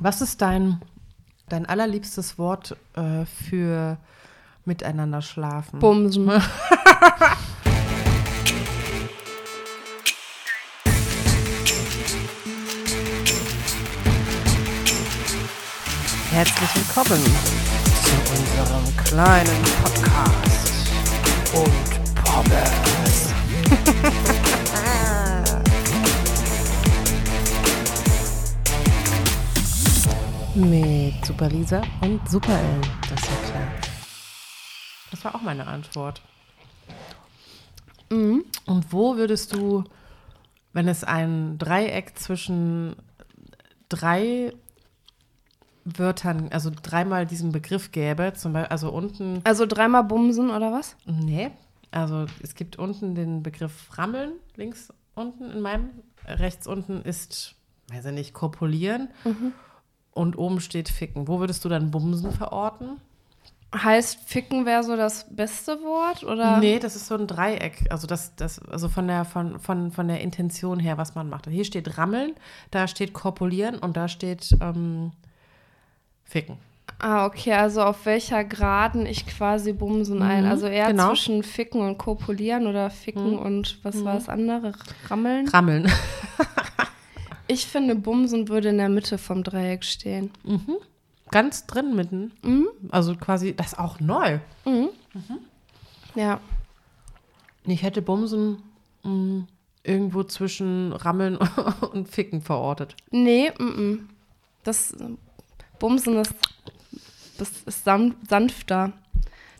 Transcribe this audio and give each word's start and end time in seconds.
Was 0.00 0.20
ist 0.20 0.40
dein, 0.42 0.80
dein 1.48 1.66
allerliebstes 1.66 2.38
Wort 2.38 2.76
äh, 2.94 3.24
für 3.24 3.98
miteinander 4.64 5.22
schlafen? 5.22 5.80
Bumsen. 5.80 6.30
Herzlich 16.30 16.76
willkommen 16.76 17.24
zu 18.04 18.14
unserem 18.30 18.96
kleinen 19.04 19.62
Podcast 19.82 20.92
und 21.54 22.14
Pommes. 22.22 23.34
Mit 30.58 31.24
Super 31.24 31.48
Lisa 31.48 31.82
und 32.00 32.28
Super 32.28 32.58
L, 32.58 32.80
das 33.08 33.20
ist 33.20 33.28
ja 33.30 33.50
klar. 33.50 33.68
Das 35.12 35.24
war 35.24 35.34
auch 35.36 35.40
meine 35.40 35.64
Antwort. 35.68 36.20
Mhm. 38.10 38.44
Und 38.66 38.92
wo 38.92 39.16
würdest 39.16 39.54
du, 39.54 39.84
wenn 40.72 40.88
es 40.88 41.04
ein 41.04 41.58
Dreieck 41.58 42.18
zwischen 42.18 42.96
drei 43.88 44.52
Wörtern, 45.84 46.48
also 46.50 46.72
dreimal 46.82 47.24
diesen 47.24 47.52
Begriff 47.52 47.92
gäbe, 47.92 48.32
zum 48.34 48.52
Beispiel, 48.52 48.72
also 48.72 48.90
unten, 48.90 49.40
Also 49.44 49.64
dreimal 49.64 50.02
Bumsen 50.02 50.50
oder 50.50 50.72
was? 50.72 50.96
nee, 51.06 51.52
also 51.92 52.26
es 52.42 52.56
gibt 52.56 52.76
unten 52.80 53.14
den 53.14 53.44
Begriff 53.44 53.96
Rammeln, 53.96 54.32
links 54.56 54.92
unten 55.14 55.52
in 55.52 55.60
meinem, 55.60 55.90
rechts 56.26 56.66
unten 56.66 57.02
ist, 57.02 57.54
weiß 57.92 58.06
ich 58.06 58.12
nicht, 58.12 58.34
Korpulieren 58.34 59.08
und 60.18 60.36
oben 60.36 60.60
steht 60.60 60.88
Ficken. 60.88 61.28
Wo 61.28 61.38
würdest 61.40 61.64
du 61.64 61.68
dann 61.68 61.90
Bumsen 61.90 62.32
verorten? 62.32 63.00
Heißt 63.74 64.18
Ficken 64.24 64.64
wäre 64.64 64.82
so 64.82 64.96
das 64.96 65.26
beste 65.34 65.80
Wort 65.82 66.24
oder? 66.24 66.58
Nee, 66.58 66.78
das 66.78 66.96
ist 66.96 67.06
so 67.06 67.14
ein 67.14 67.26
Dreieck. 67.26 67.84
Also 67.90 68.06
das, 68.06 68.34
das, 68.34 68.60
also 68.68 68.88
von 68.88 69.06
der, 69.06 69.24
von, 69.24 69.58
von, 69.60 69.92
von 69.92 70.08
der 70.08 70.20
Intention 70.22 70.80
her, 70.80 70.96
was 70.96 71.14
man 71.14 71.28
macht. 71.28 71.46
Hier 71.48 71.64
steht 71.64 71.98
Rammeln, 71.98 72.32
da 72.70 72.88
steht 72.88 73.12
Korpulieren 73.12 73.78
und 73.78 73.96
da 73.96 74.08
steht 74.08 74.56
ähm, 74.60 75.12
Ficken. 76.24 76.56
Ah, 76.98 77.26
okay, 77.26 77.52
also 77.52 77.82
auf 77.82 78.06
welcher 78.06 78.42
Graden 78.42 79.06
ich 79.06 79.26
quasi 79.26 79.72
Bumsen 79.72 80.22
ein. 80.22 80.44
Mhm, 80.44 80.50
Also 80.50 80.66
eher 80.66 80.88
genau. 80.88 81.10
zwischen 81.10 81.42
Ficken 81.42 81.82
und 81.82 81.98
Kopulieren 81.98 82.66
oder 82.66 82.90
Ficken 82.90 83.38
und 83.38 83.78
was 83.84 84.02
war 84.04 84.14
das 84.14 84.28
andere? 84.28 84.72
Rammeln? 85.08 85.46
Rammeln. 85.48 85.92
Ich 87.48 87.66
finde, 87.66 87.94
Bumsen 87.94 88.48
würde 88.48 88.68
in 88.68 88.78
der 88.78 88.88
Mitte 88.88 89.18
vom 89.18 89.42
Dreieck 89.42 89.84
stehen. 89.84 90.30
Ganz 91.30 91.66
drin 91.66 91.96
mitten. 91.96 92.32
Also 92.90 93.14
quasi, 93.16 93.54
das 93.56 93.68
ist 93.68 93.78
auch 93.78 94.00
neu. 94.00 94.38
Ja. 96.14 96.40
Ich 97.64 97.82
hätte 97.82 98.00
Bumsen 98.02 98.62
mh, 99.02 99.46
irgendwo 99.82 100.24
zwischen 100.24 100.92
Rammeln 100.92 101.36
und 101.92 102.08
Ficken 102.08 102.40
verortet. 102.40 102.96
Nee, 103.10 103.50
mm, 103.58 103.64
mm. 103.64 104.08
das 104.64 104.94
Bumsen 105.78 106.16
ist, 106.16 106.34
das 107.36 107.50
ist 107.66 107.84
san 107.84 108.14
sanfter. 108.28 108.92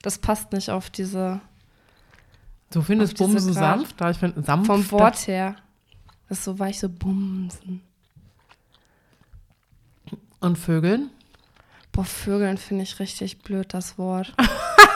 Das 0.02 0.19
passt 0.19 0.52
nicht 0.52 0.70
auf 0.70 0.89
diese, 0.91 1.41
Du 2.70 2.80
findest 2.83 3.19
diese 3.19 3.25
Bumsen 3.25 3.52
Grad. 3.55 3.78
sanft? 3.80 4.00
Da 4.00 4.11
ich 4.11 4.17
finde 4.19 4.42
sanft. 4.42 4.67
vom 4.67 4.91
Wort 4.91 5.27
her. 5.27 5.56
Das 6.29 6.39
ist 6.39 6.45
so 6.45 6.59
weich, 6.59 6.79
so 6.79 6.89
Bumsen. 6.89 7.83
Und 10.41 10.57
Vögeln? 10.57 11.11
Boah, 11.93 12.05
Vögeln 12.05 12.59
finde 12.59 12.85
ich 12.85 13.01
richtig 13.01 13.39
blöd, 13.43 13.75
das 13.75 13.98
Wort. 13.98 14.35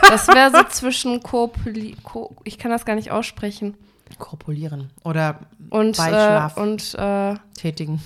Das 0.09 0.29
wäre 0.29 0.51
so 0.51 0.63
zwischen 0.65 1.23
Kopuli, 1.23 1.97
Ko, 2.03 2.37
ich 2.45 2.59
kann 2.59 2.71
das 2.71 2.85
gar 2.85 2.97
nicht 2.97 3.13
aussprechen. 3.13 3.75
Korpulieren. 4.19 4.91
Oder 5.05 5.39
Und, 5.71 5.95
äh, 5.95 5.99
Weichschlaf. 6.01 6.57
und 6.59 6.95
äh, 6.97 7.35
tätigen. 7.55 8.03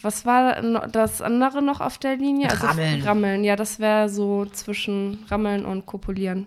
was 0.00 0.24
war 0.24 0.62
das 0.88 1.20
andere 1.20 1.60
noch 1.60 1.80
auf 1.82 1.98
der 1.98 2.16
Linie? 2.16 2.48
Also 2.48 2.66
Rammeln. 2.68 3.02
Rammeln, 3.02 3.44
ja, 3.44 3.56
das 3.56 3.80
wäre 3.80 4.08
so 4.08 4.46
zwischen 4.46 5.26
Rammeln 5.28 5.66
und 5.66 5.84
Kopulieren. 5.84 6.46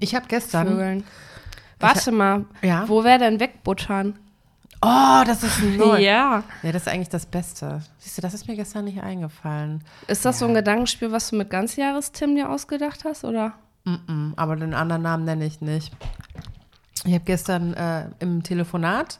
Ich 0.00 0.16
habe 0.16 0.26
gestern. 0.26 0.66
Vögeln. 0.66 1.04
Warte 1.78 2.10
mal, 2.10 2.44
Ja. 2.62 2.88
wo 2.88 3.04
wäre 3.04 3.20
denn 3.20 3.38
wegbuttern? 3.38 4.18
Oh, 4.84 5.22
das 5.24 5.42
ist 5.44 5.62
neu. 5.62 6.00
Ja. 6.00 6.42
Ja, 6.62 6.72
das 6.72 6.82
ist 6.82 6.88
eigentlich 6.88 7.08
das 7.08 7.24
Beste. 7.26 7.80
Siehst 7.98 8.18
du, 8.18 8.22
das 8.22 8.34
ist 8.34 8.48
mir 8.48 8.56
gestern 8.56 8.84
nicht 8.84 9.00
eingefallen. 9.02 9.84
Ist 10.08 10.24
das 10.24 10.40
so 10.40 10.46
ein 10.46 10.54
Gedankenspiel, 10.54 11.12
was 11.12 11.30
du 11.30 11.36
mit 11.36 11.50
Ganzjahrestim 11.50 12.34
dir 12.34 12.50
ausgedacht 12.50 13.04
hast, 13.04 13.24
oder? 13.24 13.52
Mm-mm, 13.84 14.32
aber 14.36 14.56
den 14.56 14.74
anderen 14.74 15.02
Namen 15.02 15.24
nenne 15.24 15.44
ich 15.44 15.60
nicht. 15.60 15.92
Ich 17.04 17.12
habe 17.14 17.24
gestern 17.24 17.74
äh, 17.74 18.06
im 18.20 18.42
Telefonat, 18.42 19.18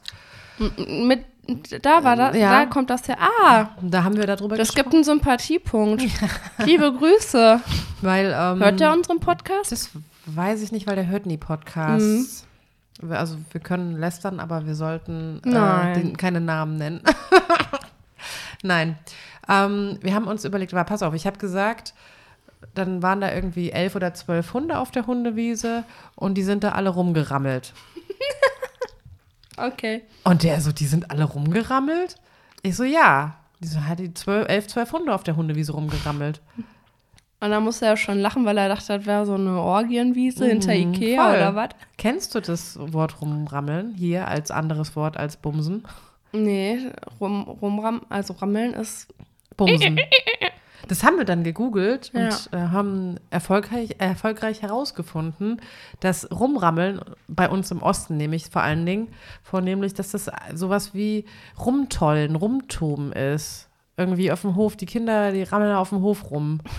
Mit, 0.79 1.25
da 1.83 2.05
war 2.05 2.15
das, 2.17 2.37
Ja. 2.37 2.61
da 2.61 2.67
kommt 2.67 2.91
das 2.91 3.09
her. 3.09 3.17
Ah, 3.21 3.69
da 3.81 4.05
haben 4.05 4.17
wir 4.17 4.27
darüber 4.27 4.57
das 4.57 4.69
gesprochen. 4.69 4.85
gibt 4.85 4.95
einen 4.95 5.05
Sympathiepunkt. 5.05 6.03
Liebe 6.65 6.93
Grüße. 6.93 7.61
Weil, 8.03 8.27
ähm, 8.37 8.61
Hört 8.61 8.79
der 8.81 8.93
unseren 8.93 9.19
Podcast? 9.21 9.73
Das 9.73 9.91
weiß 10.27 10.63
ich 10.63 10.71
nicht, 10.73 10.87
weil 10.87 10.95
der 10.97 11.07
hört 11.09 11.27
nie 11.27 11.39
Podcasts. 11.39 12.43
Wir- 12.43 12.52
Also 13.11 13.37
wir 13.51 13.61
können 13.61 13.99
lästern, 13.99 14.39
aber 14.39 14.67
wir 14.67 14.75
sollten 14.75 15.41
äh, 15.45 15.95
den, 15.95 16.17
keine 16.17 16.41
Namen 16.41 16.77
nennen. 16.77 17.01
Nein. 18.63 18.99
Ähm, 19.49 19.99
wir 20.01 20.15
haben 20.15 20.27
uns 20.27 20.45
überlegt, 20.45 20.73
aber 20.73 20.85
pass 20.85 21.03
auf, 21.03 21.15
ich 21.15 21.27
habe 21.27 21.39
gesagt, 21.39 21.95
dann 22.75 23.03
waren 23.03 23.21
da 23.21 23.33
irgendwie 23.33 23.71
elf 23.71 23.97
oder 23.97 24.15
zwölf 24.15 24.53
Hunde 24.55 24.79
auf 24.79 24.91
der 24.91 25.07
Hundewiese 25.07 25.85
und 26.15 26.35
die 26.35 26.45
sind 26.45 26.63
da 26.65 26.73
alle 26.73 26.91
rumgerammelt. 26.91 27.73
Okay. 29.57 30.03
Und 30.25 30.43
der 30.43 30.61
so, 30.61 30.73
die 30.73 30.87
sind 30.87 31.11
alle 31.11 31.25
rumgerammelt? 31.25 32.17
Ich 32.63 32.77
so, 32.77 32.85
ja. 32.85 33.37
Die 33.61 33.69
so, 33.69 33.81
hat 33.85 33.99
die 33.99 34.13
zwölf, 34.15 34.49
elf, 34.49 34.67
zwölf 34.67 34.93
Hunde 34.93 35.15
auf 35.15 35.23
der 35.23 35.37
Hundewiese 35.37 35.73
rumgerammelt. 35.73 36.41
Und 37.43 37.51
dann 37.51 37.65
musste 37.65 37.87
er 37.87 37.97
schon 37.97 38.19
lachen, 38.19 38.45
weil 38.45 38.57
er 38.57 38.69
dachte, 38.69 38.97
das 38.99 39.05
wäre 39.07 39.27
so 39.27 39.35
eine 39.35 39.61
Orgienwiese 39.61 40.47
hinter 40.47 40.75
Ikea 40.75 41.21
Mhm, 41.21 41.27
voll. 41.27 41.37
oder 41.37 41.55
was? 41.57 41.69
Kennst 41.99 42.35
du 42.35 42.41
das 42.41 42.79
Wort 42.81 43.21
rumrammeln 43.21 43.95
hier 43.97 44.29
als 44.29 44.51
anderes 44.51 44.95
Wort 44.95 45.17
als 45.17 45.37
Bumsen? 45.37 45.83
Nee, 46.33 46.79
rum, 47.21 47.43
rumram, 47.43 48.03
also 48.09 48.35
rammeln 48.35 48.73
ist. 48.75 49.13
Bumsen. 49.57 49.99
Das 50.89 51.05
haben 51.05 51.17
wir 51.17 51.25
dann 51.25 51.45
gegoogelt 51.45 52.11
Ja. 52.13 52.25
und 52.25 52.49
äh, 52.53 52.57
haben 52.57 53.15
erfolgreich, 53.31 53.91
erfolgreich 53.99 54.63
herausgefunden, 54.63 55.61
dass 56.01 56.29
Rumrammeln 56.33 57.01
bei 57.29 57.49
uns 57.49 57.71
im 57.71 57.83
Osten 57.83 58.17
nämlich 58.17 58.47
vor 58.51 58.63
allen 58.63 58.85
Dingen, 58.85 59.09
vornehmlich, 59.45 59.95
dass 59.95 60.11
das 60.11 60.29
sowas 60.55 60.93
wie 60.93 61.25
Rumtollen, 61.59 62.35
Rumtoben 62.35 63.13
ist. 63.13 63.69
Irgendwie 63.97 64.33
auf 64.33 64.41
dem 64.43 64.57
Hof, 64.57 64.75
die 64.77 64.87
Kinder, 64.87 65.31
die 65.31 65.45
rammeln 65.45 65.73
auf 65.77 65.91
dem 65.91 66.03
Hof 66.03 66.31
rum. 66.33 66.59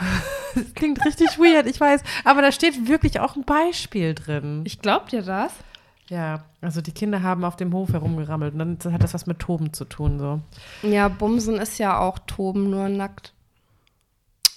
Das 0.54 0.74
klingt 0.74 1.02
richtig 1.06 1.38
weird, 1.38 1.66
ich 1.66 1.80
weiß, 1.80 2.02
aber 2.24 2.42
da 2.42 2.52
steht 2.52 2.86
wirklich 2.86 3.20
auch 3.20 3.36
ein 3.36 3.44
Beispiel 3.44 4.14
drin. 4.14 4.60
Ich 4.66 4.80
glaub 4.80 5.08
dir 5.08 5.22
das. 5.22 5.50
Ja, 6.10 6.44
also 6.60 6.82
die 6.82 6.92
Kinder 6.92 7.22
haben 7.22 7.42
auf 7.42 7.56
dem 7.56 7.72
Hof 7.72 7.94
herumgerammelt 7.94 8.52
und 8.52 8.84
dann 8.84 8.92
hat 8.92 9.02
das 9.02 9.14
was 9.14 9.26
mit 9.26 9.38
Toben 9.38 9.72
zu 9.72 9.86
tun, 9.86 10.18
so. 10.18 10.40
Ja, 10.86 11.08
Bumsen 11.08 11.56
ist 11.56 11.78
ja 11.78 11.98
auch 11.98 12.18
Toben, 12.26 12.68
nur 12.68 12.90
nackt. 12.90 13.32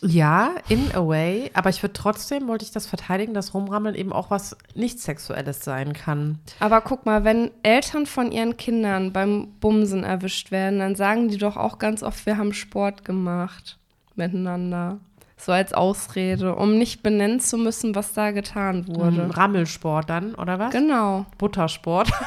Ja, 0.02 0.52
in 0.68 0.92
a 0.94 1.08
way, 1.08 1.50
aber 1.54 1.70
ich 1.70 1.82
würde 1.82 1.94
trotzdem, 1.94 2.48
wollte 2.48 2.66
ich 2.66 2.72
das 2.72 2.86
verteidigen, 2.86 3.34
dass 3.34 3.54
Rumrammeln 3.54 3.96
eben 3.96 4.12
auch 4.12 4.30
was 4.30 4.58
nicht 4.76 5.00
Sexuelles 5.00 5.64
sein 5.64 5.94
kann. 5.94 6.40
Aber 6.60 6.82
guck 6.82 7.06
mal, 7.06 7.24
wenn 7.24 7.52
Eltern 7.64 8.06
von 8.06 8.32
ihren 8.32 8.58
Kindern 8.58 9.14
beim 9.14 9.54
Bumsen 9.62 10.04
erwischt 10.04 10.52
werden, 10.52 10.80
dann 10.80 10.96
sagen 10.96 11.30
die 11.30 11.38
doch 11.38 11.56
auch 11.56 11.80
ganz 11.80 12.04
oft, 12.04 12.26
wir 12.26 12.38
haben 12.38 12.54
Sport 12.54 13.06
gemacht 13.06 13.78
miteinander. 14.16 15.00
So 15.38 15.52
als 15.52 15.74
Ausrede, 15.74 16.56
um 16.56 16.78
nicht 16.78 17.04
benennen 17.04 17.40
zu 17.40 17.58
müssen, 17.58 17.94
was 17.94 18.14
da 18.14 18.32
getan 18.32 18.88
wurde. 18.88 19.26
Mhm. 19.26 19.32
Rammelsport 19.32 20.10
dann, 20.10 20.36
oder 20.36 20.60
was? 20.60 20.72
Genau. 20.72 21.26
Buttersport. 21.38 22.12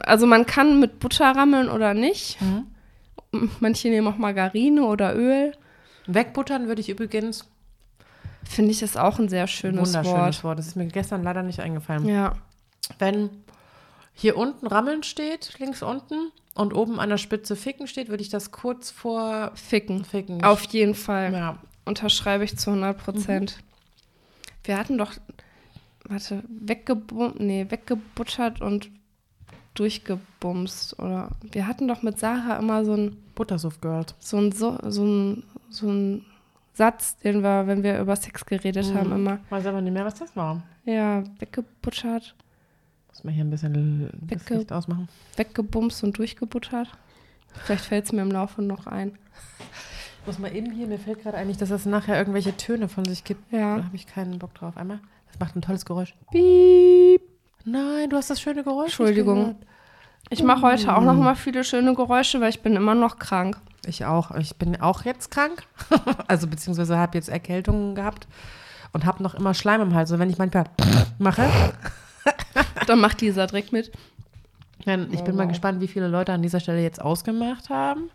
Also 0.00 0.26
man 0.26 0.46
kann 0.46 0.80
mit 0.80 0.98
Butter 0.98 1.36
rammeln 1.36 1.68
oder 1.68 1.94
nicht. 1.94 2.38
Manche 3.60 3.88
nehmen 3.88 4.08
auch 4.08 4.16
Margarine 4.16 4.82
oder 4.84 5.14
Öl. 5.14 5.52
Wegbuttern 6.08 6.66
würde 6.66 6.80
ich 6.80 6.88
übrigens, 6.88 7.44
Finde 8.48 8.70
ich 8.70 8.82
ist 8.82 8.96
auch 8.96 9.18
ein 9.18 9.28
sehr 9.28 9.46
schönes 9.46 9.88
wunderschönes 9.88 10.16
Wort. 10.16 10.44
Wort. 10.44 10.58
Das 10.58 10.66
ist 10.68 10.76
mir 10.76 10.86
gestern 10.86 11.22
leider 11.22 11.42
nicht 11.42 11.60
eingefallen. 11.60 12.08
Ja. 12.08 12.34
Wenn 12.98 13.30
hier 14.14 14.36
unten 14.36 14.66
Rammeln 14.66 15.02
steht, 15.02 15.58
links 15.58 15.82
unten, 15.82 16.30
und 16.56 16.74
oben 16.74 16.98
an 16.98 17.10
der 17.10 17.18
Spitze 17.18 17.54
Ficken 17.54 17.86
steht, 17.86 18.08
würde 18.08 18.22
ich 18.22 18.30
das 18.30 18.50
kurz 18.50 18.90
vor 18.90 19.52
Ficken. 19.54 20.04
Ficken. 20.04 20.42
Auf 20.42 20.64
jeden 20.64 20.94
Fall. 20.94 21.32
Ja. 21.32 21.58
Unterschreibe 21.84 22.44
ich 22.44 22.56
zu 22.56 22.70
100 22.70 22.98
Prozent. 22.98 23.58
Wir 24.64 24.78
hatten 24.78 24.98
doch, 24.98 25.12
warte, 26.04 26.42
weggebu 26.48 27.32
nee, 27.38 27.66
weggebuttert 27.68 28.60
und 28.60 28.90
durchgebumst. 29.74 30.98
Oder 30.98 31.30
wir 31.52 31.66
hatten 31.66 31.86
doch 31.86 32.02
mit 32.02 32.18
Sarah 32.18 32.56
immer 32.56 32.84
so 32.84 32.94
ein, 32.94 33.16
Buttersuff 33.34 33.80
Girls. 33.80 34.14
so 34.18 34.38
ein, 34.38 34.50
so, 34.50 34.78
so 34.88 35.04
ein, 35.04 35.42
so 35.68 35.88
ein 35.88 36.24
Satz, 36.72 37.16
den 37.18 37.42
wir, 37.42 37.66
wenn 37.66 37.82
wir 37.82 38.00
über 38.00 38.16
Sex 38.16 38.44
geredet 38.46 38.92
haben, 38.94 39.12
immer, 39.12 39.38
Weiß 39.50 39.66
aber 39.66 39.80
nicht 39.80 39.92
mehr, 39.92 40.04
was 40.04 40.14
das 40.14 40.34
war. 40.34 40.62
ja, 40.84 41.22
weggebuttert, 41.38 42.34
Muss 43.16 43.24
man 43.24 43.32
hier 43.34 43.44
ein 43.44 43.50
bisschen 43.50 44.10
das 44.28 44.40
Wegge- 44.46 44.58
Licht 44.58 44.72
ausmachen. 44.72 45.08
weggebumst 45.36 46.04
und 46.04 46.18
durchgebuttert. 46.18 46.88
Vielleicht 47.64 47.86
fällt 47.86 48.04
es 48.04 48.12
mir 48.12 48.20
im 48.20 48.30
Laufe 48.30 48.60
noch 48.60 48.86
ein. 48.86 49.16
Muss 50.26 50.38
man 50.38 50.54
eben 50.54 50.70
hier, 50.72 50.86
mir 50.86 50.98
fällt 50.98 51.22
gerade 51.22 51.38
eigentlich, 51.38 51.56
dass 51.56 51.70
das 51.70 51.86
nachher 51.86 52.18
irgendwelche 52.18 52.54
Töne 52.56 52.88
von 52.88 53.04
sich 53.06 53.24
gibt. 53.24 53.52
Da 53.52 53.56
Ja. 53.56 53.66
habe 53.84 53.94
ich 53.96 54.06
keinen 54.06 54.38
Bock 54.38 54.52
drauf. 54.54 54.76
Einmal. 54.76 55.00
Das 55.30 55.40
macht 55.40 55.56
ein 55.56 55.62
tolles 55.62 55.86
Geräusch. 55.86 56.14
Piep. 56.30 57.22
Nein, 57.64 58.10
du 58.10 58.16
hast 58.16 58.28
das 58.28 58.40
schöne 58.40 58.62
Geräusch. 58.62 58.86
Entschuldigung. 58.88 59.56
Ich 60.28 60.42
mache 60.42 60.62
heute 60.62 60.94
auch 60.94 61.00
noch 61.02 61.14
mal 61.14 61.36
viele 61.36 61.64
schöne 61.64 61.94
Geräusche, 61.94 62.40
weil 62.42 62.50
ich 62.50 62.60
bin 62.60 62.76
immer 62.76 62.94
noch 62.94 63.18
krank. 63.18 63.56
Ich 63.86 64.04
auch. 64.04 64.32
Ich 64.36 64.56
bin 64.56 64.78
auch 64.80 65.04
jetzt 65.04 65.30
krank. 65.30 65.62
also 66.28 66.48
beziehungsweise 66.48 66.98
habe 66.98 67.16
jetzt 67.16 67.28
Erkältungen 67.30 67.94
gehabt 67.94 68.26
und 68.92 69.06
habe 69.06 69.22
noch 69.22 69.34
immer 69.34 69.54
Schleim 69.54 69.80
im 69.80 69.94
Hals. 69.94 70.10
Und 70.12 70.18
wenn 70.18 70.28
ich 70.28 70.38
manchmal 70.38 70.64
mache, 71.18 71.48
Dann 72.86 73.00
macht 73.00 73.20
Lisa 73.20 73.46
direkt 73.46 73.72
mit. 73.72 73.90
dann, 74.84 75.12
ich 75.12 75.22
bin 75.22 75.34
mal 75.36 75.46
gespannt, 75.48 75.80
wie 75.80 75.88
viele 75.88 76.06
Leute 76.08 76.32
an 76.32 76.42
dieser 76.42 76.60
Stelle 76.60 76.82
jetzt 76.82 77.00
ausgemacht 77.00 77.68
haben. 77.70 78.10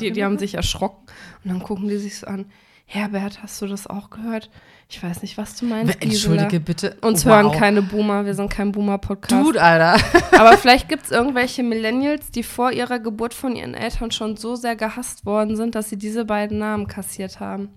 Die, 0.00 0.12
die 0.12 0.22
haben 0.22 0.38
sich 0.38 0.54
erschrocken 0.54 1.06
und 1.42 1.50
dann 1.50 1.60
gucken 1.60 1.88
die 1.88 1.96
sich 1.96 2.18
so 2.20 2.26
an. 2.28 2.46
Herbert, 2.86 3.42
hast 3.42 3.60
du 3.62 3.66
das 3.66 3.86
auch 3.88 4.10
gehört? 4.10 4.48
Ich 4.88 5.02
weiß 5.02 5.22
nicht, 5.22 5.38
was 5.38 5.56
du 5.56 5.64
meinst. 5.64 6.00
Entschuldige 6.02 6.60
Gisela. 6.60 6.64
bitte. 6.64 6.96
Uns 7.00 7.24
Wow. 7.24 7.32
hören 7.32 7.52
keine 7.52 7.80
Boomer, 7.82 8.24
wir 8.26 8.34
sind 8.34 8.50
kein 8.50 8.70
Boomer-Podcast. 8.70 9.42
Dude, 9.44 9.60
Alter. 9.62 9.96
Aber 10.38 10.56
vielleicht 10.58 10.88
gibt 10.88 11.04
es 11.04 11.10
irgendwelche 11.10 11.62
Millennials, 11.62 12.30
die 12.30 12.42
vor 12.42 12.70
ihrer 12.70 12.98
Geburt 13.00 13.32
von 13.34 13.56
ihren 13.56 13.74
Eltern 13.74 14.10
schon 14.10 14.36
so 14.36 14.54
sehr 14.54 14.76
gehasst 14.76 15.24
worden 15.26 15.56
sind, 15.56 15.74
dass 15.74 15.88
sie 15.88 15.96
diese 15.96 16.26
beiden 16.26 16.58
Namen 16.58 16.86
kassiert 16.86 17.40
haben. 17.40 17.70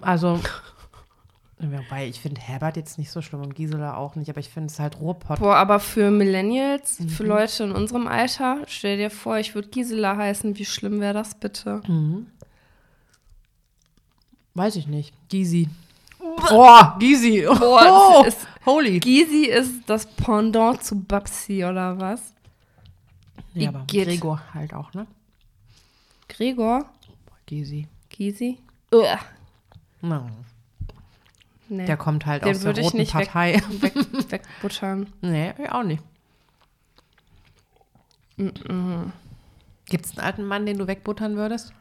Also, 0.00 0.40
wobei, 1.60 2.06
ich 2.08 2.20
finde 2.20 2.40
Herbert 2.40 2.76
jetzt 2.76 2.98
nicht 2.98 3.10
so 3.10 3.20
schlimm 3.22 3.40
und 3.42 3.54
Gisela 3.54 3.96
auch 3.96 4.14
nicht, 4.14 4.30
aber 4.30 4.40
ich 4.40 4.48
finde 4.48 4.68
es 4.68 4.78
halt 4.78 5.00
Ruhrpott. 5.00 5.38
Boah, 5.40 5.56
aber 5.56 5.80
für 5.80 6.10
Millennials, 6.10 6.98
für 7.08 7.22
Mhm. 7.24 7.28
Leute 7.28 7.64
in 7.64 7.72
unserem 7.72 8.06
Alter, 8.06 8.62
stell 8.66 8.96
dir 8.96 9.10
vor, 9.10 9.38
ich 9.38 9.54
würde 9.54 9.68
Gisela 9.68 10.16
heißen. 10.16 10.56
Wie 10.58 10.64
schlimm 10.64 11.00
wäre 11.00 11.14
das 11.14 11.34
bitte? 11.34 11.82
Weiß 14.54 14.76
ich 14.76 14.86
nicht. 14.86 15.12
Gysi. 15.28 15.68
Boah, 16.48 16.96
Gysi. 16.98 17.42
Boah, 17.46 18.20
oh, 18.22 18.24
ist- 18.24 18.46
holy. 18.66 18.98
Gysi 19.00 19.46
ist 19.46 19.72
das 19.88 20.06
Pendant 20.06 20.82
zu 20.82 21.00
Babsi, 21.00 21.64
oder 21.64 21.98
was? 21.98 22.32
Ja, 23.54 23.70
aber 23.70 23.82
Igitt. 23.82 24.06
Gregor 24.08 24.40
halt 24.54 24.74
auch, 24.74 24.92
ne? 24.94 25.06
Gregor? 26.28 26.88
Gysi. 27.46 27.88
Gysi? 28.10 28.58
Uah. 28.92 29.18
No. 30.02 30.28
Nee. 31.68 31.86
Der 31.86 31.96
kommt 31.96 32.24
halt 32.26 32.44
Den 32.44 32.50
aus 32.52 32.58
der 32.58 32.66
würde 32.66 32.80
ich 32.80 32.86
roten 32.86 32.96
nicht 32.98 33.14
weg- 33.14 33.26
Partei. 33.28 33.54
weg, 33.80 33.94
wegbuttern. 34.30 35.12
nee, 35.20 35.52
auch 35.70 35.82
nicht. 35.82 36.02
Gibt 39.86 40.06
es 40.06 40.16
einen 40.16 40.26
alten 40.26 40.44
Mann, 40.44 40.64
den 40.66 40.78
du 40.78 40.86
wegbuttern 40.86 41.36
würdest? 41.36 41.72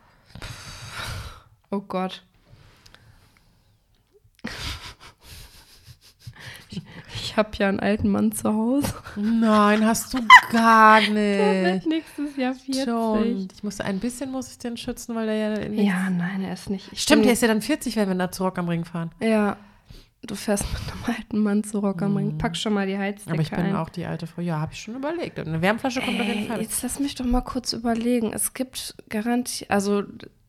Oh 1.70 1.80
Gott. 1.82 2.24
Ich, 6.70 6.82
ich 7.16 7.38
habe 7.38 7.50
ja 7.58 7.70
einen 7.70 7.80
alten 7.80 8.10
Mann 8.10 8.32
zu 8.32 8.52
Hause. 8.54 8.94
Nein, 9.16 9.86
hast 9.86 10.14
du 10.14 10.20
gar 10.52 11.00
Der 11.02 11.14
wird 11.14 11.86
nicht. 11.86 11.88
nächstes 11.88 12.36
Jahr 12.36 12.54
40. 12.56 12.84
Schon. 12.86 13.48
Ich 13.56 13.64
musste 13.64 13.86
ein 13.86 14.00
bisschen 14.00 14.32
muss 14.32 14.50
ich 14.52 14.58
den 14.58 14.76
schützen, 14.78 15.16
weil 15.16 15.28
der 15.28 15.36
ja 15.36 15.70
nicht 15.70 15.84
Ja, 15.88 16.10
nein, 16.10 16.44
er 16.44 16.54
ist 16.54 16.70
nicht. 16.70 16.92
Ich 16.92 17.02
Stimmt, 17.02 17.26
der 17.26 17.34
ist 17.34 17.42
ja 17.42 17.48
dann 17.48 17.62
40, 17.62 17.96
wenn 17.96 18.08
wir 18.10 18.16
da 18.16 18.32
zu 18.32 18.44
Rock 18.44 18.58
am 18.58 18.68
Ring 18.68 18.84
fahren. 18.86 19.12
Ja, 19.22 19.56
du 20.24 20.36
fährst 20.36 20.66
mit 20.72 20.82
einem 20.92 21.16
alten 21.18 21.40
Mann 21.40 21.64
zu 21.64 21.80
Rock 21.80 22.02
am 22.02 22.18
Ring. 22.18 22.38
Pack 22.38 22.58
schon 22.58 22.74
mal 22.74 22.86
die 22.88 22.98
Heizdecke 22.98 23.30
Mhm. 23.30 23.34
Aber 23.34 23.42
ich 23.42 23.50
bin 23.52 23.60
ein. 23.60 23.76
auch 23.76 23.90
die 23.90 24.06
alte 24.06 24.28
Frau. 24.28 24.42
Ja, 24.42 24.60
habe 24.60 24.74
ich 24.74 24.82
schon 24.82 24.96
überlegt. 24.96 25.40
Eine 25.40 25.62
Wärmflasche 25.62 26.02
kommt 26.02 26.20
auf 26.20 26.28
jeden 26.28 26.42
Ey, 26.44 26.48
Fall. 26.48 26.62
jetzt 26.62 26.82
lass 26.84 27.00
mich 27.00 27.16
doch 27.16 27.26
mal 27.26 27.42
kurz 27.42 27.74
überlegen. 27.74 28.34
Es 28.34 28.54
gibt 28.54 28.96
garantiert, 29.10 29.70
also 29.72 30.04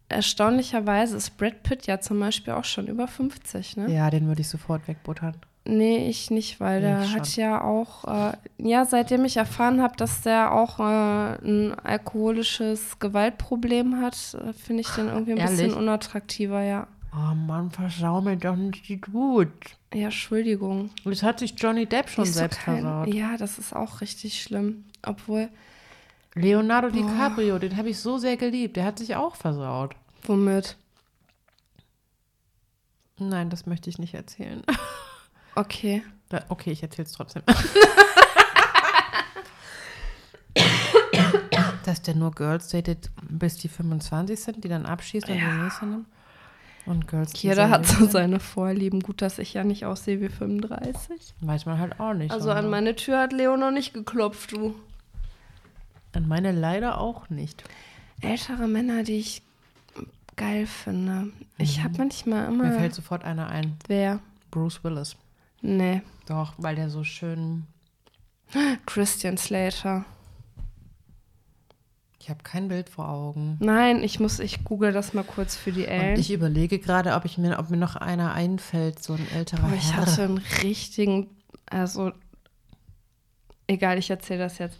erstaunlicherweise 0.09 1.17
ist 1.17 1.37
Brad 1.37 1.63
Pitt 1.63 1.87
ja 1.87 2.01
zum 2.01 2.19
Beispiel 2.21 2.55
auch 2.55 2.65
schon 2.65 2.87
über 2.87 3.07
50, 3.09 3.77
ne? 3.77 3.93
Ja, 3.95 4.11
den 4.11 4.27
würde 4.27 4.41
ich 4.41 4.49
sofort 4.49 4.87
wegbuttern. 4.89 5.37
Nee, 5.65 6.09
ich 6.09 6.31
nicht, 6.31 6.61
weil 6.61 6.81
der 6.81 7.03
Ich 7.03 7.15
hat 7.15 7.27
schon. 7.29 7.43
ja 7.45 7.61
auch, 7.63 8.05
äh, 8.07 8.33
ja, 8.57 8.87
seitdem 8.87 9.27
ich 9.27 9.37
erfahren 9.37 9.83
habe, 9.83 9.97
dass 9.97 10.23
der 10.23 10.53
auch 10.55 10.81
äh, 10.81 10.83
ein 11.47 11.75
alkoholisches 11.79 12.99
Gewaltproblem 12.99 14.01
hat, 14.01 14.17
äh, 14.43 14.55
finde 14.55 14.81
ich 14.81 14.89
den 14.89 15.09
irgendwie 15.09 15.33
ein 15.33 15.39
bisschen 15.39 15.59
Ehrlich? 15.61 15.77
unattraktiver, 15.77 16.63
ja. 16.63 16.87
Oh 17.13 17.35
Mann, 17.35 17.71
versau 17.71 18.21
mir 18.21 18.37
doch 18.37 18.55
nicht 18.57 18.89
die 18.89 19.01
Wut. 19.13 19.49
Ja, 19.95 20.05
Entschuldigung. 20.07 20.91
Das 21.05 21.23
hat 21.23 21.39
sich 21.41 21.55
Johnny 21.57 21.87
Depp 21.87 22.09
schon 22.11 22.27
so 22.27 22.33
selbst 22.33 22.61
kein- 22.61 22.83
versaut. 22.83 23.09
Ja, 23.15 23.37
das 23.37 23.59
ist 23.59 23.75
auch 23.75 24.01
richtig 24.01 24.43
schlimm. 24.43 24.85
Obwohl, 25.05 25.49
Leonardo 26.35 26.91
DiCaprio, 26.91 27.59
den 27.59 27.77
habe 27.77 27.89
ich 27.91 27.99
so 27.99 28.19
sehr 28.19 28.37
geliebt. 28.37 28.77
Der 28.77 28.85
hat 28.85 28.99
sich 28.99 29.17
auch 29.17 29.37
versaut. 29.37 29.97
womit? 30.25 30.77
Nein, 33.19 33.51
das 33.51 33.67
möchte 33.67 33.89
ich 33.91 33.99
nicht 33.99 34.15
erzählen. 34.15 34.63
Okay. 35.55 36.05
Da- 36.29 36.45
Okay, 36.51 36.71
ich 36.71 36.85
erzähle 36.85 37.07
es 37.07 37.13
trotzdem. 37.13 37.43
Dass 41.85 42.03
der 42.03 42.15
nur 42.15 42.31
Girls 42.33 42.69
datet, 42.69 43.11
bis 43.29 43.57
die 43.57 43.69
25 43.69 44.39
sind, 44.39 44.63
die 44.63 44.69
dann 44.69 44.87
abschießt 44.87 45.29
und 45.29 45.37
Ja. 45.37 45.51
die 45.51 45.63
nächste 45.63 45.87
nimmt. 45.87 46.07
Und 46.89 47.07
Girls, 47.07 47.43
Jeder 47.43 47.69
hat 47.69 47.87
so 47.87 48.07
seine 48.07 48.41
Vorlieben. 48.41 49.01
Gut, 49.01 49.21
dass 49.21 49.39
ich 49.39 49.53
ja 49.53 49.63
nicht 49.63 49.85
aussehe 49.85 50.23
wie 50.23 50.31
35. 50.31 51.35
Weiß 51.43 51.67
man 51.67 51.79
halt 51.79 52.01
auch 52.01 52.15
nicht. 52.15 52.31
Also 52.31 52.47
so, 52.47 52.51
an 52.51 52.65
ne? 52.65 52.71
meine 52.71 52.97
Tür 52.97 53.21
hat 53.21 53.33
Leo 53.33 53.59
noch 53.59 53.71
nicht 53.71 53.93
geklopft, 53.93 54.53
du. 54.53 54.75
An 56.13 56.27
meine 56.27 56.51
leider 56.51 56.99
auch 56.99 57.29
nicht. 57.29 57.63
Ältere 58.23 58.67
Männer, 58.67 59.03
die 59.03 59.19
ich 59.19 59.43
geil 60.37 60.67
finde. 60.67 61.29
Ich 61.59 61.83
habe 61.83 61.99
manchmal 61.99 62.51
Mir 62.51 62.65
immer. 62.69 62.79
fällt 62.79 62.95
sofort 62.95 63.23
einer 63.23 63.49
ein. 63.49 63.77
Wer? 63.87 64.21
Bruce 64.51 64.83
Willis. 64.83 65.17
Nee. 65.61 66.01
Doch, 66.27 66.55
weil 66.57 66.77
der 66.77 66.89
so 66.89 67.05
schön. 67.05 67.67
Christian 68.87 69.37
Slater. 69.37 70.07
Ich 72.29 72.31
habe 72.31 72.43
kein 72.43 72.69
Bild 72.69 72.91
vor 72.91 73.09
Augen. 73.09 73.57
Nein, 73.59 74.05
ich 74.05 74.21
muss, 74.21 74.39
ich 74.39 74.63
google 74.63 74.93
das 74.93 75.15
mal 75.15 75.25
kurz 75.25 75.57
für 75.57 75.73
die 75.73 75.85
Und 75.85 75.89
Ellen. 75.89 76.21
ich 76.21 76.31
überlege 76.31 76.79
gerade, 76.79 77.15
ob 77.15 77.25
ich 77.25 77.39
mir, 77.39 77.59
ob 77.59 77.71
mir 77.71 77.79
noch 77.79 77.97
einer 77.97 78.35
einfällt, 78.35 79.03
so 79.03 79.15
ein 79.15 79.27
älterer 79.35 79.67
Boah, 79.67 79.75
ich 79.75 79.95
Herr. 79.95 80.03
hatte 80.03 80.25
einen 80.25 80.43
richtigen, 80.63 81.31
also 81.65 82.13
egal, 83.67 83.97
ich 83.97 84.11
erzähle 84.11 84.41
das 84.41 84.59
jetzt. 84.59 84.77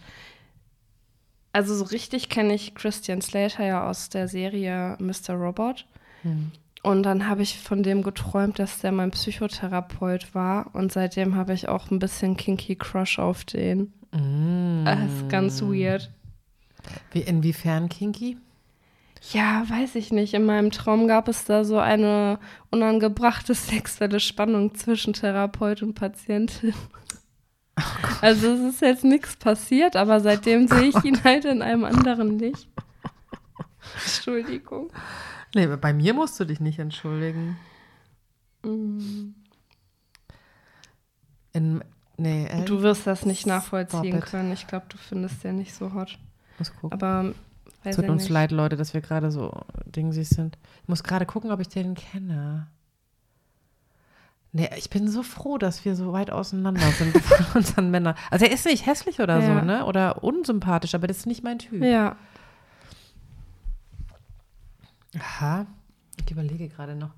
Also 1.55 1.75
so 1.75 1.85
richtig 1.85 2.29
kenne 2.29 2.53
ich 2.53 2.75
Christian 2.75 3.23
Slater 3.23 3.65
ja 3.65 3.89
aus 3.89 4.11
der 4.11 4.29
Serie 4.29 4.99
Mr. 5.01 5.33
Robot. 5.33 5.87
Hm. 6.25 6.53
Und 6.83 7.03
dann 7.05 7.29
habe 7.29 7.41
ich 7.41 7.59
von 7.59 7.83
dem 7.83 8.03
geträumt, 8.03 8.59
dass 8.59 8.81
der 8.81 8.93
mein 8.93 9.11
Psychotherapeut 9.11 10.35
war. 10.35 10.75
Und 10.75 10.93
seitdem 10.93 11.35
habe 11.35 11.55
ich 11.55 11.67
auch 11.67 11.91
ein 11.91 11.99
bisschen 11.99 12.37
kinky 12.37 12.77
Crush 12.77 13.19
auf 13.19 13.45
den. 13.45 13.95
Mm. 14.13 14.85
Das 14.85 14.99
ist 15.01 15.29
ganz 15.31 15.63
weird. 15.63 16.11
Wie, 17.13 17.21
inwiefern 17.21 17.89
kinky? 17.89 18.39
Ja, 19.33 19.69
weiß 19.69 19.97
ich 19.97 20.13
nicht. 20.13 20.35
In 20.35 20.47
meinem 20.47 20.71
Traum 20.71 21.09
gab 21.09 21.29
es 21.29 21.45
da 21.45 21.65
so 21.65 21.79
eine 21.79 22.39
unangebrachte 22.71 23.55
sexuelle 23.55 24.21
Spannung 24.21 24.75
zwischen 24.75 25.13
Therapeut 25.13 25.83
und 25.83 25.95
Patientin. 25.95 26.75
Also 28.21 28.49
es 28.49 28.75
ist 28.75 28.81
jetzt 28.81 29.05
nichts 29.05 29.37
passiert, 29.37 29.95
aber 29.95 30.21
seitdem 30.21 30.67
sehe 30.67 30.89
ich 30.89 31.05
ihn 31.05 31.23
halt 31.23 31.45
in 31.45 31.63
einem 31.63 31.85
anderen 31.85 32.39
Licht. 32.39 32.69
Entschuldigung. 34.05 34.91
Nee, 35.55 35.67
bei 35.67 35.93
mir 35.93 36.15
musst 36.15 36.39
du 36.41 36.45
dich 36.45 36.61
nicht 36.61 36.79
entschuldigen. 36.79 37.57
Mm. 38.65 39.35
In, 41.53 41.85
nee, 42.17 42.47
äh, 42.47 42.65
Du 42.65 42.83
wirst 42.83 43.07
das 43.07 43.25
nicht 43.25 43.47
nachvollziehen 43.47 44.21
können. 44.21 44.53
Ich 44.53 44.67
glaube, 44.67 44.87
du 44.89 44.99
findest 44.99 45.43
den 45.45 45.57
nicht 45.57 45.75
so 45.75 45.95
hot. 45.95 46.19
Muss 46.59 46.73
gucken. 46.75 46.93
Aber 46.93 47.33
weiß 47.85 47.97
Tut 47.97 48.09
uns 48.09 48.23
nicht. 48.25 48.31
leid, 48.33 48.51
Leute, 48.51 48.77
dass 48.77 48.95
wir 48.95 49.01
gerade 49.01 49.31
so 49.31 49.53
dingsig 49.87 50.29
sind. 50.29 50.59
Ich 50.83 50.89
muss 50.89 51.03
gerade 51.05 51.27
gucken, 51.27 51.51
ob 51.51 51.61
ich 51.61 51.69
den 51.69 51.95
kenne. 51.95 52.67
Nee, 54.53 54.71
ich 54.79 54.89
bin 54.89 55.09
so 55.09 55.23
froh, 55.23 55.59
dass 55.59 55.85
wir 55.85 55.95
so 55.95 56.13
weit 56.13 56.31
auseinander 56.31 56.91
sind 56.93 57.17
von 57.23 57.47
unseren 57.61 57.91
Männern. 57.91 58.15
Also 58.31 58.47
er 58.47 58.53
ist 58.53 58.65
nicht 58.65 58.87
hässlich 58.87 59.21
oder 59.21 59.39
Ja. 59.41 59.47
so, 59.61 59.65
ne? 59.65 59.85
Oder 59.85 60.25
unsympathisch, 60.25 60.95
aber 60.95 61.07
das 61.07 61.19
ist 61.19 61.27
nicht 61.27 61.45
mein 61.45 61.59
Typ. 61.59 61.83
Ja, 61.85 62.17
Aha. 65.19 65.67
Ich 66.25 66.31
überlege 66.31 66.69
gerade 66.69 66.95
noch. 66.95 67.11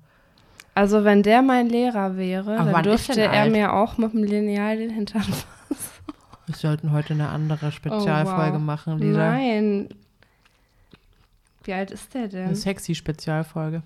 also 0.75 1.03
wenn 1.03 1.23
der 1.23 1.41
mein 1.41 1.67
Lehrer 1.67 2.15
wäre, 2.15 2.57
Aber 2.57 2.71
dann 2.71 2.83
dürfte 2.83 3.19
er 3.21 3.31
alt? 3.31 3.51
mir 3.51 3.73
auch 3.73 3.97
mit 3.97 4.13
dem 4.13 4.23
Lineal 4.23 4.77
den 4.77 4.89
Hintern 4.89 5.25
Wir 6.51 6.57
sollten 6.57 6.91
heute 6.91 7.13
eine 7.13 7.29
andere 7.29 7.71
Spezialfolge 7.71 8.51
Oh, 8.51 8.59
wow. 8.59 8.61
machen, 8.61 8.99
Lisa. 8.99 9.17
Nein. 9.31 9.89
Wie 11.63 11.73
alt 11.73 11.91
ist 11.91 12.13
der 12.13 12.23
Eine 12.23 12.29
denn? 12.29 12.55
sexy 12.55 12.93
Spezialfolge. 12.95 13.83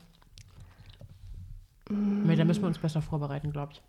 Mm. 1.89 2.23
Nee, 2.25 2.35
da 2.35 2.43
müssen 2.45 2.61
wir 2.63 2.67
uns 2.67 2.79
besser 2.79 3.01
vorbereiten, 3.01 3.51
glaube 3.51 3.73
ich. 3.73 3.81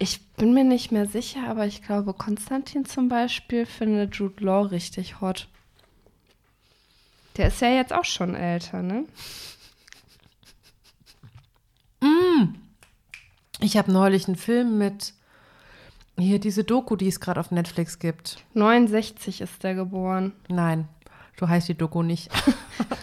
Ich 0.00 0.26
bin 0.36 0.54
mir 0.54 0.64
nicht 0.64 0.90
mehr 0.92 1.06
sicher, 1.06 1.48
aber 1.48 1.66
ich 1.66 1.82
glaube, 1.82 2.12
Konstantin 2.14 2.84
zum 2.84 3.08
Beispiel 3.08 3.66
findet 3.66 4.14
Jude 4.16 4.42
Law 4.44 4.62
richtig 4.62 5.20
hot. 5.20 5.48
Der 7.36 7.48
ist 7.48 7.60
ja 7.60 7.68
jetzt 7.68 7.92
auch 7.92 8.04
schon 8.04 8.34
älter, 8.34 8.82
ne? 8.82 9.04
Ich 13.60 13.76
habe 13.76 13.90
neulich 13.92 14.26
einen 14.28 14.36
Film 14.36 14.78
mit 14.78 15.14
hier 16.18 16.38
diese 16.38 16.64
Doku, 16.64 16.96
die 16.96 17.08
es 17.08 17.20
gerade 17.20 17.40
auf 17.40 17.50
Netflix 17.50 17.98
gibt. 17.98 18.44
69 18.54 19.40
ist 19.40 19.62
der 19.62 19.74
geboren. 19.74 20.32
Nein, 20.48 20.88
so 21.38 21.48
heißt 21.48 21.68
die 21.68 21.74
Doku 21.74 22.02
nicht. 22.02 22.30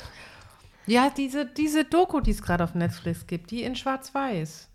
ja, 0.86 1.10
diese, 1.16 1.46
diese 1.46 1.86
Doku, 1.86 2.20
die 2.20 2.32
es 2.32 2.42
gerade 2.42 2.64
auf 2.64 2.76
Netflix 2.76 3.28
gibt, 3.28 3.52
die 3.52 3.64
in 3.64 3.76
Schwarz-Weiß. 3.76 4.70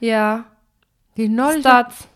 Ja. 0.00 0.46
Die 1.16 1.28
neulich. 1.28 1.60
Stats. 1.60 2.08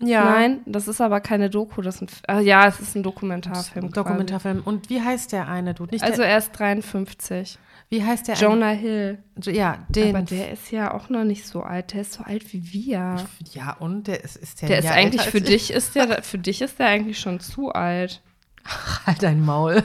ja. 0.00 0.24
Nein, 0.24 0.60
das 0.66 0.88
ist 0.88 1.00
aber 1.00 1.20
keine 1.20 1.50
Doku. 1.50 1.82
Das 1.82 2.00
ist 2.00 2.02
ein, 2.02 2.36
ah, 2.36 2.40
ja, 2.40 2.66
es 2.66 2.80
ist 2.80 2.94
ein 2.96 3.02
Dokumentarfilm. 3.02 3.90
Dokumentarfilm. 3.90 4.62
Und 4.64 4.90
wie 4.90 5.00
heißt 5.00 5.32
der 5.32 5.48
eine, 5.48 5.74
du? 5.74 5.84
Nicht 5.84 6.00
Quasi. 6.00 6.12
Also 6.12 6.22
er 6.22 6.38
ist 6.38 6.52
53. 6.52 7.58
wie 7.88 8.02
heißt 8.04 8.26
der? 8.28 8.34
Jonah 8.36 8.70
Hill. 8.70 9.22
Eine, 9.36 9.56
ja, 9.56 9.86
den. 9.88 10.14
Aber 10.16 10.24
der 10.24 10.50
ist 10.52 10.70
ja 10.72 10.92
auch 10.92 11.08
noch 11.08 11.24
nicht 11.24 11.46
so 11.46 11.62
alt. 11.62 11.92
Der 11.92 12.00
ist 12.00 12.14
so 12.14 12.24
alt 12.24 12.52
wie 12.52 12.72
wir. 12.72 13.24
ja, 13.52 13.72
und 13.78 14.08
der 14.08 14.24
ist, 14.24 14.36
ist 14.36 14.62
der, 14.62 14.68
Der 14.68 14.78
ein 14.78 14.84
ist 14.84 14.90
eigentlich 14.90 15.22
für 15.22 15.40
dich 15.40 15.70
ist 15.72 15.94
der 15.94 16.22
für 16.22 16.38
dich 16.38 16.62
ist 16.62 16.78
der 16.78 16.88
eigentlich 16.88 17.20
schon 17.20 17.38
zu 17.40 17.70
alt. 17.72 18.22
Ich? 18.64 19.06
Halt 19.06 19.22
dein 19.22 19.44
Maul. 19.44 19.84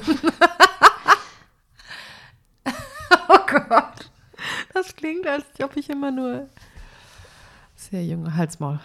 oh 3.28 3.40
Gott. 3.48 4.12
Das 4.74 4.96
klingt, 4.96 5.28
als 5.28 5.46
ob 5.64 5.78
ich 5.78 5.90
immer 5.90 6.10
nur 6.12 6.50
sehr 7.76 8.04
junge 8.04 8.36
Halsmaul. 8.36 8.80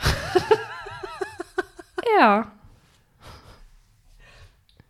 Ja, 2.19 2.53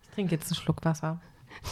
Ich 0.03 0.11
trinke 0.15 0.35
jetzt 0.35 0.51
einen 0.51 0.57
Schluck 0.57 0.85
Wasser. 0.85 1.21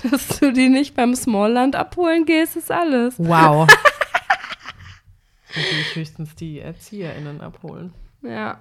dass 0.11 0.29
du 0.41 0.53
die 0.53 0.69
nicht 0.69 0.95
beim 0.95 1.15
Smallland 1.15 1.77
abholen 1.77 2.25
gehst, 2.27 2.57
ist 2.57 2.71
alles. 2.71 3.15
Wow. 3.19 3.69
Natürlich 5.57 5.95
höchstens 5.95 6.35
die 6.35 6.59
ErzieherInnen 6.59 7.41
abholen. 7.41 7.93
Ja. 8.23 8.61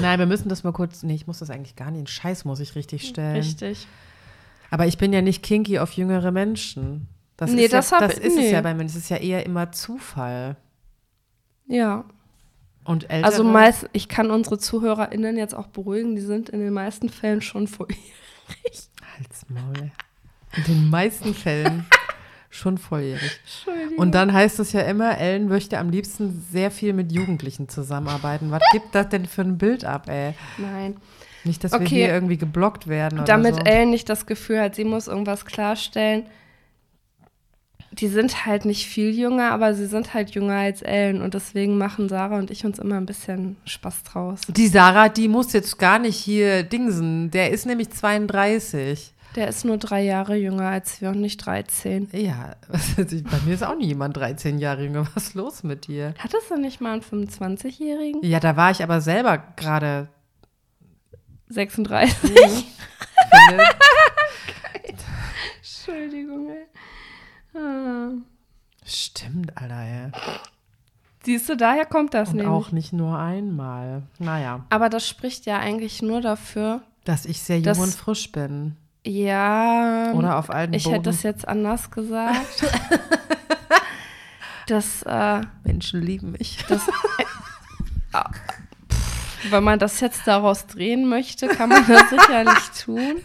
Nein, 0.00 0.18
wir 0.18 0.26
müssen 0.26 0.48
das 0.48 0.64
mal 0.64 0.72
kurz. 0.72 1.02
Nee, 1.02 1.14
ich 1.14 1.26
muss 1.26 1.38
das 1.38 1.50
eigentlich 1.50 1.76
gar 1.76 1.90
nicht. 1.90 2.00
Den 2.00 2.06
Scheiß 2.06 2.44
muss 2.44 2.60
ich 2.60 2.74
richtig 2.74 3.06
stellen. 3.06 3.36
Richtig. 3.36 3.86
Aber 4.70 4.86
ich 4.86 4.98
bin 4.98 5.12
ja 5.12 5.22
nicht 5.22 5.42
kinky 5.42 5.78
auf 5.78 5.92
jüngere 5.92 6.32
Menschen. 6.32 7.08
Das 7.36 7.50
Nee, 7.52 7.64
ist, 7.66 7.72
das 7.72 7.90
ja, 7.90 8.00
hab- 8.00 8.08
das 8.08 8.18
ist 8.18 8.36
nee. 8.36 8.46
es 8.46 8.52
ja 8.52 8.60
bei 8.62 8.74
mir. 8.74 8.82
Das 8.84 8.96
ist 8.96 9.08
ja 9.10 9.18
eher 9.18 9.44
immer 9.46 9.70
Zufall. 9.72 10.56
Ja. 11.66 12.04
Und 12.84 13.10
ältere, 13.10 13.24
Also 13.24 13.44
meist, 13.44 13.88
ich 13.92 14.08
kann 14.08 14.30
unsere 14.30 14.58
ZuhörerInnen 14.58 15.36
jetzt 15.36 15.54
auch 15.54 15.66
beruhigen, 15.68 16.14
die 16.16 16.22
sind 16.22 16.48
in 16.48 16.60
den 16.60 16.72
meisten 16.72 17.08
Fällen 17.08 17.42
schon 17.42 17.66
vor 17.68 17.86
Halsmaul. 19.18 19.90
In 20.56 20.64
den 20.64 20.90
meisten 20.90 21.34
Fällen 21.34 21.86
schon 22.50 22.78
volljährig. 22.78 23.40
Und 23.96 24.14
dann 24.14 24.32
heißt 24.32 24.58
es 24.60 24.72
ja 24.72 24.80
immer, 24.82 25.18
Ellen 25.18 25.48
möchte 25.48 25.78
am 25.78 25.90
liebsten 25.90 26.44
sehr 26.50 26.70
viel 26.70 26.92
mit 26.92 27.12
Jugendlichen 27.12 27.68
zusammenarbeiten. 27.68 28.50
Was 28.50 28.62
gibt 28.72 28.94
das 28.94 29.08
denn 29.10 29.26
für 29.26 29.42
ein 29.42 29.58
Bild 29.58 29.84
ab, 29.84 30.08
ey? 30.08 30.34
Nein. 30.56 30.96
Nicht, 31.44 31.62
dass 31.62 31.72
wir 31.72 31.80
Okay. 31.80 31.88
hier 31.88 32.08
irgendwie 32.08 32.38
geblockt 32.38 32.88
werden 32.88 33.24
Damit 33.24 33.54
so. 33.56 33.60
Ellen 33.62 33.90
nicht 33.90 34.08
das 34.08 34.26
Gefühl 34.26 34.60
hat, 34.60 34.74
sie 34.74 34.84
muss 34.84 35.06
irgendwas 35.06 35.44
klarstellen. 35.44 36.26
Die 37.98 38.08
sind 38.08 38.44
halt 38.44 38.64
nicht 38.66 38.86
viel 38.86 39.10
jünger, 39.10 39.52
aber 39.52 39.72
sie 39.74 39.86
sind 39.86 40.12
halt 40.12 40.30
jünger 40.34 40.56
als 40.56 40.82
Ellen 40.82 41.22
und 41.22 41.32
deswegen 41.34 41.78
machen 41.78 42.08
Sarah 42.08 42.38
und 42.38 42.50
ich 42.50 42.64
uns 42.66 42.78
immer 42.78 42.96
ein 42.96 43.06
bisschen 43.06 43.56
Spaß 43.64 44.02
draus. 44.02 44.40
Die 44.48 44.68
Sarah, 44.68 45.08
die 45.08 45.28
muss 45.28 45.52
jetzt 45.54 45.78
gar 45.78 45.98
nicht 45.98 46.16
hier 46.16 46.62
dingsen. 46.62 47.30
Der 47.30 47.50
ist 47.50 47.64
nämlich 47.64 47.90
32. 47.90 49.14
Der 49.34 49.48
ist 49.48 49.64
nur 49.64 49.76
drei 49.78 50.02
Jahre 50.02 50.36
jünger 50.36 50.68
als 50.68 51.00
wir 51.00 51.10
und 51.10 51.20
nicht 51.20 51.38
13. 51.44 52.08
Ja, 52.12 52.56
bei 52.96 53.38
mir 53.44 53.54
ist 53.54 53.64
auch 53.64 53.76
nie 53.76 53.86
jemand 53.86 54.16
13 54.16 54.58
Jahre 54.58 54.84
jünger. 54.84 55.06
Was 55.14 55.28
ist 55.28 55.34
los 55.34 55.62
mit 55.62 55.86
dir? 55.86 56.14
Hattest 56.18 56.50
du 56.50 56.56
nicht 56.58 56.80
mal 56.80 56.92
einen 56.94 57.02
25-Jährigen? 57.02 58.22
Ja, 58.22 58.40
da 58.40 58.56
war 58.56 58.70
ich 58.70 58.82
aber 58.82 59.00
selber 59.00 59.42
gerade. 59.56 60.08
36. 61.48 62.12
finde- 62.18 63.64
Entschuldigung, 65.58 66.48
ey. 66.50 66.66
Stimmt, 68.84 69.56
Alter, 69.56 69.80
ey. 69.80 70.10
Siehst 71.24 71.48
du, 71.48 71.56
daher 71.56 71.86
kommt 71.86 72.14
das 72.14 72.28
Und 72.30 72.36
nämlich. 72.36 72.52
auch 72.52 72.70
nicht 72.70 72.92
nur 72.92 73.18
einmal. 73.18 74.02
Naja, 74.18 74.64
Aber 74.70 74.88
das 74.88 75.08
spricht 75.08 75.46
ja 75.46 75.58
eigentlich 75.58 76.02
nur 76.02 76.20
dafür, 76.20 76.82
dass 77.04 77.24
ich 77.26 77.40
sehr 77.42 77.58
jung 77.60 77.78
und 77.80 77.94
frisch 77.94 78.30
bin. 78.30 78.76
ja. 79.04 80.12
Oder 80.12 80.38
auf 80.38 80.50
alten 80.50 80.74
Ich 80.74 80.84
Boden. 80.84 80.94
hätte 80.96 81.10
das 81.10 81.22
jetzt 81.24 81.48
anders 81.48 81.90
gesagt. 81.90 82.64
dass, 84.68 85.02
äh, 85.02 85.40
Menschen 85.64 86.02
lieben 86.02 86.32
mich. 86.32 86.58
wenn 89.50 89.62
man 89.64 89.78
das 89.78 90.00
jetzt 90.00 90.26
daraus 90.26 90.66
drehen 90.66 91.08
möchte, 91.08 91.46
kann 91.48 91.68
man 91.68 91.86
das 91.86 92.10
sicherlich 92.10 92.70
tun. 92.84 93.22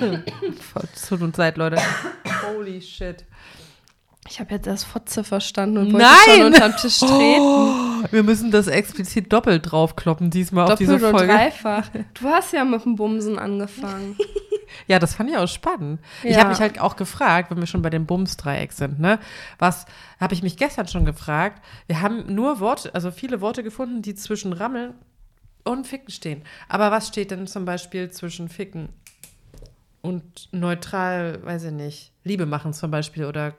Tut 1.08 1.22
uns 1.22 1.36
leid, 1.36 1.56
Leute. 1.56 1.76
Holy 2.46 2.80
shit. 2.80 3.24
Ich 4.26 4.40
habe 4.40 4.54
jetzt 4.54 4.66
erst 4.66 4.86
Fotze 4.86 5.22
verstanden 5.22 5.76
und 5.78 5.92
wollte 5.92 6.06
Nein! 6.06 6.36
schon 6.38 6.46
unterm 6.46 6.76
Tisch 6.76 6.98
treten. 7.00 8.08
Wir 8.10 8.22
müssen 8.22 8.50
das 8.50 8.68
explizit 8.68 9.30
doppelt 9.32 9.70
draufkloppen 9.70 10.30
diesmal 10.30 10.70
auf 10.70 10.78
diese 10.78 10.92
Doppelt 10.98 11.12
und 11.12 11.18
Folge. 11.18 11.32
dreifach. 11.34 11.88
Du 12.14 12.28
hast 12.28 12.52
ja 12.54 12.64
mit 12.64 12.84
dem 12.84 12.96
Bumsen 12.96 13.38
angefangen. 13.38 14.16
Ja, 14.88 14.98
das 14.98 15.14
fand 15.14 15.30
ich 15.30 15.36
auch 15.36 15.46
spannend. 15.46 16.00
Ich 16.24 16.32
Ja. 16.32 16.38
habe 16.40 16.48
mich 16.48 16.58
halt 16.58 16.80
auch 16.80 16.96
gefragt, 16.96 17.50
wenn 17.50 17.58
wir 17.58 17.66
schon 17.66 17.80
bei 17.82 17.90
dem 17.90 18.06
Bums-Dreieck 18.06 18.72
sind, 18.72 18.98
ne? 18.98 19.20
Was 19.58 19.86
habe 20.18 20.34
ich 20.34 20.42
mich 20.42 20.56
gestern 20.56 20.88
schon 20.88 21.04
gefragt? 21.04 21.62
Wir 21.86 22.00
haben 22.00 22.34
nur 22.34 22.58
Worte, 22.58 22.92
also 22.92 23.12
viele 23.12 23.40
Worte 23.40 23.62
gefunden, 23.62 24.02
die 24.02 24.16
zwischen 24.16 24.52
Rammeln 24.52 24.94
und 25.62 25.86
Ficken 25.86 26.10
stehen. 26.10 26.42
Aber 26.68 26.90
was 26.90 27.06
steht 27.06 27.30
denn 27.30 27.46
zum 27.46 27.64
Beispiel 27.64 28.10
zwischen 28.10 28.48
Ficken 28.48 28.88
und 30.04 30.48
neutral, 30.52 31.40
weiß 31.44 31.64
ich 31.64 31.72
nicht, 31.72 32.12
Liebe 32.24 32.46
machen 32.46 32.72
zum 32.72 32.90
Beispiel 32.90 33.24
oder, 33.24 33.54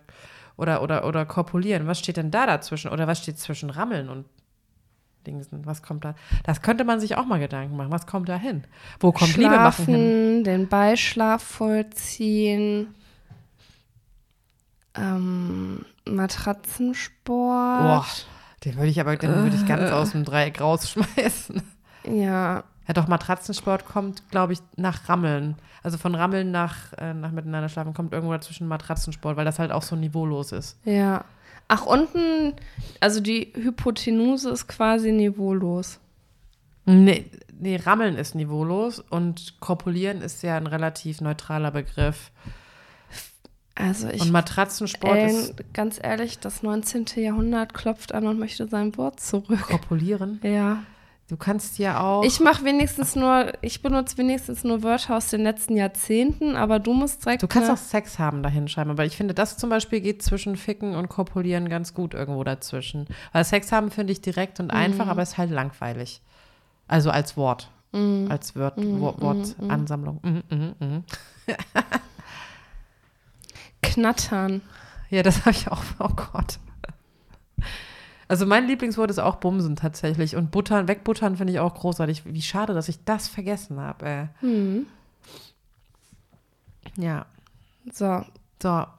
oder, 0.58 0.82
oder, 0.84 1.06
oder 1.06 1.26
korpulieren? 1.26 1.88
Was 1.88 2.00
steht 2.00 2.18
denn 2.18 2.32
da 2.32 2.46
dazwischen? 2.46 2.92
Oder 2.92 3.08
was 3.08 3.20
steht 3.20 3.40
zwischen 3.40 3.70
Rammeln 3.70 4.10
und 4.10 4.26
Dingsen? 5.26 5.66
Was 5.66 5.82
kommt 5.82 6.06
da? 6.06 6.14
Das 6.44 6.62
könnte 6.62 6.84
man 6.84 7.00
sich 7.00 7.18
auch 7.18 7.26
mal 7.26 7.40
Gedanken 7.40 7.76
machen. 7.76 7.92
Was 7.92 8.06
kommt 8.06 8.30
da 8.30 8.38
hin? 8.38 8.64
Wo 9.00 9.12
kommt 9.12 9.36
Liebe 9.38 9.58
machen 9.58 9.86
hin? 9.86 9.96
Schlafen, 9.96 10.44
den 10.44 10.68
Beischlaf 10.68 11.42
vollziehen, 11.44 12.94
ähm, 14.96 15.84
Matratzensport. 16.08 17.26
Boah, 17.82 18.06
den 18.64 18.76
würde 18.78 18.90
ich 18.90 19.00
aber, 19.02 19.16
den 19.18 19.34
würde 19.36 19.56
ich 19.56 19.64
Äh. 19.64 19.68
ganz 19.68 19.92
aus 19.92 20.12
dem 20.12 20.24
Dreieck 20.24 20.62
rausschmeißen. 20.62 21.62
Ja, 22.08 22.64
Ja, 22.88 22.94
doch, 22.94 23.08
Matratzensport 23.08 23.86
kommt, 23.86 24.30
glaube 24.30 24.54
ich, 24.54 24.60
nach 24.76 25.10
Rammeln. 25.10 25.56
Also 25.82 25.98
von 25.98 26.16
Rammeln 26.16 26.52
nach, 26.52 26.94
äh, 26.98 27.14
nach 27.14 27.32
Miteinander 27.32 27.70
schlafen 27.70 27.94
kommt 27.94 28.14
irgendwo 28.14 28.34
dazwischen 28.34 28.68
Matratzensport, 28.68 29.38
weil 29.38 29.46
das 29.46 29.60
halt 29.60 29.72
auch 29.72 29.84
so 29.84 29.96
niveaulos 29.96 30.52
ist. 30.52 30.78
ja. 30.86 31.26
Ach, 31.68 31.88
unten, 31.88 32.54
also 33.00 33.20
die 33.22 33.52
Hypotenuse 33.56 34.52
ist 34.52 34.68
quasi 34.68 35.12
niveaulos. 35.12 36.00
Nee, 36.86 37.26
nee, 37.60 37.78
Rammeln 37.78 38.18
ist 38.18 38.36
niveaulos 38.36 39.00
und 39.00 39.60
Korpulieren 39.60 40.22
ist 40.22 40.44
ja 40.44 40.58
ein 40.58 40.68
relativ 40.68 41.22
neutraler 41.22 41.72
Begriff. 41.72 42.30
Also 43.74 44.08
ich, 44.10 44.22
und 44.22 44.32
Matratzensport 44.32 45.18
Ellen, 45.18 45.36
ist 45.36 45.74
ganz 45.74 46.00
ehrlich, 46.02 46.40
das 46.40 46.64
19. 46.64 47.06
Jahrhundert 47.18 47.74
klopft 47.74 48.14
an 48.14 48.28
und 48.28 48.40
möchte 48.40 48.68
sein 48.68 48.96
Wort 48.96 49.20
zurück. 49.20 49.62
Korpulieren. 49.64 50.40
Ja. 50.44 50.84
Du 51.28 51.38
kannst 51.38 51.80
ja 51.80 52.02
auch. 52.02 52.24
Ich 52.24 52.40
mache 52.40 52.64
wenigstens 52.66 53.16
nur, 53.16 53.52
ich 53.62 53.82
benutze 53.82 54.18
wenigstens 54.20 54.64
nur 54.64 54.84
Wörter 54.84 55.18
aus 55.18 55.30
den 55.30 55.42
letzten 55.42 55.76
Jahrzehnten, 55.76 56.56
aber 56.56 56.78
du 56.78 56.94
musst 56.94 57.26
direkt. 57.26 57.42
Du 57.42 57.48
kannst 57.48 57.72
auch 57.72 57.78
Sex 57.78 58.20
haben 58.20 58.44
dahin 58.44 58.68
schreiben, 58.68 58.92
aber 58.92 59.06
ich 59.06 59.18
finde, 59.18 59.34
das 59.34 59.58
zum 59.58 59.72
Beispiel 59.72 60.02
geht 60.02 60.22
zwischen 60.22 60.56
Ficken 60.56 60.94
und 60.96 61.10
Korpulieren 61.10 61.68
ganz 61.68 61.96
gut 61.96 62.14
irgendwo 62.14 62.44
dazwischen. 62.44 63.08
Weil 63.34 63.44
Sex 63.44 63.72
haben 63.72 63.90
finde 63.90 64.14
ich 64.14 64.22
direkt 64.22 64.60
und 64.60 64.68
Mhm. 64.68 64.78
einfach, 64.78 65.08
aber 65.08 65.24
ist 65.24 65.40
halt 65.40 65.50
langweilig. 65.50 66.22
Also 66.88 67.10
als 67.10 67.36
Wort. 67.38 67.72
Mhm. 67.92 68.28
Als 68.30 68.56
Wort, 68.56 68.78
Wort, 68.78 69.20
Wortansammlung. 69.22 70.20
Mhm, 70.22 70.44
mhm, 70.52 70.76
mhm. 70.80 71.04
Knattern. 73.82 74.62
Ja, 75.12 75.22
das 75.22 75.42
habe 75.42 75.52
ich 75.52 75.68
auch. 75.72 75.84
Oh 76.00 76.10
Gott. 76.10 76.58
Also 78.28 78.46
mein 78.46 78.66
Lieblingswort 78.68 79.10
ist 79.12 79.20
auch 79.20 79.36
Bumsen 79.36 79.76
tatsächlich. 79.76 80.36
Und 80.36 80.50
Buttern, 80.52 80.88
wegbuttern 80.88 81.38
finde 81.38 81.54
ich 81.54 81.60
auch 81.60 81.76
großartig. 81.76 82.24
Wie 82.26 82.42
schade, 82.42 82.74
dass 82.74 82.90
ich 82.90 83.04
das 83.06 83.28
vergessen 83.28 83.80
habe. 83.80 84.30
Hm. 84.40 84.88
Ja. 86.98 87.26
So, 87.92 88.24
So. 88.62 88.70
ha- 88.70 88.90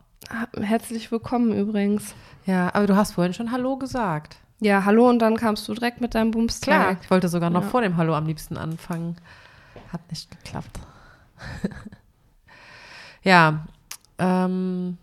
herzlich 0.61 1.11
willkommen 1.11 1.53
übrigens. 1.53 2.15
Ja, 2.47 2.73
aber 2.75 2.87
du 2.87 2.95
hast 2.97 3.13
vorhin 3.13 3.35
schon 3.35 3.51
Hallo 3.51 3.77
gesagt. 3.77 4.37
Ja, 4.61 4.85
hallo 4.85 5.09
und 5.09 5.19
dann 5.19 5.37
kamst 5.37 5.67
du 5.69 5.75
direkt 5.75 6.01
mit 6.01 6.15
deinem 6.15 6.31
Bumsteig. 6.31 6.99
Ich 7.03 7.11
wollte 7.11 7.29
sogar 7.29 7.51
noch 7.51 7.63
Ja. 7.65 7.69
vor 7.69 7.83
dem 7.83 7.97
Hallo 7.97 8.15
am 8.15 8.27
liebsten 8.27 8.57
anfangen. 8.57 9.17
Hat 9.93 10.01
nicht 10.11 10.31
geklappt. 10.31 10.79
ja. 13.23 13.67
Ähm, 14.19 14.97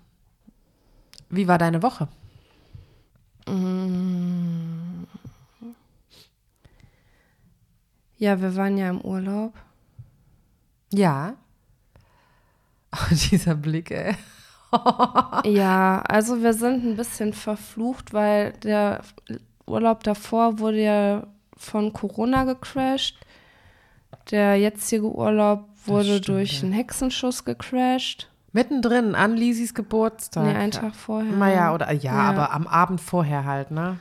wie 1.30 1.48
war 1.48 1.58
deine 1.58 1.84
Woche? 1.84 2.08
Ja, 8.18 8.40
wir 8.40 8.56
waren 8.56 8.78
ja 8.78 8.90
im 8.90 9.02
Urlaub. 9.02 9.54
Ja. 10.92 11.36
Oh, 12.96 13.16
dieser 13.32 13.56
Blick, 13.56 13.90
ey. 13.90 14.16
Ja, 15.46 16.04
also 16.08 16.44
wir 16.44 16.54
sind 16.54 16.86
ein 16.86 16.96
bisschen 16.96 17.34
verflucht, 17.34 18.14
weil 18.14 18.54
der 18.54 19.02
Urlaub 19.66 20.04
davor 20.04 20.60
wurde 20.60 20.84
ja 20.84 21.28
von 21.58 21.92
Corona 21.92 22.44
gecrashed. 22.44 23.18
Der 24.30 24.58
jetzige 24.58 25.12
Urlaub 25.12 25.68
wurde 25.86 26.18
stimmt, 26.18 26.28
durch 26.28 26.58
ja. 26.58 26.64
einen 26.64 26.74
Hexenschuss 26.74 27.46
gecrashed. 27.46 28.30
Mittendrin 28.54 29.16
an 29.16 29.36
Lisis 29.36 29.74
Geburtstag. 29.74 30.46
Nee, 30.46 30.54
einen 30.54 30.72
Tag 30.72 30.96
vorher. 30.96 31.32
Naja, 31.32 31.74
oder 31.74 31.92
ja, 31.92 32.14
Ja. 32.14 32.30
aber 32.30 32.52
am 32.54 32.68
Abend 32.68 33.02
vorher 33.02 33.46
halt, 33.46 33.72
ne? 33.72 33.98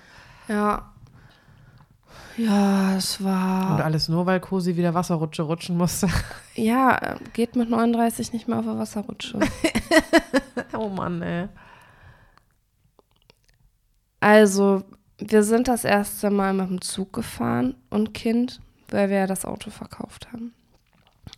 Ja. 0.48 0.88
Ja, 2.36 2.96
es 2.96 3.18
Und 3.20 3.26
war. 3.26 3.84
alles 3.84 4.08
nur, 4.08 4.24
weil 4.26 4.40
Cosi 4.40 4.76
wieder 4.76 4.94
Wasserrutsche 4.94 5.42
rutschen 5.42 5.76
musste. 5.76 6.08
Ja, 6.54 7.16
geht 7.32 7.56
mit 7.56 7.70
39 7.70 8.34
nicht 8.34 8.46
mehr 8.46 8.58
auf 8.58 8.66
der 8.66 8.76
Wasserrutsche. 8.78 9.38
oh 10.76 10.88
Mann, 10.90 11.22
ey. 11.22 11.48
Also, 14.20 14.84
wir 15.18 15.42
sind 15.44 15.66
das 15.68 15.84
erste 15.84 16.30
Mal 16.30 16.52
mit 16.52 16.68
dem 16.68 16.80
Zug 16.82 17.12
gefahren 17.14 17.74
und 17.88 18.12
Kind, 18.12 18.60
weil 18.90 19.08
wir 19.08 19.18
ja 19.20 19.26
das 19.26 19.44
Auto 19.46 19.70
verkauft 19.70 20.28
haben. 20.32 20.52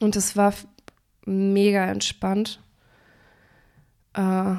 Und 0.00 0.16
es 0.16 0.36
war 0.36 0.52
mega 1.26 1.84
entspannt. 1.86 2.60
Äh, 4.14 4.56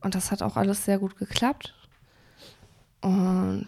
und 0.00 0.14
das 0.14 0.30
hat 0.30 0.42
auch 0.42 0.56
alles 0.56 0.84
sehr 0.84 0.98
gut 0.98 1.16
geklappt. 1.16 1.74
Und 3.00 3.66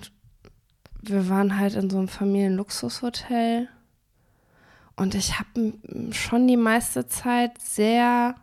wir 1.03 1.29
waren 1.29 1.59
halt 1.59 1.75
in 1.75 1.89
so 1.89 1.99
einem 1.99 2.09
Familienluxushotel. 2.09 3.69
Und 4.97 5.15
ich 5.15 5.39
habe 5.39 5.75
schon 6.13 6.47
die 6.49 6.57
meiste 6.57 7.07
Zeit 7.07 7.61
sehr 7.61 8.35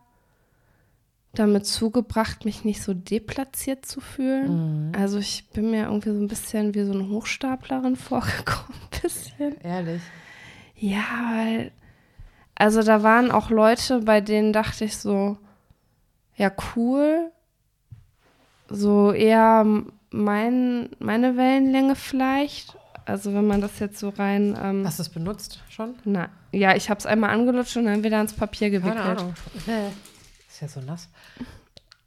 damit 1.33 1.65
zugebracht, 1.65 2.45
mich 2.45 2.63
nicht 2.63 2.83
so 2.83 2.93
deplatziert 2.93 3.85
zu 3.85 4.01
fühlen. 4.01 4.89
Mhm. 4.89 4.91
Also 4.95 5.17
ich 5.17 5.49
bin 5.49 5.71
mir 5.71 5.85
irgendwie 5.85 6.11
so 6.11 6.19
ein 6.19 6.27
bisschen 6.27 6.75
wie 6.75 6.83
so 6.83 6.93
eine 6.93 7.09
Hochstaplerin 7.09 7.95
vorgekommen. 7.95 8.79
Ein 8.81 9.01
bisschen. 9.01 9.61
Ehrlich. 9.61 10.01
Ja, 10.75 11.03
weil. 11.33 11.71
Also 12.55 12.83
da 12.83 13.01
waren 13.01 13.31
auch 13.31 13.49
Leute, 13.49 14.01
bei 14.01 14.21
denen 14.21 14.53
dachte 14.53 14.85
ich 14.85 14.97
so, 14.97 15.37
ja, 16.35 16.51
cool. 16.75 17.31
So 18.69 19.11
eher 19.11 19.65
mein, 20.09 20.89
meine 20.99 21.37
Wellenlänge 21.37 21.95
vielleicht. 21.95 22.77
Also 23.05 23.33
wenn 23.33 23.45
man 23.45 23.61
das 23.61 23.79
jetzt 23.79 23.99
so 23.99 24.09
rein. 24.09 24.57
Ähm, 24.61 24.85
Hast 24.85 24.99
du 24.99 25.03
es 25.03 25.09
benutzt 25.09 25.61
schon? 25.69 25.95
na, 26.05 26.29
ja, 26.51 26.75
ich 26.75 26.89
habe 26.89 26.99
es 26.99 27.05
einmal 27.05 27.31
angelutscht 27.31 27.75
und 27.77 27.85
dann 27.85 28.03
wieder 28.03 28.17
ans 28.17 28.33
Papier 28.33 28.69
gewickelt. 28.69 28.95
Keine 28.95 29.19
Ahnung. 29.19 29.33
Ist 30.47 30.61
ja 30.61 30.67
so 30.67 30.81
nass. 30.81 31.09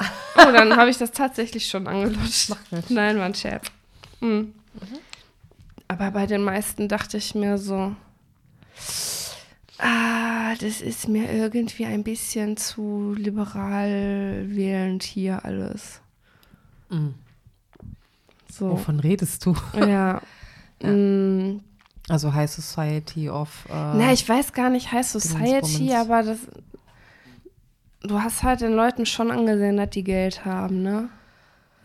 Oh, 0.39 0.53
dann 0.53 0.77
habe 0.77 0.91
ich 0.91 0.99
das 0.99 1.12
tatsächlich 1.12 1.67
schon 1.67 1.87
angelutscht. 1.87 2.53
Nein, 2.91 3.17
war 3.17 3.25
ein 3.25 3.35
Scherz. 3.35 3.69
Mhm. 4.21 4.53
Aber 5.89 6.11
bei 6.11 6.27
den 6.27 6.43
meisten 6.43 6.89
dachte 6.89 7.17
ich 7.17 7.35
mir 7.35 7.57
so, 7.57 7.97
ah, 9.79 10.55
das 10.61 10.81
ist 10.81 11.09
mir 11.09 11.31
irgendwie 11.33 11.85
ein 11.87 12.03
bisschen 12.05 12.57
zu 12.57 13.15
liberal 13.17 14.45
wählend 14.49 15.03
hier 15.03 15.45
alles. 15.45 16.01
Mhm. 16.91 17.15
So, 18.51 18.71
Wovon 18.71 19.01
redest 19.01 19.45
du? 19.47 19.55
ja. 19.75 20.21
Mm, 20.83 21.61
Also 22.11 22.35
High 22.35 22.51
Society 22.51 23.31
of. 23.31 23.65
Äh, 23.71 23.73
Na, 23.73 24.12
ich 24.12 24.29
weiß 24.29 24.53
gar 24.53 24.69
nicht, 24.69 24.93
High 24.93 25.07
Society, 25.07 25.95
aber 25.95 26.23
das. 26.23 26.37
Du 28.03 28.21
hast 28.21 28.43
halt 28.43 28.61
den 28.61 28.75
Leuten 28.75 29.07
schon 29.07 29.31
angesehen, 29.31 29.79
dass 29.79 29.89
die 29.89 30.05
Geld 30.05 30.45
haben, 30.45 30.83
ne? 30.83 31.09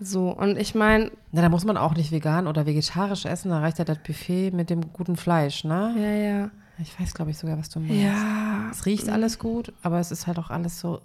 So, 0.01 0.29
und 0.31 0.57
ich 0.57 0.75
meine, 0.75 1.09
Na, 1.31 1.41
da 1.41 1.47
muss 1.47 1.63
man 1.63 1.77
auch 1.77 1.95
nicht 1.95 2.11
vegan 2.11 2.47
oder 2.47 2.65
vegetarisch 2.65 3.23
essen. 3.23 3.49
Da 3.49 3.59
reicht 3.61 3.79
ja 3.79 3.85
das 3.85 3.99
Buffet 3.99 4.51
mit 4.51 4.69
dem 4.69 4.91
guten 4.91 5.15
Fleisch, 5.15 5.63
ne? 5.63 5.95
ja, 5.97 6.11
ja. 6.39 6.51
Ich 6.81 6.99
weiß, 6.99 7.13
glaube 7.13 7.31
ich, 7.31 7.37
sogar, 7.37 7.57
was 7.57 7.69
du 7.69 7.79
meinst. 7.79 7.95
Ja. 7.95 8.69
Es 8.71 8.85
riecht 8.85 9.09
alles 9.09 9.39
gut, 9.39 9.73
aber 9.83 9.99
es 9.99 10.11
ist 10.11 10.27
halt 10.27 10.39
auch 10.39 10.49
alles 10.49 10.79
so 10.79 11.01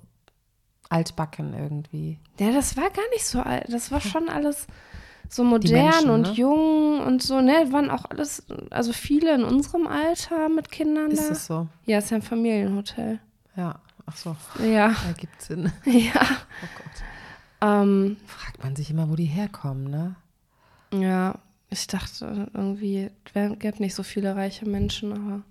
altbacken 0.88 1.54
irgendwie. 1.54 2.18
Ja, 2.38 2.52
das 2.52 2.76
war 2.76 2.90
gar 2.90 3.08
nicht 3.12 3.26
so 3.26 3.40
alt. 3.40 3.66
Das 3.72 3.90
war 3.90 4.00
schon 4.00 4.28
alles 4.28 4.66
so 5.28 5.42
modern 5.42 5.72
Menschen, 5.72 6.10
und 6.10 6.22
ne? 6.22 6.32
jung 6.32 7.00
und 7.00 7.22
so, 7.22 7.40
ne? 7.40 7.72
Waren 7.72 7.90
auch 7.90 8.04
alles, 8.10 8.46
also 8.70 8.92
viele 8.92 9.34
in 9.34 9.42
unserem 9.44 9.86
Alter 9.86 10.48
mit 10.48 10.70
Kindern 10.70 11.10
Ist 11.10 11.28
da. 11.28 11.32
es 11.32 11.46
so? 11.46 11.68
Ja, 11.84 11.98
ist 11.98 12.10
ja 12.10 12.16
ein 12.18 12.22
Familienhotel. 12.22 13.18
Ja. 13.56 13.80
Ach 14.08 14.16
so, 14.16 14.36
Ja, 14.64 14.94
ergibt 15.08 15.42
Sinn. 15.42 15.72
ja. 15.84 16.22
Oh 16.22 16.68
Gott. 16.76 17.02
Ähm, 17.60 18.16
Fragt 18.26 18.62
man 18.62 18.76
sich 18.76 18.90
immer, 18.90 19.10
wo 19.10 19.16
die 19.16 19.24
herkommen, 19.24 19.90
ne? 19.90 20.14
ja, 20.92 21.34
ich 21.68 21.88
dachte 21.88 22.48
irgendwie, 22.54 23.10
es 23.24 23.58
gäbe 23.58 23.82
nicht 23.82 23.94
so 23.94 24.04
viele 24.04 24.36
reiche 24.36 24.66
Menschen, 24.66 25.12
aber. 25.12 25.42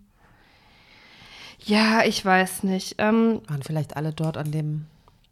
Ja, 1.59 2.03
ich 2.03 2.23
weiß 2.23 2.63
nicht. 2.63 2.95
Ähm, 2.97 3.41
Waren 3.47 3.63
vielleicht 3.63 3.95
alle 3.97 4.13
dort 4.13 4.37
an 4.37 4.51
dem, 4.51 4.85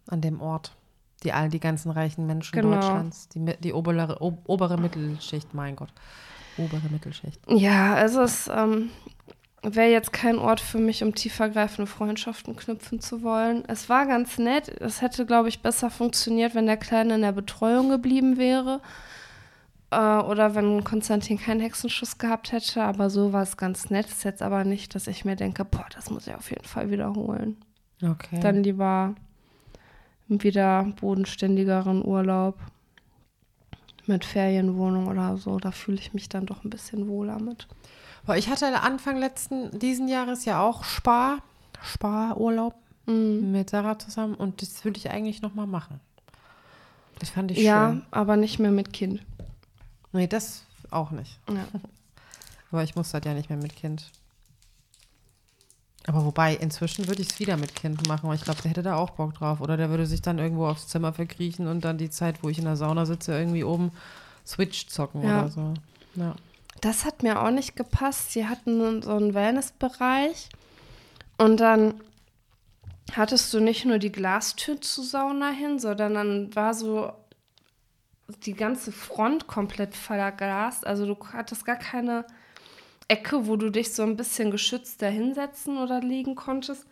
an 0.08 0.22
dem 0.22 0.42
Ort. 0.42 0.72
Die 1.24 1.32
all 1.32 1.50
die 1.50 1.60
ganzen 1.60 1.90
reichen 1.92 2.26
Menschen 2.28 2.54
Genau. 2.54 2.76
Deutschlands. 2.76 3.30
Die, 3.30 3.46
die 3.60 3.74
obere, 3.74 4.22
ob, 4.22 4.38
obere 4.48 4.78
Mittelschicht, 4.78 5.54
mein 5.54 5.76
Gott. 5.76 5.94
Obere 6.58 6.90
Mittelschicht. 6.92 7.40
Ja, 7.48 7.94
also 7.96 8.22
es 8.22 8.50
ähm, 8.54 8.90
wäre 9.64 9.90
jetzt 9.90 10.12
kein 10.12 10.38
Ort 10.38 10.60
für 10.60 10.80
mich, 10.80 11.04
um 11.04 11.16
tiefergreifende 11.16 11.90
Freundschaften 11.90 12.56
knüpfen 12.56 13.00
zu 13.00 13.24
wollen. 13.24 13.64
Es 13.68 13.88
war 13.88 14.06
ganz 14.06 14.38
nett. 14.38 14.68
Es 14.82 15.02
hätte, 15.02 15.26
glaube 15.26 15.48
ich, 15.50 15.62
besser 15.62 15.90
funktioniert, 15.90 16.56
wenn 16.56 16.66
der 16.66 16.78
Kleine 16.78 17.16
in 17.16 17.22
der 17.22 17.32
Betreuung 17.32 17.90
geblieben 17.90 18.38
wäre. 18.38 18.82
Äh, 19.94 20.24
oder 20.26 20.56
wenn 20.56 20.84
Konstantin 20.84 21.38
keinen 21.38 21.60
Hexenschuss 21.62 22.18
gehabt 22.18 22.52
hätte. 22.52 22.84
Aber 22.84 23.10
so 23.10 23.34
war 23.34 23.44
es 23.44 23.58
ganz 23.58 23.90
nett. 23.90 24.08
Ist 24.08 24.24
jetzt 24.24 24.42
aber 24.42 24.64
nicht, 24.64 24.96
dass 24.96 25.08
ich 25.08 25.26
mir 25.26 25.36
denke, 25.36 25.64
boah, 25.66 25.86
das 25.94 26.10
muss 26.10 26.28
ich 26.28 26.36
auf 26.36 26.50
jeden 26.50 26.66
Fall 26.66 26.90
wiederholen. 26.90 27.58
Okay. 28.02 28.40
Dann 28.42 28.64
lieber 28.64 29.16
wieder 30.28 30.84
bodenständigeren 31.00 32.04
Urlaub 32.04 32.58
mit 34.06 34.26
Ferienwohnung 34.26 35.08
oder 35.08 35.38
so. 35.38 35.60
Da 35.60 35.72
fühle 35.72 35.98
ich 36.00 36.14
mich 36.14 36.28
dann 36.30 36.46
doch 36.46 36.64
ein 36.64 36.70
bisschen 36.70 37.08
wohler 37.08 37.40
mit. 37.40 37.68
Ich 38.36 38.50
hatte 38.50 38.82
Anfang 38.82 39.18
letzten, 39.18 39.78
diesen 39.80 40.08
Jahres 40.08 40.46
ja 40.46 40.62
auch 40.62 40.84
Spar, 40.84 41.40
Sparurlaub 41.82 42.76
Mhm. 43.06 43.52
mit 43.52 43.70
Sarah 43.70 44.00
zusammen 44.00 44.34
und 44.34 44.62
das 44.62 44.86
würde 44.86 44.98
ich 44.98 45.12
eigentlich 45.12 45.42
nochmal 45.42 45.68
machen. 45.68 46.00
Das 47.20 47.30
fand 47.32 47.52
ich 47.52 47.58
Ja, 47.58 47.90
schön. 47.92 48.06
aber 48.12 48.38
nicht 48.38 48.60
mehr 48.60 48.72
mit 48.72 48.94
Kind. 48.94 49.22
Nee, 50.14 50.28
das 50.28 50.64
auch 50.90 51.12
nicht. 51.12 51.40
Ja. 51.50 51.66
Aber 52.72 52.84
ich 52.84 52.96
muss 52.96 53.12
das 53.12 53.22
ja 53.26 53.34
nicht 53.34 53.50
mehr 53.50 53.60
mit 53.60 53.76
Kind. 53.76 54.10
Aber 56.06 56.26
wobei, 56.26 56.56
inzwischen 56.56 57.08
würde 57.08 57.22
ich 57.22 57.30
es 57.30 57.40
wieder 57.40 57.56
mit 57.56 57.76
Kind 57.76 58.08
machen, 58.08 58.28
weil 58.28 58.36
ich 58.36 58.44
glaube, 58.44 58.62
der 58.62 58.72
hätte 58.72 58.84
da 58.84 58.96
auch 58.96 59.12
Bock 59.12 59.36
drauf. 59.36 59.62
Oder 59.62 59.78
der 59.78 59.90
würde 59.90 60.06
sich 60.06 60.22
dann 60.22 60.38
irgendwo 60.40 60.68
aufs 60.68 60.88
Zimmer 60.88 61.14
verkriechen 61.14 61.68
und 61.68 61.86
dann 61.86 61.98
die 61.98 62.10
Zeit, 62.10 62.44
wo 62.44 62.50
ich 62.50 62.58
in 62.58 62.66
der 62.66 62.76
Sauna 62.76 63.06
sitze, 63.06 63.32
irgendwie 63.38 63.64
oben 63.64 63.92
Switch 64.46 64.88
zocken 64.88 65.24
Ja. 65.24 65.42
oder 65.42 65.50
so. 65.50 65.74
Ja. 66.16 66.36
Das 66.82 67.06
hat 67.06 67.24
mir 67.24 67.42
auch 67.42 67.52
nicht 67.52 67.76
gepasst. 67.76 68.32
Sie 68.32 68.48
hatten 68.48 69.02
so 69.02 69.12
einen 69.16 69.34
Wellnessbereich 69.34 70.50
und 71.38 71.58
dann 71.60 72.02
hattest 73.14 73.54
du 73.54 73.60
nicht 73.62 73.86
nur 73.86 74.00
die 74.00 74.12
Glastür 74.12 74.82
zur 74.82 75.06
Sauna 75.06 75.52
hin, 75.52 75.80
sondern 75.80 76.16
dann 76.16 76.56
war 76.56 76.74
so 76.74 77.14
die 78.46 78.54
ganze 78.54 78.92
Front 78.92 79.48
komplett 79.48 79.96
verglast. 79.96 80.86
Also 80.88 81.06
du 81.06 81.18
hattest 81.34 81.66
gar 81.66 81.76
keine 81.76 82.26
Ecke, 83.08 83.48
wo 83.48 83.56
du 83.58 83.70
dich 83.70 83.94
so 83.94 84.04
ein 84.04 84.16
bisschen 84.16 84.50
geschützt 84.52 85.02
da 85.02 85.08
hinsetzen 85.08 85.78
oder 85.78 86.00
liegen 86.00 86.36
konntest. 86.36 86.86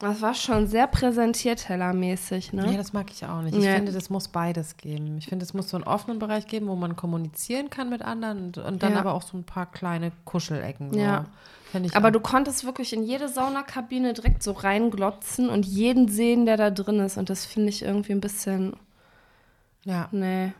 Das 0.00 0.20
war 0.20 0.34
schon 0.34 0.66
sehr 0.66 0.88
präsentiertellermäßig, 0.88 2.52
ne? 2.52 2.72
Ja, 2.72 2.76
das 2.76 2.92
mag 2.92 3.10
ich 3.12 3.24
auch 3.24 3.40
nicht. 3.42 3.56
Ich 3.56 3.64
Ja. 3.64 3.74
finde, 3.76 3.92
das 3.92 4.10
muss 4.10 4.26
beides 4.26 4.76
geben. 4.76 5.18
Ich 5.18 5.26
finde, 5.26 5.44
es 5.44 5.54
muss 5.54 5.68
so 5.68 5.76
einen 5.76 5.84
offenen 5.84 6.18
Bereich 6.18 6.46
geben, 6.48 6.66
wo 6.66 6.74
man 6.74 6.96
kommunizieren 6.96 7.70
kann 7.70 7.88
mit 7.88 8.02
anderen 8.02 8.46
und, 8.46 8.58
und 8.58 8.82
dann 8.82 8.94
Ja. 8.94 8.98
aber 8.98 9.14
auch 9.14 9.22
so 9.22 9.36
ein 9.36 9.44
paar 9.44 9.66
kleine 9.70 10.10
Kuschelecken. 10.24 10.92
So. 10.92 10.98
Ja. 10.98 11.26
Finde 11.70 11.88
ich 11.88 11.96
Aber 11.96 12.08
auch. 12.08 12.12
du 12.12 12.20
konntest 12.20 12.64
wirklich 12.64 12.92
in 12.92 13.04
jede 13.04 13.28
Saunakabine 13.28 14.12
direkt 14.12 14.42
so 14.42 14.50
reinglotzen 14.52 15.48
und 15.48 15.64
jeden 15.64 16.08
sehen, 16.08 16.46
der 16.46 16.56
da 16.56 16.70
drin 16.70 16.98
ist. 16.98 17.16
Und 17.16 17.30
das 17.30 17.46
finde 17.46 17.68
ich 17.68 17.82
irgendwie 17.82 18.12
ein 18.12 18.20
bisschen. 18.20 18.74
Ja, 19.84 20.08
Nee. 20.12 20.52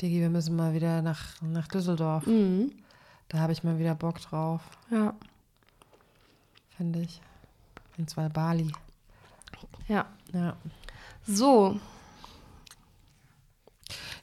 Digi, 0.00 0.20
wir 0.20 0.30
müssen 0.30 0.56
mal 0.56 0.74
wieder 0.74 1.02
nach, 1.02 1.20
nach 1.40 1.68
Düsseldorf. 1.68 2.26
Mhm. 2.26 2.72
Da 3.28 3.38
habe 3.38 3.52
ich 3.52 3.62
mal 3.64 3.78
wieder 3.78 3.94
Bock 3.94 4.20
drauf, 4.20 4.60
Ja. 4.90 5.14
finde 6.76 7.00
ich. 7.00 7.20
In 7.96 8.06
zwei 8.08 8.28
Bali. 8.28 8.70
Ja. 9.88 10.06
Ja. 10.32 10.56
So. 11.26 11.78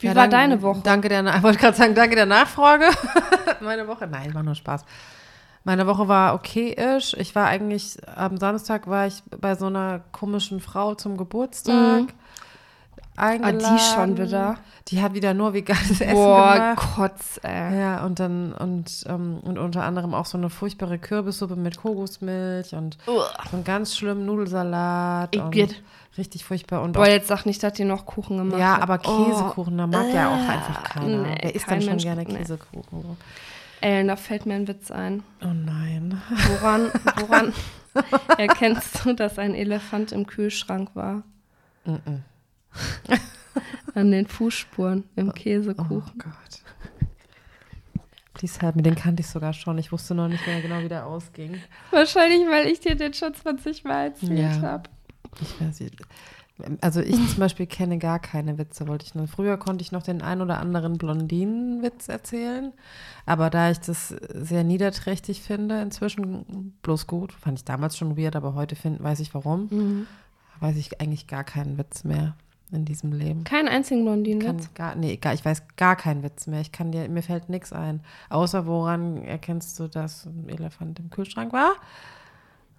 Wie 0.00 0.06
ja, 0.06 0.14
war 0.14 0.22
dann- 0.24 0.30
deine 0.30 0.62
Woche? 0.62 0.80
Danke 0.82 1.08
der, 1.08 1.24
ich 1.36 1.42
wollte 1.42 1.58
gerade 1.58 1.76
sagen, 1.76 1.94
danke 1.94 2.16
der 2.16 2.26
Nachfrage. 2.26 2.86
Meine 3.60 3.86
Woche, 3.88 4.06
nein, 4.06 4.34
war 4.34 4.42
nur 4.42 4.54
Spaß. 4.54 4.84
Meine 5.64 5.86
Woche 5.86 6.08
war 6.08 6.34
okay-ish. 6.34 7.14
Ich 7.14 7.34
war 7.36 7.46
eigentlich, 7.46 7.96
am 8.08 8.36
Samstag 8.36 8.88
war 8.88 9.06
ich 9.06 9.22
bei 9.30 9.54
so 9.54 9.66
einer 9.66 10.00
komischen 10.10 10.60
Frau 10.60 10.94
zum 10.96 11.16
Geburtstag. 11.16 12.02
Mhm. 12.02 12.08
Ah, 13.16 13.26
Eingeladen. 13.28 13.76
die 13.76 13.78
schon 13.82 14.16
wieder. 14.18 14.56
Die 14.88 15.00
hat 15.02 15.14
wieder 15.14 15.32
nur 15.34 15.52
veganes 15.54 16.00
Essen 16.00 16.14
Boah, 16.14 16.54
gemacht. 16.54 16.76
Kotz, 16.96 17.38
ey. 17.42 17.78
Ja, 17.78 18.04
und 18.04 18.18
dann, 18.18 18.52
und, 18.52 19.04
ähm, 19.06 19.38
und 19.42 19.58
unter 19.58 19.84
anderem 19.84 20.12
auch 20.14 20.26
so 20.26 20.36
eine 20.38 20.50
furchtbare 20.50 20.98
Kürbissuppe 20.98 21.54
mit 21.56 21.76
Kokosmilch 21.78 22.74
und 22.74 22.96
so 23.06 23.22
einen 23.52 23.64
ganz 23.64 23.96
schlimmen 23.96 24.24
Nudelsalat. 24.26 25.36
Und 25.36 25.54
Igitt. 25.54 25.82
richtig 26.18 26.44
furchtbar. 26.44 26.82
Und 26.82 26.92
Boah, 26.92 27.06
jetzt 27.06 27.28
sag 27.28 27.44
nicht, 27.46 27.62
dass 27.62 27.74
die 27.74 27.84
noch 27.84 28.06
Kuchen 28.06 28.38
gemacht 28.38 28.58
ja, 28.58 28.74
hat. 28.76 28.82
aber 28.82 28.98
Käsekuchen, 28.98 29.76
da 29.78 29.86
mag 29.86 30.12
ja 30.12 30.28
auch 30.30 30.48
einfach 30.48 30.82
keiner. 30.82 31.06
nee, 31.22 31.38
Wer 31.42 31.54
isst 31.54 31.66
kein 31.66 31.74
dann 31.78 31.82
schon 31.82 31.90
Mensch- 31.92 32.02
gerne 32.04 32.22
nee. 32.24 32.34
Käsekuchen? 32.38 32.82
Oh, 32.92 33.16
Ellen, 33.82 34.08
da 34.08 34.16
fällt 34.16 34.46
mir 34.46 34.54
ein 34.54 34.66
Witz 34.68 34.90
ein. 34.90 35.22
Oh 35.42 35.46
nein. 35.52 36.20
Woran, 36.60 36.90
woran 37.20 37.52
erkennst 38.38 39.04
du, 39.04 39.12
dass 39.12 39.38
ein 39.38 39.54
Elefant 39.54 40.12
im 40.12 40.26
Kühlschrank 40.26 40.90
war? 40.94 41.22
Mhm. 41.84 42.22
An 43.94 44.10
den 44.10 44.26
Fußspuren 44.26 45.04
im 45.16 45.28
Oh 45.28 45.32
Käsekuchen. 45.32 46.18
Gott. 46.18 46.62
Please 48.34 48.60
help 48.60 48.76
me, 48.76 48.82
den 48.82 48.94
kannte 48.94 49.20
ich 49.20 49.26
sogar 49.28 49.52
schon. 49.52 49.76
Ich 49.78 49.92
wusste 49.92 50.14
noch 50.14 50.28
nicht 50.28 50.46
mehr 50.46 50.60
genau, 50.62 50.82
wie 50.82 50.88
der 50.88 51.06
ausging. 51.06 51.56
Wahrscheinlich, 51.90 52.40
weil 52.48 52.66
ich 52.66 52.80
dir 52.80 52.94
den 52.96 53.12
schon 53.12 53.34
20 53.34 53.84
Mal 53.84 54.06
erzählt 54.06 54.38
Ja. 54.38 54.60
habe. 54.62 54.90
Ich 55.40 55.60
weiß 55.60 55.80
nicht. 55.80 55.96
Also 56.80 57.00
ich 57.00 57.16
zum 57.30 57.38
Beispiel 57.40 57.66
kenne 57.66 57.98
gar 57.98 58.18
keine 58.20 58.56
Witze, 58.58 58.86
wollte 58.86 59.04
ich 59.06 59.14
nur. 59.14 59.26
Früher 59.26 59.56
konnte 59.56 59.82
ich 59.82 59.90
noch 59.90 60.02
den 60.02 60.22
ein 60.22 60.40
oder 60.40 60.60
anderen 60.60 60.96
Blondinenwitz 60.96 62.08
erzählen, 62.08 62.72
aber 63.26 63.50
da 63.50 63.70
ich 63.70 63.80
das 63.80 64.08
sehr 64.08 64.62
niederträchtig 64.62 65.40
finde, 65.42 65.80
inzwischen 65.82 66.74
bloß 66.82 67.06
gut, 67.06 67.32
fand 67.32 67.58
ich 67.58 67.64
damals 67.64 67.96
schon 67.96 68.16
weird, 68.16 68.36
aber 68.36 68.54
heute 68.54 68.76
find, 68.76 69.02
weiß 69.02 69.20
ich 69.20 69.34
warum, 69.34 69.68
Mhm. 69.70 70.06
weiß 70.60 70.76
ich 70.76 71.00
eigentlich 71.00 71.26
gar 71.26 71.42
keinen 71.44 71.78
Witz 71.78 72.04
mehr 72.04 72.36
in 72.72 72.84
diesem 72.84 73.12
Leben. 73.12 73.44
Keinen 73.44 73.68
einzigen 73.68 74.04
Blondinenwitz. 74.04 74.72
Gar, 74.74 74.94
nee, 74.96 75.16
gar, 75.16 75.34
ich 75.34 75.44
weiß 75.44 75.62
gar 75.76 75.96
keinen 75.96 76.22
Witz 76.22 76.46
mehr. 76.46 76.60
Ich 76.60 76.72
kann 76.72 76.92
dir, 76.92 77.08
mir 77.08 77.22
fällt 77.22 77.48
nichts 77.48 77.72
ein. 77.72 78.00
Außer 78.30 78.66
woran 78.66 79.22
erkennst 79.24 79.78
du, 79.78 79.88
dass 79.88 80.26
ein 80.26 80.48
Elefant 80.48 80.98
im 80.98 81.10
Kühlschrank 81.10 81.52
war? 81.52 81.72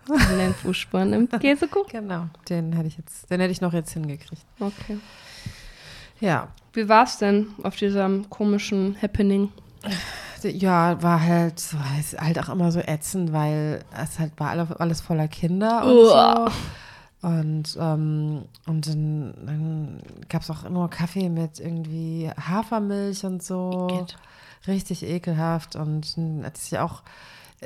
Den 0.07 0.53
Fußspuren 0.53 1.13
im 1.13 1.29
Käsekuchen. 1.29 1.89
Genau, 1.89 2.25
den 2.49 2.73
hätte 2.73 2.87
ich 2.87 2.97
jetzt, 2.97 3.29
den 3.31 3.39
hätte 3.39 3.51
ich 3.53 3.61
noch 3.61 3.71
jetzt 3.73 3.91
hingekriegt. 3.93 4.45
Okay. 4.59 4.97
Ja, 6.19 6.49
Wie 6.73 6.89
war's 6.89 7.17
denn 7.17 7.47
auf 7.63 7.75
diesem 7.75 8.29
komischen 8.29 8.97
Happening? 9.01 9.49
Ja, 10.43 11.01
war 11.01 11.21
halt, 11.21 11.53
ist 11.99 12.19
halt 12.19 12.39
auch 12.39 12.49
immer 12.49 12.71
so 12.71 12.79
ätzend, 12.79 13.31
weil 13.31 13.83
es 14.01 14.19
halt 14.19 14.33
war 14.37 14.49
alle, 14.49 14.79
alles 14.79 14.99
voller 15.01 15.27
Kinder 15.27 15.83
und 15.85 15.91
Uah. 15.91 16.49
so. 16.49 16.53
Und, 17.23 17.77
ähm, 17.79 18.43
und 18.65 18.87
dann, 18.87 19.33
dann 19.45 19.99
gab 20.27 20.41
es 20.41 20.49
auch 20.49 20.69
nur 20.69 20.89
Kaffee 20.89 21.29
mit 21.29 21.57
irgendwie 21.57 22.29
Hafermilch 22.37 23.23
und 23.25 23.41
so. 23.41 23.87
Igitt. 23.89 24.17
Richtig 24.67 25.03
ekelhaft. 25.03 25.77
Und 25.77 26.17
hatte 26.43 26.59
ich 26.61 26.77
auch, 26.79 27.01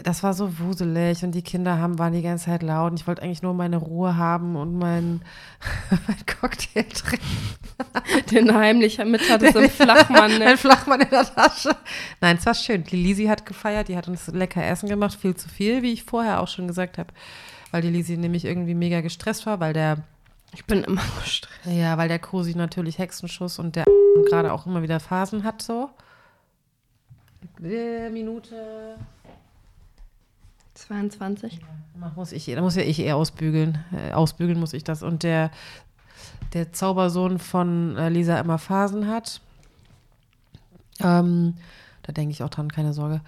das 0.03 0.21
war 0.21 0.35
so 0.35 0.59
wuselig 0.59 1.23
und 1.23 1.31
die 1.31 1.41
Kinder 1.41 1.79
haben, 1.79 1.97
waren 1.97 2.13
die 2.13 2.21
ganze 2.21 2.45
Zeit 2.45 2.61
laut. 2.61 2.91
Und 2.91 2.99
ich 2.99 3.07
wollte 3.07 3.23
eigentlich 3.23 3.41
nur 3.41 3.55
meine 3.55 3.77
Ruhe 3.77 4.15
haben 4.15 4.55
und 4.55 4.77
mein, 4.77 5.21
mein 5.89 6.25
Cocktail 6.39 6.83
trinken. 6.83 7.25
Den 8.31 8.53
heimlich 8.53 9.03
mit 9.03 9.27
hat 9.27 9.41
es 9.41 9.55
im 9.55 9.69
Flachmann. 9.71 10.31
Ne? 10.37 10.45
Ein 10.45 10.57
Flachmann 10.57 11.01
in 11.01 11.09
der 11.09 11.23
Tasche. 11.33 11.75
Nein, 12.21 12.37
es 12.37 12.45
war 12.45 12.53
schön. 12.53 12.83
Die 12.83 12.95
Lisi 12.95 13.25
hat 13.25 13.47
gefeiert, 13.47 13.87
die 13.87 13.97
hat 13.97 14.07
uns 14.07 14.27
lecker 14.27 14.63
Essen 14.63 14.87
gemacht, 14.87 15.17
viel 15.19 15.35
zu 15.35 15.49
viel, 15.49 15.81
wie 15.81 15.93
ich 15.93 16.03
vorher 16.03 16.41
auch 16.41 16.47
schon 16.47 16.67
gesagt 16.67 16.99
habe. 16.99 17.11
Weil 17.71 17.81
die 17.81 17.89
Lisi 17.89 18.17
nämlich 18.17 18.45
irgendwie 18.45 18.73
mega 18.73 19.01
gestresst 19.01 19.45
war, 19.45 19.59
weil 19.59 19.73
der, 19.73 20.03
Ich 20.53 20.65
bin 20.65 20.83
immer 20.83 21.01
gestresst. 21.23 21.65
ja, 21.65 21.97
weil 21.97 22.07
der 22.07 22.19
Cosi 22.19 22.55
natürlich 22.55 22.97
Hexenschuss 22.97 23.59
und 23.59 23.75
der 23.75 23.85
gerade 24.29 24.53
auch 24.53 24.65
immer 24.65 24.81
wieder 24.81 24.99
Phasen 24.99 25.43
hat 25.43 25.61
so. 25.61 25.89
Äh, 27.63 28.09
Minute. 28.09 28.97
22. 30.73 31.59
Da 31.99 32.11
muss 32.15 32.31
ich, 32.31 32.45
da 32.45 32.61
muss 32.61 32.75
ja 32.75 32.83
ich 32.83 32.99
eher 32.99 33.15
ausbügeln. 33.15 33.83
Äh, 33.91 34.11
ausbügeln 34.13 34.59
muss 34.59 34.73
ich 34.73 34.83
das. 34.83 35.01
Und 35.01 35.23
der, 35.23 35.51
der 36.53 36.71
Zaubersohn 36.71 37.39
von 37.39 37.97
äh, 37.97 38.09
Lisa 38.09 38.39
immer 38.39 38.59
Phasen 38.59 39.07
hat. 39.07 39.41
Ähm, 40.99 41.55
da 42.03 42.13
denke 42.13 42.31
ich 42.31 42.43
auch 42.43 42.49
dran, 42.49 42.71
keine 42.71 42.93
Sorge. 42.93 43.21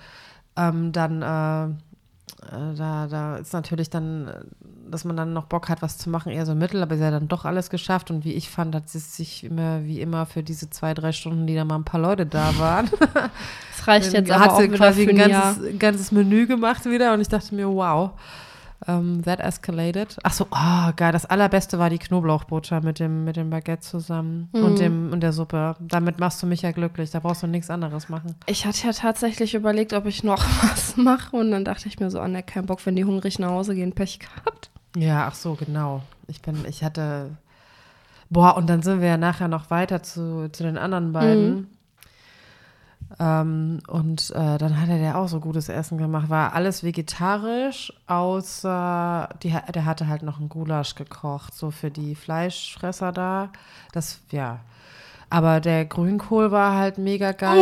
Ähm, 0.56 0.92
dann, 0.92 1.22
äh, 1.22 1.76
da, 2.76 3.08
da 3.08 3.38
ist 3.38 3.54
natürlich 3.54 3.90
dann, 3.90 4.28
äh, 4.28 4.34
dass 4.90 5.06
man 5.06 5.18
dann 5.18 5.34
noch 5.34 5.46
Bock 5.46 5.70
hat, 5.70 5.82
was 5.82 5.98
zu 5.98 6.10
machen, 6.10 6.32
eher 6.32 6.46
so 6.46 6.56
mittel, 6.56 6.82
aber 6.82 6.98
sie 6.98 7.04
hat 7.04 7.14
dann 7.14 7.28
doch 7.28 7.46
alles 7.46 7.70
geschafft. 7.70 8.12
Und 8.12 8.26
wie 8.26 8.34
ich 8.34 8.50
fand, 8.50 8.76
hat 8.76 8.90
sie 8.90 9.00
sich 9.00 9.44
immer, 9.44 9.84
wie 9.86 10.02
immer, 10.02 10.26
für 10.26 10.44
diese 10.44 10.70
zwei, 10.70 10.94
drei 10.94 11.12
Stunden, 11.12 11.48
die 11.48 11.56
da 11.56 11.66
mal 11.66 11.76
ein 11.76 11.84
paar 11.84 12.00
Leute 12.00 12.26
da 12.26 12.58
waren, 12.58 12.90
Das 13.80 13.88
reicht 13.88 14.14
jetzt 14.14 14.30
dann 14.30 14.42
aber 14.42 14.54
hat 14.54 14.62
sie 14.62 14.68
quasi 14.70 15.04
ein 15.04 15.10
ein 15.10 15.32
ganzes, 15.32 15.80
ganzes 15.80 16.12
Menü 16.12 16.48
gemacht 16.48 16.86
wieder 16.86 17.14
und 17.14 17.22
ich 17.22 17.30
dachte 17.30 17.56
mir, 17.56 17.68
wow, 17.68 18.12
ähm, 18.90 19.22
that 19.24 19.40
escalated. 19.40 20.18
Ach 20.24 20.34
so, 20.34 20.48
oh, 20.52 20.92
geil, 20.96 21.12
das 21.12 21.26
allerbeste 21.26 21.78
war 21.80 21.90
die 21.90 22.00
Knoblauchbutter 22.00 22.82
mit 22.82 23.00
dem, 23.00 23.24
mit 23.24 23.36
dem 23.36 23.50
Baguette 23.50 23.82
zusammen 23.82 24.50
Mhm. 24.54 24.64
und, 24.64 24.80
dem, 24.80 25.12
und 25.14 25.22
der 25.22 25.32
Suppe. 25.34 25.76
Damit 25.80 26.20
machst 26.20 26.42
du 26.42 26.48
mich 26.48 26.62
ja 26.64 26.72
glücklich, 26.72 27.12
da 27.12 27.20
brauchst 27.20 27.44
du 27.44 27.48
nichts 27.48 27.70
anderes 27.70 28.10
machen. 28.10 28.36
Ich 28.48 28.66
hatte 28.66 28.86
ja 28.88 28.94
tatsächlich 28.94 29.54
überlegt, 29.56 29.94
ob 29.94 30.06
ich 30.06 30.24
noch 30.24 30.44
was 30.64 30.98
mache 30.98 31.36
und 31.36 31.52
dann 31.52 31.66
dachte 31.66 31.88
ich 31.88 32.00
mir 32.00 32.10
so, 32.10 32.20
an 32.20 32.34
der 32.34 32.44
kein 32.44 32.66
Bock, 32.66 32.86
wenn 32.86 32.96
die 32.96 33.06
hungrig 33.06 33.40
nach 33.40 33.50
Hause 33.50 33.76
gehen, 33.76 33.94
Pech 33.94 34.20
gehabt. 34.20 34.70
Ja, 34.96 35.28
ach 35.28 35.36
so, 35.36 35.54
genau. 35.56 36.02
Ich 36.28 36.42
bin, 36.42 36.66
ich 36.68 36.84
hatte, 36.84 37.30
boah, 38.30 38.58
und 38.58 38.68
dann 38.70 38.82
sind 38.82 39.02
wir 39.02 39.08
ja 39.08 39.18
nachher 39.18 39.48
noch 39.48 39.70
weiter 39.70 40.02
zu, 40.04 40.50
zu 40.52 40.64
den 40.64 40.78
anderen 40.78 41.14
beiden. 41.14 41.68
Ähm, 43.20 43.80
und 43.88 44.30
äh, 44.32 44.58
dann 44.58 44.80
hatte 44.80 45.00
der 45.00 45.18
auch 45.18 45.28
so 45.28 45.40
gutes 45.40 45.70
Essen 45.70 45.98
gemacht. 45.98 46.30
War 46.30 46.54
alles 46.54 46.84
vegetarisch, 46.84 47.92
außer 48.08 49.30
die, 49.42 49.56
der 49.74 49.86
hatte 49.86 50.08
halt 50.08 50.22
noch 50.22 50.40
einen 50.40 50.50
Gulasch 50.50 50.96
gekocht, 50.96 51.56
so 51.56 51.72
für 51.72 51.90
die 51.90 52.14
Fleischfresser 52.16 53.12
da. 53.12 53.50
Das, 53.94 54.20
ja. 54.32 54.60
Aber 55.30 55.60
der 55.60 55.86
Grünkohl 55.86 56.52
war 56.52 56.76
halt 56.76 56.98
mega 56.98 57.32
geil. 57.32 57.58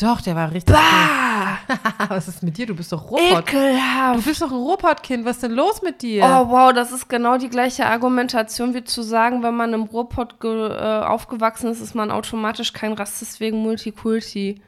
Doch, 0.00 0.20
der 0.20 0.36
war 0.36 0.52
richtig 0.52 0.74
cool. 0.76 1.27
Was 2.08 2.28
ist 2.28 2.42
mit 2.42 2.56
dir? 2.56 2.66
Du 2.66 2.74
bist 2.74 2.92
doch. 2.92 3.08
Du 3.08 3.16
Ekelhaft. 3.16 4.24
bist 4.24 4.42
doch 4.42 4.50
ein 4.50 4.56
Ruhrpottkind. 4.56 5.24
Was 5.24 5.36
ist 5.36 5.42
denn 5.42 5.52
los 5.52 5.82
mit 5.82 6.02
dir? 6.02 6.24
Oh 6.24 6.48
wow, 6.50 6.72
das 6.72 6.92
ist 6.92 7.08
genau 7.08 7.38
die 7.38 7.48
gleiche 7.48 7.86
Argumentation 7.86 8.74
wie 8.74 8.84
zu 8.84 9.02
sagen, 9.02 9.42
wenn 9.42 9.56
man 9.56 9.72
im 9.72 9.88
ge, 9.88 10.68
äh, 10.70 11.00
aufgewachsen 11.02 11.70
ist, 11.70 11.80
ist 11.80 11.94
man 11.94 12.10
automatisch 12.10 12.72
kein 12.72 12.92
Rassist 12.92 13.40
wegen 13.40 13.58
Multikulti. 13.58 14.60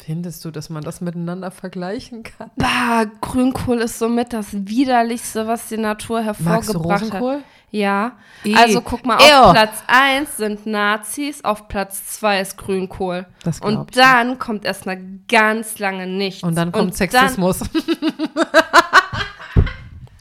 Findest 0.00 0.44
du, 0.44 0.50
dass 0.50 0.68
man 0.68 0.82
das 0.82 1.00
miteinander 1.00 1.52
vergleichen 1.52 2.24
kann? 2.24 2.50
Bah, 2.56 3.04
Grünkohl 3.20 3.78
ist 3.78 4.00
somit 4.00 4.32
das 4.32 4.48
widerlichste, 4.50 5.46
was 5.46 5.68
die 5.68 5.76
Natur 5.76 6.22
Magst 6.22 6.40
du 6.40 6.44
hervorgebracht 6.44 7.02
Rosenkohl? 7.04 7.34
hat. 7.36 7.42
Ja. 7.70 8.12
Eh. 8.44 8.54
Also 8.54 8.80
guck 8.80 9.04
mal, 9.04 9.18
Ew. 9.20 9.46
auf 9.46 9.52
Platz 9.52 9.82
1 9.86 10.36
sind 10.36 10.66
Nazis, 10.66 11.44
auf 11.44 11.68
Platz 11.68 12.06
2 12.18 12.40
ist 12.40 12.56
Grünkohl. 12.56 13.26
Das 13.42 13.60
Und 13.60 13.90
ich 13.90 13.96
dann 13.96 14.38
kommt 14.38 14.64
erst 14.64 14.86
mal 14.86 14.98
ganz 15.28 15.78
lange 15.78 16.06
nichts. 16.06 16.42
Und 16.42 16.54
dann 16.54 16.72
kommt 16.72 16.94
Sexismus. 16.94 17.58
Dann, 17.58 17.70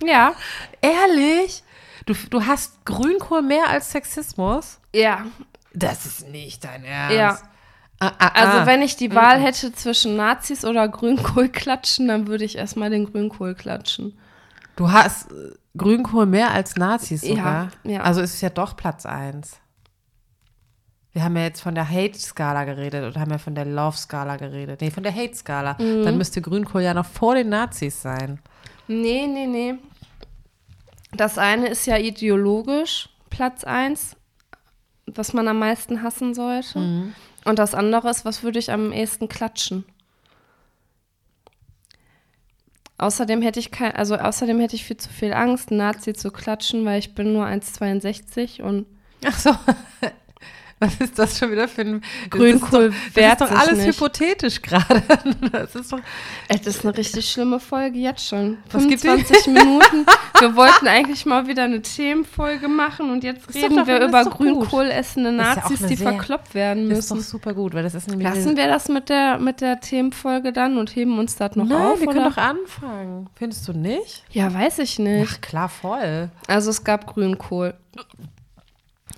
ja. 0.08 0.34
Ehrlich? 0.82 1.64
Du, 2.06 2.14
du 2.30 2.46
hast 2.46 2.86
Grünkohl 2.86 3.42
mehr 3.42 3.70
als 3.70 3.92
Sexismus? 3.92 4.80
Ja. 4.94 5.26
Das 5.74 6.06
ist 6.06 6.30
nicht 6.30 6.64
dein 6.64 6.84
Ernst. 6.84 7.18
Ja. 7.18 7.40
Ah, 8.00 8.12
ah, 8.20 8.28
Also 8.34 8.58
ah. 8.60 8.66
wenn 8.66 8.82
ich 8.82 8.96
die 8.98 9.14
Wahl 9.14 9.40
hätte 9.40 9.74
zwischen 9.74 10.16
Nazis 10.16 10.66
oder 10.66 10.88
Grünkohl 10.88 11.50
klatschen, 11.50 12.08
dann 12.08 12.28
würde 12.28 12.44
ich 12.44 12.58
erstmal 12.58 12.90
den 12.90 13.12
Grünkohl 13.12 13.56
klatschen. 13.56 14.18
Du 14.76 14.92
hast. 14.92 15.28
Grünkohl 15.78 16.26
mehr 16.26 16.52
als 16.52 16.76
Nazis 16.76 17.22
Ja, 17.24 17.30
sogar. 17.30 17.72
ja. 17.84 18.02
Also 18.02 18.22
ist 18.22 18.36
es 18.36 18.42
ja 18.42 18.50
doch 18.50 18.76
Platz 18.76 19.06
eins. 19.06 19.60
Wir 21.12 21.24
haben 21.24 21.36
ja 21.38 21.44
jetzt 21.44 21.62
von 21.62 21.76
der 21.76 21.90
Hate-Skala 21.90 22.66
geredet 22.66 23.04
oder 23.10 23.22
haben 23.22 23.32
ja 23.32 23.38
von 23.38 23.56
der 23.56 23.66
Love-Skala 23.66 24.36
geredet. 24.36 24.82
Nee, 24.82 24.92
von 24.92 25.04
der 25.04 25.16
Hate-Skala. 25.16 25.78
Mhm. 25.80 26.04
Dann 26.04 26.18
müsste 26.18 26.42
Grünkohl 26.42 26.82
ja 26.82 26.94
noch 26.94 27.06
vor 27.06 27.36
den 27.36 27.50
Nazis 27.50 28.02
sein. 28.02 28.40
Nee, 28.88 29.26
nee, 29.28 29.48
nee. 29.48 29.76
Das 31.14 31.38
eine 31.38 31.70
ist 31.70 31.86
ja 31.88 31.98
ideologisch 31.98 33.10
Platz 33.30 33.64
1, 33.64 34.18
was 35.08 35.32
man 35.32 35.48
am 35.48 35.60
meisten 35.60 36.04
hassen 36.04 36.34
sollte. 36.34 37.14
Und 37.46 37.60
das 37.60 37.74
andere 37.74 38.10
ist, 38.10 38.26
was 38.26 38.44
würde 38.44 38.60
ich 38.60 38.72
am 38.72 38.92
ehesten 38.92 39.30
klatschen? 39.30 39.86
Außerdem 42.98 43.42
hätte 43.42 43.60
ich 43.60 43.72
kein, 43.72 43.92
also 43.94 44.16
außerdem 44.16 44.60
hätte 44.60 44.76
ich 44.76 44.86
viel 44.86 44.98
zu 44.98 45.10
viel 45.10 45.34
Angst, 45.34 45.72
Nazi 45.72 46.14
zu 46.14 46.32
klatschen, 46.32 46.86
weil 46.86 47.00
ich 47.00 47.14
bin 47.14 47.34
nur 47.34 47.46
1,62 47.46 48.62
und 48.62 48.86
Ach 49.26 49.38
so. 49.38 49.52
Was 50.80 50.96
ist 51.00 51.18
das 51.18 51.40
schon 51.40 51.52
wieder 51.54 51.70
für 51.70 51.82
ein 51.82 52.02
Grünkohl 52.30 52.92
Das 52.92 52.96
ist 52.98 53.16
doch, 53.16 53.22
das 53.22 53.32
ist 53.32 53.42
doch 53.42 53.52
alles 53.60 53.78
nicht. 53.86 53.96
hypothetisch 53.96 54.62
gerade. 54.62 55.04
Das 55.52 55.74
ist 55.74 55.94
doch. 55.94 56.00
Das 56.50 56.68
ist 56.68 56.86
eine 56.86 56.98
richtig 56.98 57.30
schlimme 57.32 57.62
Folge 57.62 57.98
jetzt 58.00 58.28
schon. 58.28 58.58
Was 58.72 58.86
gibt's 58.86 59.04
25 59.04 59.48
Minuten. 59.54 60.06
Wir 60.40 60.56
wollten 60.58 60.88
eigentlich 60.88 61.26
mal 61.26 61.48
wieder 61.48 61.64
eine 61.64 61.82
Themenfolge 61.82 62.68
machen 62.68 63.10
und 63.10 63.24
jetzt 63.24 63.54
reden 63.56 63.78
doch- 63.78 63.88
wir 63.88 64.02
über 64.06 64.26
doch 64.26 64.32
gut. 64.38 64.48
Grünkohl 64.48 64.86
essende 64.92 65.30
Ist 65.32 65.38
ja 65.38 65.52
auch 65.52 65.56
Nazis, 65.56 65.80
eine 65.80 65.88
die 65.88 65.96
sehr- 65.96 66.12
verkloppt 66.12 66.54
werden 66.54 66.90
Das 66.90 67.00
ist 67.00 67.12
doch 67.12 67.16
müssen. 67.16 67.30
super 67.30 67.54
gut, 67.54 67.74
weil 67.74 67.84
das 67.84 67.96
ist 67.96 68.10
nämlich. 68.10 68.28
Lassen 68.28 68.58
wir 68.58 68.68
das 68.68 68.90
mit 68.90 69.08
der, 69.08 69.40
mit 69.40 69.62
der 69.62 69.80
Themenfolge 69.80 70.52
dann 70.52 70.78
und 70.78 70.94
heben 70.94 71.18
uns 71.20 71.38
das 71.38 71.56
noch 71.56 71.66
Nein, 71.68 71.82
auf? 71.82 72.00
wir 72.02 72.08
können 72.08 72.20
oder? 72.20 72.30
doch 72.32 72.38
anfangen. 72.38 73.30
Findest 73.36 73.66
du 73.70 73.74
nicht? 73.74 74.26
Ja, 74.32 74.54
weiß 74.54 74.80
ich 74.80 75.00
nicht. 75.00 75.32
Ach 75.32 75.40
klar, 75.42 75.70
voll. 75.70 76.30
Also 76.48 76.70
es 76.70 76.84
gab 76.84 77.08
Grünkohl. 77.08 77.76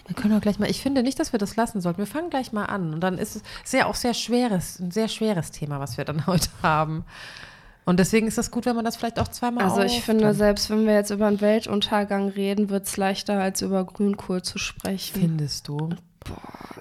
Wir 0.08 0.16
können 0.16 0.34
doch 0.34 0.42
gleich 0.42 0.58
mal, 0.58 0.70
ich 0.70 0.82
finde 0.82 1.04
nicht, 1.04 1.20
dass 1.20 1.34
wir 1.34 1.40
das 1.40 1.56
lassen 1.56 1.82
sollten. 1.82 2.00
Wir 2.00 2.08
fangen 2.08 2.30
gleich 2.30 2.54
mal 2.54 2.66
an. 2.66 2.94
Und 2.94 3.02
dann 3.02 3.18
ist 3.18 3.36
es 3.36 3.44
sehr 3.64 3.88
auch 3.88 3.96
sehr 3.96 4.14
schweres, 4.14 4.80
ein 4.80 4.92
sehr 4.92 5.10
schweres 5.10 5.52
Thema, 5.52 5.80
was 5.80 5.98
wir 5.98 6.06
dann 6.06 6.26
heute 6.28 6.50
haben. 6.64 7.06
Und 7.86 8.00
deswegen 8.00 8.28
ist 8.28 8.38
es 8.38 8.52
gut, 8.52 8.66
wenn 8.66 8.76
man 8.76 8.84
das 8.84 8.98
vielleicht 8.98 9.20
auch 9.20 9.30
zweimal 9.30 9.64
Also 9.64 9.82
ich 9.82 10.02
finde, 10.02 10.34
selbst 10.34 10.70
wenn 10.70 10.86
wir 10.86 10.94
jetzt 10.94 11.10
über 11.10 11.28
einen 11.28 11.40
Weltuntergang 11.40 12.30
reden, 12.30 12.70
wird 12.70 12.86
es 12.86 12.98
leichter, 12.98 13.40
als 13.40 13.62
über 13.62 13.86
Grünkohl 13.86 14.42
zu 14.42 14.58
sprechen. 14.58 15.22
Findest 15.22 15.70
du? 15.70 15.90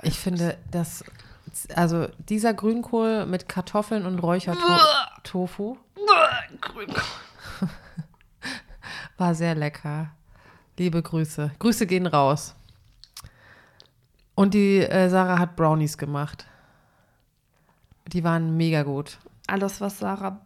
ich 0.02 0.18
finde, 0.18 0.56
dass, 0.70 1.04
also 1.74 2.06
dieser 2.28 2.54
Grünkohl 2.54 3.26
mit 3.26 3.48
Kartoffeln 3.48 4.06
und 4.06 4.18
Räuchertofu 4.18 5.76
war 9.16 9.34
sehr 9.34 9.54
lecker. 9.54 10.10
Liebe 10.78 11.02
Grüße. 11.02 11.52
Grüße 11.58 11.86
gehen 11.86 12.06
raus. 12.06 12.54
Und 14.36 14.54
die 14.54 14.78
äh, 14.78 15.08
Sarah 15.08 15.38
hat 15.40 15.56
Brownies 15.56 15.98
gemacht. 15.98 16.46
Die 18.06 18.22
waren 18.22 18.56
mega 18.56 18.84
gut. 18.84 19.18
Alles, 19.48 19.80
was 19.80 19.98
Sarah 19.98 20.42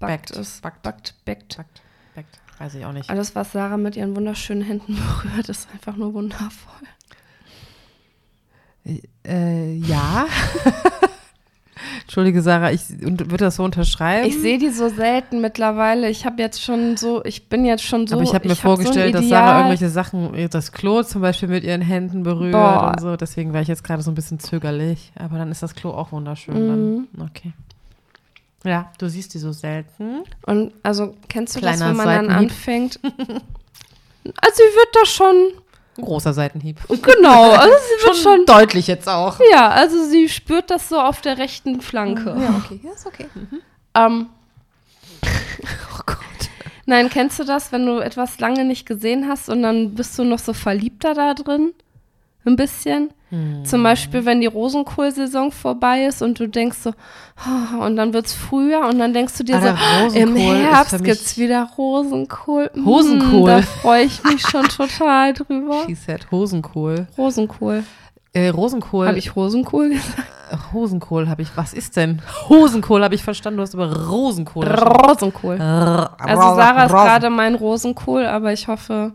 backt, 0.00 0.30
Backt. 0.30 0.30
ist. 0.30 0.62
Backt. 0.62 0.82
Backt, 0.82 1.14
backt. 1.24 1.56
Backt, 1.56 1.82
backt. 2.16 2.40
Weiß 2.58 2.74
ich 2.74 2.84
auch 2.84 2.92
nicht. 2.92 3.10
Alles, 3.10 3.36
was 3.36 3.52
Sarah 3.52 3.76
mit 3.76 3.96
ihren 3.96 4.16
wunderschönen 4.16 4.62
Händen 4.62 4.96
berührt, 5.22 5.48
ist 5.48 5.68
einfach 5.72 5.94
nur 5.94 6.14
wundervoll. 6.14 6.88
Äh, 9.26 9.74
ja. 9.76 10.26
Entschuldige, 12.04 12.42
Sarah, 12.42 12.70
ich 12.70 12.82
würde 13.00 13.38
das 13.38 13.56
so 13.56 13.64
unterschreiben. 13.64 14.28
Ich 14.28 14.38
sehe 14.38 14.58
die 14.58 14.68
so 14.68 14.88
selten 14.90 15.40
mittlerweile. 15.40 16.10
Ich 16.10 16.26
habe 16.26 16.40
jetzt 16.42 16.62
schon 16.62 16.98
so, 16.98 17.24
ich 17.24 17.48
bin 17.48 17.64
jetzt 17.64 17.82
schon 17.82 18.06
so. 18.06 18.16
aber 18.16 18.24
ich 18.24 18.34
habe 18.34 18.46
mir 18.46 18.54
hab 18.54 18.60
so 18.60 18.68
ein 18.68 18.76
vorgestellt, 18.76 19.14
dass. 19.14 19.26
Sarah 19.28 19.58
irgendwelche 19.60 19.88
Sachen, 19.88 20.48
das 20.50 20.72
Klo 20.72 21.02
zum 21.02 21.22
Beispiel 21.22 21.48
mit 21.48 21.64
ihren 21.64 21.80
Händen 21.80 22.22
berührt 22.22 22.52
Boah. 22.52 22.92
und 22.92 23.00
so. 23.00 23.16
Deswegen 23.16 23.54
war 23.54 23.62
ich 23.62 23.68
jetzt 23.68 23.84
gerade 23.84 24.02
so 24.02 24.10
ein 24.10 24.14
bisschen 24.14 24.38
zögerlich. 24.38 25.12
Aber 25.16 25.38
dann 25.38 25.50
ist 25.50 25.62
das 25.62 25.74
Klo 25.74 25.90
auch 25.90 26.12
wunderschön. 26.12 26.54
Mhm. 26.54 27.08
Dann. 27.16 27.28
Okay. 27.30 27.52
Ja, 28.64 28.90
du 28.98 29.08
siehst 29.08 29.32
die 29.34 29.38
so 29.38 29.52
selten. 29.52 30.24
Und 30.46 30.72
also 30.82 31.14
kennst 31.28 31.56
du 31.56 31.60
das, 31.60 31.76
Kleiner 31.76 31.90
wenn 31.90 31.96
man 31.96 32.06
dann 32.06 32.26
Seitenhieb. 32.26 32.50
anfängt? 32.50 33.00
Also 34.40 34.56
sie 34.56 34.62
wird 34.62 34.88
da 34.94 35.04
schon, 35.04 35.34
Ein 35.96 36.04
großer 36.04 36.32
Seitenhieb. 36.32 36.78
genau, 36.88 37.50
also 37.52 37.74
sie 37.74 38.06
wird 38.06 38.16
schon, 38.16 38.46
deutlich 38.46 38.86
jetzt 38.86 39.08
auch. 39.08 39.38
ja, 39.52 39.68
also 39.70 40.04
sie 40.08 40.28
spürt 40.28 40.70
das 40.70 40.88
so 40.88 41.00
auf 41.00 41.20
der 41.20 41.38
rechten 41.38 41.80
Flanke. 41.80 42.36
Ja, 42.38 42.60
okay. 42.64 42.80
Ja, 42.82 42.92
ist 42.92 43.06
okay. 43.06 43.26
Mhm. 43.34 43.60
Ähm, 43.94 44.26
Oh 45.96 46.00
Gott. 46.06 46.16
nein, 46.86 47.08
kennst 47.10 47.38
du 47.38 47.44
das, 47.44 47.70
wenn 47.72 47.86
du 47.86 47.98
etwas 47.98 48.38
lange 48.40 48.64
nicht 48.64 48.86
gesehen 48.86 49.28
hast 49.28 49.48
und 49.48 49.62
dann 49.62 49.94
bist 49.94 50.18
du 50.18 50.24
noch 50.24 50.38
so 50.40 50.52
verliebter 50.52 51.14
da 51.14 51.34
drin? 51.34 51.72
Ein 52.44 52.56
bisschen? 52.56 53.10
Hm. 53.34 53.64
Zum 53.64 53.82
Beispiel, 53.82 54.24
wenn 54.24 54.40
die 54.40 54.46
Rosenkohlsaison 54.46 55.50
vorbei 55.50 56.04
ist 56.06 56.22
und 56.22 56.38
du 56.38 56.46
denkst 56.48 56.78
so, 56.78 56.90
oh, 57.46 57.82
und 57.84 57.96
dann 57.96 58.12
wird 58.12 58.26
es 58.26 58.32
früher 58.34 58.86
und 58.88 58.98
dann 58.98 59.12
denkst 59.12 59.36
du 59.38 59.44
dir 59.44 59.56
Alter, 59.56 59.76
so, 60.08 60.16
im 60.16 60.34
Rosenkohl 60.34 60.56
Herbst 60.56 60.92
mich- 60.92 61.02
gibt's 61.04 61.36
wieder 61.38 61.68
Rosenkohl. 61.76 62.70
Mm, 62.74 62.86
Rosenkohl. 62.86 63.50
Da 63.50 63.62
freue 63.62 64.04
ich 64.04 64.22
mich 64.24 64.42
schon 64.42 64.64
total 64.68 65.32
drüber. 65.32 65.82
She 65.86 65.94
said 65.94 66.30
Hosenkohl. 66.30 67.06
Rosenkohl. 67.18 67.82
Äh, 68.32 68.48
Rosenkohl. 68.48 69.06
Habe 69.08 69.18
ich 69.18 69.34
Rosenkohl 69.36 69.90
gesagt? 69.90 70.72
Hosenkohl 70.72 71.28
habe 71.28 71.42
ich. 71.42 71.48
Was 71.56 71.72
ist 71.72 71.96
denn? 71.96 72.20
Hosenkohl 72.48 73.02
habe 73.02 73.14
ich 73.14 73.22
verstanden. 73.22 73.56
Du 73.58 73.62
hast 73.62 73.74
über 73.74 74.06
Rosenkohl. 74.08 74.66
Rosenkohl. 74.66 75.60
Also 75.60 76.08
Also 76.18 76.42
Sarah 76.56 76.84
ist 76.84 76.90
gerade 76.92 77.30
mein 77.30 77.54
Rosenkohl, 77.54 78.26
aber 78.26 78.52
ich 78.52 78.68
hoffe, 78.68 79.12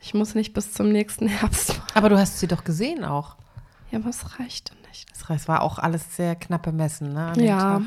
ich 0.00 0.14
muss 0.14 0.34
nicht 0.34 0.52
bis 0.52 0.72
zum 0.72 0.90
nächsten 0.90 1.28
Herbst. 1.28 1.80
Aber 1.94 2.08
du 2.08 2.18
hast 2.18 2.40
sie 2.40 2.46
doch 2.46 2.64
gesehen 2.64 3.04
auch. 3.04 3.36
Ja, 3.90 3.98
aber 3.98 4.10
es 4.10 4.38
reichte 4.38 4.72
nicht. 4.88 5.08
Das 5.28 5.48
war 5.48 5.62
auch 5.62 5.78
alles 5.78 6.16
sehr 6.16 6.34
knapp 6.34 6.62
bemessen, 6.62 7.12
ne? 7.12 7.32
Ja. 7.36 7.58
Tag. 7.58 7.82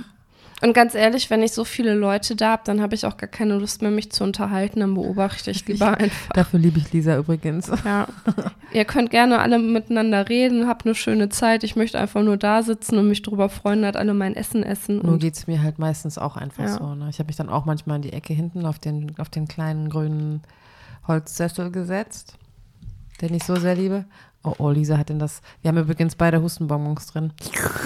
Und 0.62 0.74
ganz 0.74 0.96
ehrlich, 0.96 1.30
wenn 1.30 1.44
ich 1.44 1.52
so 1.52 1.66
viele 1.66 1.94
Leute 1.94 2.38
da 2.38 2.52
habe, 2.52 2.62
dann 2.64 2.80
habe 2.82 2.96
ich 2.96 3.06
auch 3.06 3.18
gar 3.18 3.28
keine 3.28 3.58
Lust 3.58 3.82
mehr, 3.82 3.92
mich 3.92 4.14
zu 4.14 4.24
unterhalten. 4.24 4.80
Dann 4.80 4.94
beobachte 4.94 5.52
ich 5.52 5.68
lieber 5.68 5.98
einfach. 5.98 6.30
Dafür 6.34 6.58
liebe 6.60 6.80
ich 6.80 6.94
Lisa 6.94 7.18
übrigens. 7.18 7.70
Ja. 7.84 8.08
Ihr 8.72 8.86
könnt 8.86 9.10
gerne 9.10 9.40
alle 9.40 9.60
miteinander 9.60 10.30
reden, 10.30 10.68
habt 10.68 10.86
eine 10.86 10.96
schöne 10.96 11.28
Zeit. 11.28 11.66
Ich 11.66 11.76
möchte 11.76 12.00
einfach 12.00 12.22
nur 12.22 12.38
da 12.38 12.64
sitzen 12.64 12.98
und 12.98 13.10
mich 13.10 13.24
darüber 13.24 13.50
freuen, 13.50 13.82
dass 13.82 13.98
alle 13.98 14.14
mein 14.14 14.38
Essen 14.38 14.64
essen. 14.64 15.00
Nur 15.04 15.20
geht 15.20 15.36
es 15.36 15.48
mir 15.48 15.62
halt 15.62 15.80
meistens 15.80 16.18
auch 16.18 16.38
einfach 16.38 16.64
Ja. 16.64 16.78
so. 16.78 16.96
Ne? 16.96 17.10
Ich 17.10 17.20
habe 17.20 17.28
mich 17.28 17.36
dann 17.36 17.50
auch 17.50 17.66
manchmal 17.66 17.98
in 17.98 18.04
die 18.04 18.14
Ecke 18.14 18.34
hinten 18.34 18.66
auf 18.66 18.80
den, 18.80 19.14
auf 19.18 19.28
den 19.30 19.50
kleinen 19.50 19.90
grünen 19.90 20.44
Holzsessel 21.08 21.72
gesetzt, 21.72 22.38
den 23.22 23.34
ich 23.34 23.44
so 23.44 23.56
sehr 23.56 23.76
liebe. 23.76 24.06
Oh, 24.44 24.56
oh, 24.58 24.70
Lisa 24.70 24.98
hat 24.98 25.10
denn 25.10 25.20
das. 25.20 25.42
Wir 25.62 25.70
haben 25.70 25.78
übrigens 25.78 26.16
beide 26.16 26.42
Hustenbonbons 26.42 27.08
drin. 27.08 27.34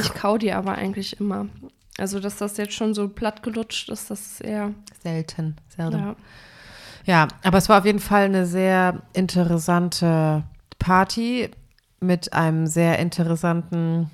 ich 0.02 0.14
kau 0.14 0.38
die 0.38 0.54
aber 0.54 0.74
eigentlich 0.74 1.20
immer. 1.20 1.48
Also, 2.00 2.20
dass 2.20 2.38
das 2.38 2.58
jetzt 2.58 2.74
schon 2.74 2.94
so 2.94 3.10
platt 3.10 3.44
gelutscht 3.44 3.90
ist, 3.90 4.10
das 4.10 4.20
ist 4.20 4.42
eher. 4.42 4.74
Selten, 5.02 5.58
selten. 5.76 6.00
Ja. 6.00 6.16
Ja, 7.06 7.28
aber 7.42 7.58
es 7.58 7.70
war 7.70 7.80
auf 7.80 7.86
jeden 7.86 8.02
Fall 8.02 8.26
eine 8.26 8.46
sehr 8.46 9.02
interessante 9.14 10.44
Party 10.78 11.50
mit 12.02 12.34
einem 12.34 12.68
sehr 12.68 13.00
interessanten 13.00 14.12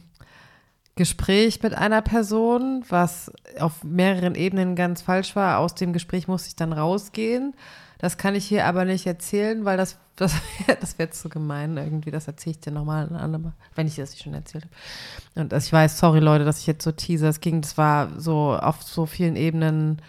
Gespräch 0.96 1.62
mit 1.64 1.74
einer 1.74 2.04
Person, 2.04 2.86
was 2.88 3.32
auf 3.60 3.84
mehreren 3.84 4.36
Ebenen 4.36 4.76
ganz 4.76 5.02
falsch 5.02 5.36
war. 5.36 5.58
Aus 5.58 5.74
dem 5.74 5.92
Gespräch 5.92 6.28
musste 6.28 6.50
ich 6.50 6.56
dann 6.56 6.72
rausgehen. 6.72 7.56
Das 8.04 8.18
kann 8.18 8.36
ich 8.36 8.46
hier 8.46 8.66
aber 8.66 8.84
nicht 8.84 9.08
erzählen, 9.08 9.64
weil 9.64 9.78
das, 9.78 9.98
das, 10.18 10.36
das 10.82 11.00
wäre 11.00 11.12
zu 11.12 11.30
gemein 11.30 11.78
irgendwie. 11.78 12.12
Das 12.12 12.28
erzähle 12.28 12.56
ich 12.56 12.60
dir 12.60 12.72
nochmal 12.72 13.08
wenn 13.76 13.88
ich 13.88 13.96
das 13.96 14.12
nicht 14.12 14.24
schon 14.24 14.34
erzählt 14.34 14.66
habe. 14.66 15.42
Und 15.42 15.54
ich 15.54 15.72
weiß, 15.72 15.98
sorry 16.00 16.20
Leute, 16.20 16.44
dass 16.44 16.60
ich 16.60 16.68
jetzt 16.68 16.84
so 16.84 16.92
teaser. 16.92 17.30
Es 17.30 17.40
ging, 17.40 17.62
das 17.62 17.78
war 17.78 18.10
so 18.20 18.58
auf 18.58 18.84
so 18.84 19.06
vielen 19.06 19.38
Ebenen 19.38 20.02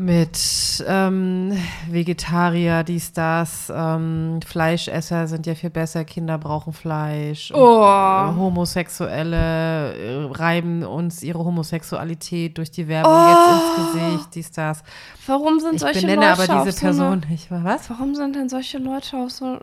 mit 0.00 0.82
ähm, 0.88 1.52
Vegetarier, 1.90 2.84
dies, 2.84 3.12
das, 3.12 3.70
ähm, 3.74 4.40
Fleischesser 4.46 5.26
sind 5.26 5.46
ja 5.46 5.54
viel 5.54 5.68
besser, 5.68 6.06
Kinder 6.06 6.38
brauchen 6.38 6.72
Fleisch. 6.72 7.50
Und, 7.50 7.60
Oh. 7.60 7.82
äh, 7.84 8.34
Homosexuelle 8.34 9.92
äh, 9.94 10.24
reiben 10.32 10.84
uns 10.84 11.22
ihre 11.22 11.44
Homosexualität 11.44 12.56
durch 12.56 12.70
die 12.70 12.88
Werbung 12.88 13.12
Oh. 13.12 13.28
jetzt 13.28 13.78
ins 13.78 13.92
Gesicht, 13.92 14.34
dies, 14.36 14.50
das. 14.52 14.82
Warum 15.26 15.60
sind 15.60 15.74
Ich 15.74 15.80
solche 15.82 16.00
benenne 16.00 16.30
Leute 16.30 16.42
aber 16.50 16.60
auf 16.60 16.64
diese 16.66 16.78
so 16.78 16.86
eine- 16.86 16.94
Person 16.96 17.24
nicht. 17.28 17.50
Was? 17.50 17.90
Warum 17.90 18.14
sind 18.14 18.36
denn 18.36 18.48
solche 18.48 18.78
Leute 18.78 19.18
auf 19.18 19.30
so. 19.30 19.58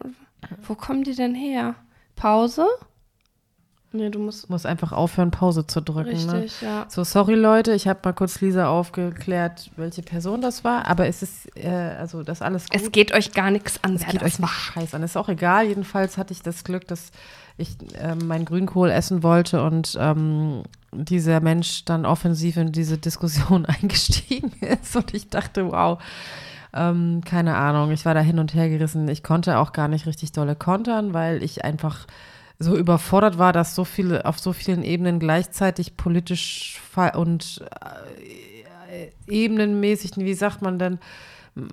Wo 0.67 0.76
kommen 0.76 1.04
die 1.04 1.15
denn 1.15 1.34
her? 1.34 1.73
Pause? 2.15 2.67
Nee, 3.93 4.10
du 4.10 4.19
musst. 4.19 4.50
Muss 4.50 4.65
einfach 4.65 4.91
aufhören, 4.91 5.32
Pause 5.32 5.65
zu 5.65 5.82
drücken. 5.82 6.26
Ne? 6.26 6.34
Richtig, 6.43 6.62
ja. 6.62 6.86
So, 6.89 7.04
sorry 7.06 7.36
Leute, 7.36 7.73
ich 7.73 7.88
habe 7.88 8.00
mal 8.04 8.13
kurz 8.13 8.41
Lisa 8.41 8.67
aufgeklärt, 8.67 9.71
welche 9.78 10.02
Person 10.02 10.41
das 10.41 10.65
war, 10.65 10.88
aber 10.88 11.08
es 11.08 11.23
ist, 11.23 11.56
äh, 11.56 11.69
also 11.69 12.21
das 12.21 12.41
alles 12.41 12.69
gut. 12.69 12.82
Es 12.82 12.91
geht 12.91 13.13
euch 13.13 13.32
gar 13.32 13.50
nichts 13.50 13.82
an, 13.84 13.95
Es 13.95 14.06
geht 14.06 14.23
euch 14.23 14.39
nicht 14.39 14.52
scheiß 14.52 14.93
an. 14.93 15.04
Ist 15.04 15.15
auch 15.15 15.30
egal. 15.30 15.67
Jedenfalls 15.67 16.17
hatte 16.17 16.34
ich 16.34 16.41
das 16.41 16.65
Glück, 16.65 16.86
dass 16.88 17.12
ich 17.58 17.78
ähm, 17.97 18.28
meinen 18.28 18.45
Grünkohl 18.45 18.89
essen 18.91 19.23
wollte 19.23 19.63
und 19.63 19.97
ähm, 20.00 20.63
dieser 20.91 21.39
Mensch 21.39 21.86
dann 21.86 22.06
offensiv 22.06 22.58
in 22.58 22.73
diese 22.73 22.97
Diskussion 22.97 23.65
eingestiegen 23.82 24.52
ist. 24.60 24.95
Und 24.95 25.13
ich 25.13 25.30
dachte, 25.30 25.71
wow. 25.71 26.00
Ähm, 26.73 27.21
keine 27.26 27.56
Ahnung, 27.56 27.91
ich 27.91 28.06
war 28.06 28.13
da 28.13 28.19
hin 28.19 28.38
und 28.38 28.54
her 28.54 28.67
gerissen. 28.67 29.08
Ich 29.08 29.23
konnte 29.23 29.58
auch 29.58 29.71
gar 29.71 29.88
nicht 29.88 30.06
richtig 30.06 30.34
dolle 30.34 30.56
kontern, 30.56 31.13
weil 31.13 31.41
ich 31.41 31.63
einfach 31.63 32.06
so 32.60 32.76
überfordert 32.76 33.38
war, 33.38 33.54
dass 33.54 33.76
so 33.76 33.84
viele 33.84 34.26
auf 34.26 34.39
so 34.39 34.54
vielen 34.54 34.84
Ebenen 34.84 35.20
gleichzeitig 35.20 35.96
politisch 35.96 36.82
und 37.13 37.63
äh, 38.91 39.10
ebenenmäßig, 39.28 40.12
wie 40.17 40.34
sagt 40.34 40.62
man 40.62 40.80
denn, 40.80 41.00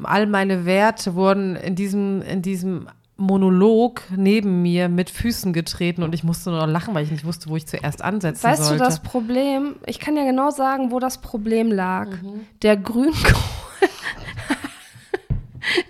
all 0.02 0.26
meine 0.26 0.66
Werte 0.66 1.14
wurden 1.14 1.56
in 1.56 1.74
diesem, 1.74 2.22
in 2.22 2.42
diesem 2.42 2.88
Monolog 3.16 4.02
neben 4.14 4.62
mir 4.62 4.88
mit 4.88 5.08
Füßen 5.08 5.52
getreten 5.52 6.02
und 6.02 6.14
ich 6.14 6.24
musste 6.24 6.50
nur 6.50 6.60
noch 6.60 6.66
lachen, 6.66 6.94
weil 6.94 7.04
ich 7.04 7.12
nicht 7.12 7.24
wusste, 7.24 7.48
wo 7.48 7.56
ich 7.56 7.66
zuerst 7.66 8.02
ansetzen 8.02 8.42
weißt 8.42 8.64
sollte. 8.64 8.80
Weißt 8.80 8.80
du 8.80 9.02
das 9.02 9.02
Problem? 9.02 9.76
Ich 9.86 10.00
kann 10.00 10.16
ja 10.16 10.24
genau 10.24 10.50
sagen, 10.50 10.90
wo 10.90 10.98
das 10.98 11.18
Problem 11.18 11.70
lag. 11.70 12.08
Mhm. 12.08 12.46
Der 12.62 12.76
Grünkohl. 12.76 13.14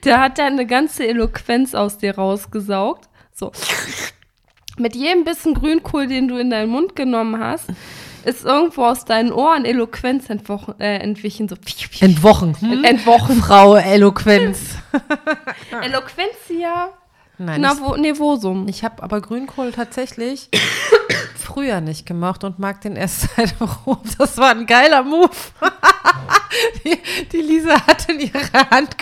der 0.05 0.21
hat 0.21 0.39
da 0.39 0.47
eine 0.47 0.67
ganze 0.67 1.09
Eloquenz 1.09 1.75
aus 1.75 1.97
dir 1.97 2.17
rausgesaugt. 2.17 3.09
So. 3.33 3.53
Mit 4.79 4.97
jedem 4.97 5.25
Bissen 5.25 5.55
Grünkohl, 5.55 6.07
den 6.07 6.29
du 6.29 6.37
in 6.37 6.51
deinen 6.51 6.71
Mund 6.71 6.97
genommen 6.97 7.39
hast, 7.39 7.67
ist 8.25 8.45
irgendwo 8.45 8.85
aus 8.85 9.05
deinen 9.05 9.33
Ohren 9.33 9.65
Eloquenz 9.65 10.31
entwochen, 10.31 10.81
äh, 10.81 10.99
entwichen. 10.99 11.49
So. 11.49 11.57
Entwochen. 12.01 12.57
Hm? 12.61 12.85
Entwochen. 12.85 13.37
Frau 13.37 13.77
Eloquenz. 13.77 14.77
Eloquenzia 15.83 16.91
Nein, 17.37 17.61
Navo 17.61 17.97
Nevosum. 17.97 18.69
Ich 18.69 18.85
habe 18.85 19.03
aber 19.03 19.21
Grünkohl 19.21 19.73
tatsächlich 19.73 20.49
früher 21.37 21.81
nicht 21.81 22.07
gemacht 22.07 22.45
und 22.45 22.59
mag 22.59 22.81
den 22.81 22.95
erst 22.95 23.29
seit 23.37 23.55
Rom. 23.61 23.99
Das 24.19 24.39
war 24.39 24.51
ein 24.51 24.67
geiler 24.67 25.03
Move. 25.03 25.31
die, 26.85 26.99
die, 27.33 27.41
Lisa 27.41 27.81
hat 27.87 28.09
in 28.09 28.21
ihre 28.21 28.71
Hand 28.71 28.97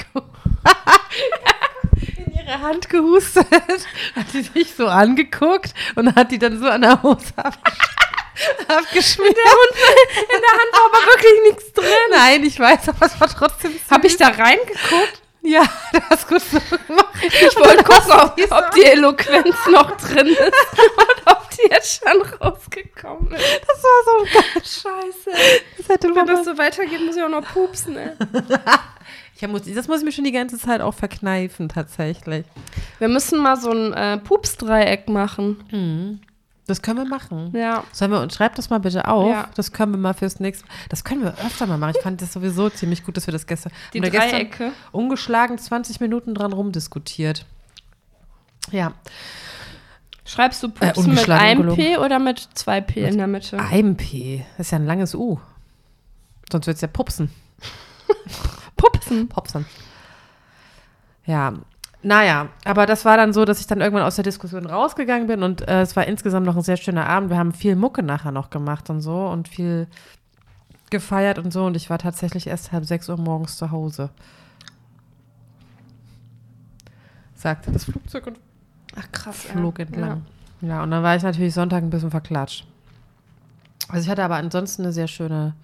ihre 2.47 2.61
Hand 2.61 2.89
gehustet, 2.89 3.47
hat 4.17 4.31
sie 4.31 4.43
sich 4.43 4.75
so 4.75 4.87
angeguckt 4.87 5.75
und 5.95 6.15
hat 6.15 6.31
die 6.31 6.39
dann 6.39 6.59
so 6.59 6.69
an 6.69 6.83
der 6.83 7.03
Hose 7.03 7.33
abgeschmiert. 8.69 9.31
In 9.31 10.41
der 10.41 10.53
Hand 10.53 10.73
war 10.73 10.87
aber 10.87 11.07
wirklich 11.07 11.43
nichts 11.49 11.73
drin. 11.73 11.87
Nein, 12.11 12.45
ich 12.45 12.59
weiß, 12.59 12.89
aber 12.89 13.07
es 13.07 13.21
war 13.21 13.29
trotzdem 13.29 13.73
Habe 13.91 14.07
ich 14.07 14.17
da 14.17 14.29
reingeguckt? 14.29 15.23
Ja, 15.45 15.65
du 15.93 16.01
hast 16.09 16.29
gut 16.29 16.41
so 16.41 16.59
gemacht. 16.61 17.09
Ich 17.21 17.57
wollte 17.57 17.83
gucken, 17.83 18.13
ob, 18.13 18.53
ob, 18.53 18.71
die 18.77 18.85
Eloquenz 18.85 19.57
noch 19.69 19.97
drin 19.97 20.29
ist 20.29 20.39
und 20.39 21.27
ob 21.27 21.51
die 21.51 21.69
jetzt 21.69 22.01
schon 22.01 22.23
rausgekommen 22.23 23.33
ist. 23.33 23.61
Das 23.67 23.83
war 23.83 24.05
so 24.05 24.23
ein 24.23 24.63
Scheiße. 24.63 25.31
Das 25.89 26.15
Wenn 26.15 26.27
das 26.27 26.45
so 26.45 26.57
weitergeht, 26.57 27.05
muss 27.05 27.17
ich 27.17 27.23
auch 27.23 27.29
noch 27.29 27.45
pupsen, 27.53 27.97
ey. 27.97 28.11
Ich 29.43 29.49
muss, 29.49 29.63
das 29.63 29.89
muss 29.89 29.99
ich 29.99 30.05
mir 30.05 30.13
schon 30.13 30.25
die 30.25 30.33
ganze 30.33 30.57
Zeit 30.57 30.81
auch 30.81 30.95
verkneifen, 30.95 31.69
tatsächlich. 31.69 32.47
Wir 33.01 33.09
müssen 33.09 33.43
mal 33.43 33.57
so 33.61 33.73
ein 33.73 33.93
äh, 33.93 34.19
Pups-Dreieck 34.19 35.09
machen. 35.09 35.65
Mhm. 35.73 36.21
Das 36.69 36.81
können 36.81 36.99
wir 36.99 37.05
machen. 37.05 37.53
Ja. 37.57 37.83
Sollen 37.91 38.13
wir 38.13 38.21
und 38.21 38.33
schreibt 38.33 38.57
das 38.57 38.71
mal 38.71 38.79
bitte 38.79 39.09
auf. 39.09 39.29
Ja. 39.29 39.49
Das 39.57 39.73
können 39.73 39.93
wir 39.93 39.99
mal 39.99 40.15
fürs 40.15 40.39
nächste. 40.39 40.65
Das 40.89 41.03
können 41.03 41.25
wir 41.25 41.35
öfter 41.45 41.67
mal 41.67 41.77
machen. 41.77 41.95
Ich 41.97 42.03
fand 42.03 42.23
das 42.23 42.33
sowieso 42.33 42.71
ziemlich 42.71 43.05
gut, 43.05 43.17
dass 43.17 43.27
wir 43.27 43.33
das 43.33 43.49
gestern. 43.49 43.73
Die 43.93 44.01
Dreiecke. 44.01 44.71
ungeschlagen 44.93 45.59
20 45.59 45.99
Minuten 45.99 46.35
dran 46.35 46.53
rumdiskutiert. 46.53 47.45
Ja. 48.71 48.93
Schreibst 50.25 50.63
du 50.63 50.69
äh, 50.69 50.71
Pupsen 50.71 51.13
äh, 51.13 51.15
mit 51.17 51.31
einem 51.31 51.75
P 51.75 51.97
oder 51.99 52.21
mit 52.21 52.49
zwei 52.55 52.81
P 52.81 53.03
mit 53.03 53.11
in 53.11 53.19
der 53.19 53.27
Mitte? 53.27 53.59
Einem 53.59 53.97
P. 53.97 54.47
Das 54.57 54.69
ist 54.69 54.71
ja 54.71 54.79
ein 54.79 54.87
langes 54.87 55.17
U. 55.17 55.41
Sonst 56.51 56.69
wird 56.69 56.77
es 56.77 56.81
ja 56.81 56.89
Pupsen. 56.89 57.31
Pupsen. 58.91 59.29
Popsen. 59.29 59.67
Ja, 61.25 61.55
naja, 62.03 62.49
aber 62.65 62.87
das 62.87 63.05
war 63.05 63.17
dann 63.17 63.33
so, 63.33 63.45
dass 63.45 63.61
ich 63.61 63.69
dann 63.69 63.81
irgendwann 63.81 64.05
aus 64.05 64.17
der 64.17 64.25
Diskussion 64.25 64.67
rausgegangen 64.67 65.29
bin 65.29 65.45
und 65.45 65.67
äh, 65.69 65.83
es 65.83 65.95
war 65.95 66.07
insgesamt 66.07 66.47
noch 66.47 66.57
ein 66.57 66.63
sehr 66.63 66.77
schöner 66.77 67.09
Abend. 67.09 67.31
Wir 67.31 67.39
haben 67.39 67.53
viel 67.53 67.77
Mucke 67.77 68.03
nachher 68.03 68.33
noch 68.33 68.51
gemacht 68.51 68.91
und 68.91 69.01
so 69.01 69.29
und 69.29 69.47
viel 69.47 69.87
gefeiert 70.91 71.39
und 71.39 71.53
so 71.53 71.65
und 71.65 71.77
ich 71.77 71.91
war 71.91 71.99
tatsächlich 71.99 72.49
erst 72.49 72.73
halb 72.73 72.85
sechs 72.85 73.09
Uhr 73.09 73.17
morgens 73.19 73.57
zu 73.57 73.71
Hause. 73.71 74.11
Sagte 77.35 77.71
das 77.71 77.85
Flugzeug 77.85 78.27
und 78.27 78.41
Ach, 78.97 79.11
krass, 79.13 79.43
flog 79.45 79.79
ja. 79.79 79.87
entlang. 79.87 80.27
Ja. 80.61 80.69
ja, 80.69 80.83
und 80.83 80.91
dann 80.91 81.03
war 81.05 81.15
ich 81.15 81.23
natürlich 81.23 81.55
Sonntag 81.55 81.83
ein 81.83 81.91
bisschen 81.91 82.11
verklatscht. 82.11 82.67
Also 83.89 84.05
ich 84.05 84.11
hatte 84.11 84.25
aber 84.25 84.37
ansonsten 84.37 84.83
eine 84.83 84.93
sehr 84.93 85.09
schöne 85.09 85.55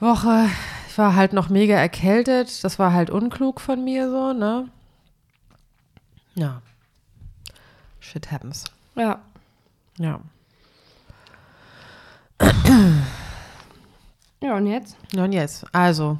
Woche 0.00 0.48
ich 0.96 0.98
war 0.98 1.14
halt 1.14 1.34
noch 1.34 1.50
mega 1.50 1.74
erkältet. 1.74 2.64
Das 2.64 2.78
war 2.78 2.94
halt 2.94 3.10
unklug 3.10 3.60
von 3.60 3.84
mir 3.84 4.08
so, 4.08 4.32
ne? 4.32 4.70
Ja. 6.34 6.62
Shit 8.00 8.32
happens. 8.32 8.64
Ja. 8.94 9.20
Ja. 9.98 10.20
Ja, 14.40 14.56
und 14.56 14.66
jetzt? 14.66 14.96
Ja, 15.12 15.24
und 15.24 15.32
jetzt. 15.32 15.66
Also, 15.74 16.18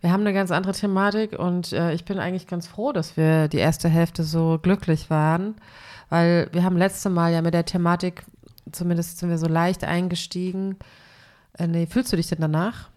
wir 0.00 0.12
haben 0.12 0.20
eine 0.20 0.32
ganz 0.32 0.52
andere 0.52 0.74
Thematik 0.74 1.36
und 1.36 1.72
äh, 1.72 1.92
ich 1.92 2.04
bin 2.04 2.20
eigentlich 2.20 2.46
ganz 2.46 2.68
froh, 2.68 2.92
dass 2.92 3.16
wir 3.16 3.48
die 3.48 3.58
erste 3.58 3.88
Hälfte 3.88 4.22
so 4.22 4.60
glücklich 4.62 5.10
waren, 5.10 5.56
weil 6.08 6.48
wir 6.52 6.62
haben 6.62 6.76
letzte 6.76 7.10
Mal 7.10 7.32
ja 7.32 7.42
mit 7.42 7.54
der 7.54 7.64
Thematik, 7.64 8.24
zumindest 8.70 9.18
sind 9.18 9.30
wir 9.30 9.38
so 9.38 9.48
leicht 9.48 9.82
eingestiegen. 9.82 10.76
Äh, 11.58 11.66
nee, 11.66 11.86
fühlst 11.86 12.12
du 12.12 12.16
dich 12.16 12.28
denn 12.28 12.40
danach? 12.40 12.90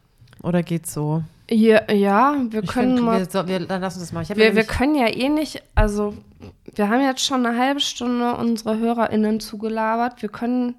Oder 0.44 0.64
geht's 0.64 0.94
so? 0.94 1.24
Ja, 1.50 1.92
ja 1.92 2.36
wir 2.50 2.64
ich 2.64 2.70
können 2.70 2.96
find, 2.96 3.06
mal. 3.06 3.20
Wir, 3.20 3.30
so, 3.30 3.48
wir, 3.48 3.60
dann 3.60 3.82
lass 3.82 3.96
uns 3.96 4.10
das 4.10 4.14
mal. 4.14 4.38
wir, 4.38 4.56
wir 4.56 4.64
können 4.64 4.96
ja 4.96 5.08
eh 5.08 5.30
nicht, 5.30 5.64
also 5.76 6.14
wir 6.76 6.90
haben 6.90 7.02
jetzt 7.02 7.26
schon 7.26 7.46
eine 7.46 7.58
halbe 7.58 7.80
Stunde 7.80 8.36
unsere 8.36 8.78
HörerInnen 8.78 9.40
zugelabert. 9.40 10.22
Wir 10.22 10.30
können 10.30 10.76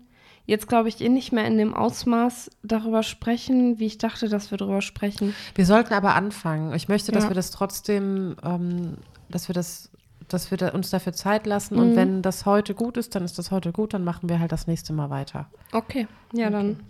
jetzt, 0.46 0.66
glaube 0.66 0.88
ich, 0.88 1.00
eh 1.00 1.08
nicht 1.08 1.32
mehr 1.32 1.46
in 1.46 1.58
dem 1.58 1.74
Ausmaß 1.74 2.50
darüber 2.62 3.02
sprechen, 3.02 3.78
wie 3.78 3.86
ich 3.86 3.98
dachte, 3.98 4.28
dass 4.28 4.50
wir 4.50 4.58
darüber 4.58 4.80
sprechen. 4.80 5.34
Wir 5.54 5.66
sollten 5.66 5.92
aber 5.92 6.14
anfangen. 6.14 6.72
Ich 6.74 6.88
möchte, 6.88 7.12
dass 7.12 7.24
ja. 7.24 7.30
wir 7.30 7.34
das 7.34 7.50
trotzdem, 7.50 8.36
ähm, 8.42 8.96
dass 9.28 9.48
wir 9.48 9.54
das, 9.54 9.90
dass 10.26 10.50
wir 10.50 10.58
da, 10.58 10.68
uns 10.70 10.90
dafür 10.90 11.12
Zeit 11.12 11.46
lassen. 11.46 11.74
Mhm. 11.74 11.80
Und 11.80 11.96
wenn 11.96 12.22
das 12.22 12.46
heute 12.46 12.74
gut 12.74 12.96
ist, 12.96 13.14
dann 13.14 13.24
ist 13.24 13.38
das 13.38 13.50
heute 13.50 13.72
gut, 13.72 13.92
dann 13.92 14.04
machen 14.04 14.28
wir 14.28 14.40
halt 14.40 14.50
das 14.50 14.66
nächste 14.66 14.92
Mal 14.92 15.10
weiter. 15.10 15.46
Okay, 15.72 16.06
ja, 16.32 16.46
okay. 16.46 16.52
dann. 16.52 16.80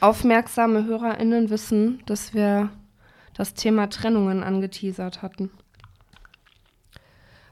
Aufmerksame 0.00 0.84
HörerInnen 0.84 1.50
wissen, 1.50 2.02
dass 2.06 2.34
wir 2.34 2.70
das 3.34 3.54
Thema 3.54 3.88
Trennungen 3.88 4.42
angeteasert 4.42 5.22
hatten. 5.22 5.50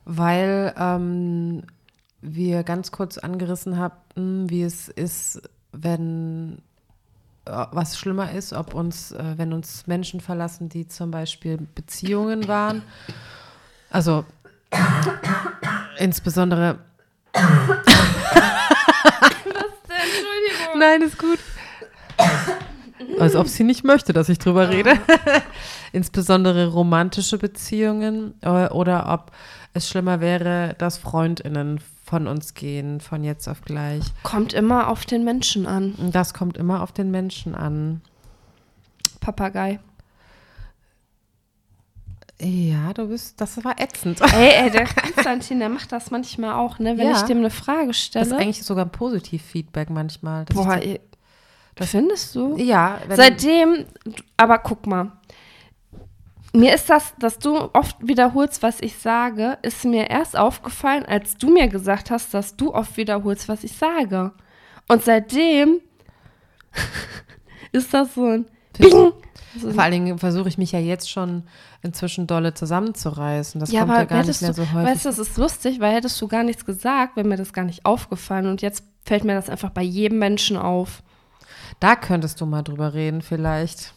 Weil 0.04 0.74
ähm, 0.78 1.62
wir 2.20 2.62
ganz 2.62 2.90
kurz 2.90 3.18
angerissen 3.18 3.78
hatten, 3.78 4.50
wie 4.50 4.62
es 4.62 4.88
ist, 4.88 5.42
wenn 5.72 6.58
äh, 7.46 7.66
was 7.70 7.98
schlimmer 7.98 8.32
ist, 8.32 8.52
ob 8.52 8.74
uns, 8.74 9.12
äh, 9.12 9.34
wenn 9.36 9.52
uns 9.52 9.86
Menschen 9.86 10.20
verlassen, 10.20 10.68
die 10.68 10.88
zum 10.88 11.10
Beispiel 11.10 11.58
Beziehungen 11.74 12.48
waren. 12.48 12.82
Also 13.90 14.24
insbesondere. 15.98 16.78
Was 17.32 17.42
denn? 19.88 19.98
Entschuldigung. 20.02 20.78
Nein, 20.78 21.02
ist 21.02 21.18
gut. 21.18 21.38
Als 23.18 23.36
ob 23.36 23.48
sie 23.48 23.64
nicht 23.64 23.84
möchte, 23.84 24.12
dass 24.12 24.28
ich 24.28 24.38
drüber 24.38 24.68
rede. 24.68 24.92
Insbesondere 25.92 26.68
romantische 26.68 27.38
Beziehungen 27.38 28.34
äh, 28.42 28.68
oder 28.68 29.12
ob 29.12 29.32
es 29.72 29.88
schlimmer 29.88 30.20
wäre, 30.20 30.74
dass 30.78 30.98
Freundinnen 30.98 31.80
von 32.04 32.26
uns 32.26 32.54
gehen, 32.54 33.00
von 33.00 33.24
jetzt 33.24 33.48
auf 33.48 33.62
gleich. 33.62 34.04
Kommt 34.22 34.52
immer 34.52 34.88
auf 34.88 35.06
den 35.06 35.24
Menschen 35.24 35.66
an. 35.66 35.94
Das 36.12 36.34
kommt 36.34 36.56
immer 36.56 36.82
auf 36.82 36.92
den 36.92 37.10
Menschen 37.10 37.54
an. 37.54 38.02
Papagei. 39.20 39.80
Ja, 42.40 42.92
du 42.92 43.08
bist, 43.08 43.40
das 43.40 43.64
war 43.64 43.80
ätzend. 43.80 44.20
Ey, 44.20 44.64
ey, 44.64 44.70
der 44.70 44.86
Konstantin, 44.86 45.60
der 45.60 45.68
macht 45.68 45.92
das 45.92 46.10
manchmal 46.10 46.54
auch, 46.54 46.78
ne? 46.78 46.98
Wenn 46.98 47.08
ja. 47.08 47.16
ich 47.16 47.22
dem 47.22 47.38
eine 47.38 47.50
Frage 47.50 47.94
stelle. 47.94 48.24
Das 48.24 48.32
ist 48.32 48.38
eigentlich 48.38 48.64
sogar 48.64 48.84
ein 48.84 48.90
Positiv-Feedback 48.90 49.88
manchmal. 49.88 50.44
Boah, 50.46 50.74
ey, 50.74 51.00
das 51.74 51.90
findest 51.90 52.34
du? 52.34 52.56
Ja. 52.56 52.98
Seitdem, 53.10 53.86
aber 54.36 54.58
guck 54.58 54.86
mal. 54.86 55.12
Mir 56.52 56.72
ist 56.74 56.88
das, 56.88 57.14
dass 57.18 57.38
du 57.40 57.68
oft 57.72 57.96
wiederholst, 58.00 58.62
was 58.62 58.80
ich 58.80 58.96
sage, 58.96 59.58
ist 59.62 59.84
mir 59.84 60.08
erst 60.08 60.36
aufgefallen, 60.36 61.04
als 61.04 61.36
du 61.36 61.50
mir 61.50 61.66
gesagt 61.66 62.12
hast, 62.12 62.32
dass 62.32 62.54
du 62.54 62.72
oft 62.72 62.96
wiederholst, 62.96 63.48
was 63.48 63.64
ich 63.64 63.72
sage. 63.72 64.30
Und 64.86 65.02
seitdem 65.02 65.80
ist 67.72 67.92
das 67.92 68.14
so 68.14 68.24
ein 68.26 68.46
Bing. 68.78 69.12
Vor 69.60 69.82
allen 69.82 69.92
Dingen 69.92 70.18
versuche 70.18 70.48
ich 70.48 70.58
mich 70.58 70.72
ja 70.72 70.78
jetzt 70.78 71.10
schon 71.10 71.44
inzwischen 71.82 72.26
dolle 72.26 72.54
zusammenzureißen. 72.54 73.60
Das 73.60 73.70
ja, 73.72 73.80
kommt 73.80 73.94
ja 73.94 74.04
gar 74.04 74.24
nicht 74.24 74.42
mehr 74.42 74.54
so 74.54 74.62
häufig. 74.62 74.74
Weißt 74.74 75.04
du, 75.04 75.08
das 75.08 75.18
ist 75.18 75.36
lustig, 75.36 75.80
weil 75.80 75.94
hättest 75.94 76.20
du 76.20 76.28
gar 76.28 76.42
nichts 76.42 76.64
gesagt, 76.64 77.16
wäre 77.16 77.26
mir 77.26 77.36
das 77.36 77.52
gar 77.52 77.64
nicht 77.64 77.84
aufgefallen. 77.84 78.46
Und 78.46 78.62
jetzt 78.62 78.84
fällt 79.04 79.24
mir 79.24 79.34
das 79.34 79.48
einfach 79.48 79.70
bei 79.70 79.82
jedem 79.82 80.18
Menschen 80.18 80.56
auf. 80.56 81.02
Da 81.80 81.96
könntest 81.96 82.40
du 82.40 82.46
mal 82.46 82.62
drüber 82.62 82.94
reden, 82.94 83.22
vielleicht. 83.22 83.92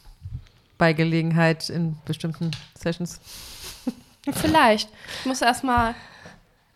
bei 0.78 0.94
Gelegenheit 0.94 1.70
in 1.70 1.98
bestimmten 2.06 2.52
Sessions. 2.78 3.20
Vielleicht. 4.32 4.90
Ich 5.22 5.26
muss 5.26 5.42
erstmal, 5.42 5.96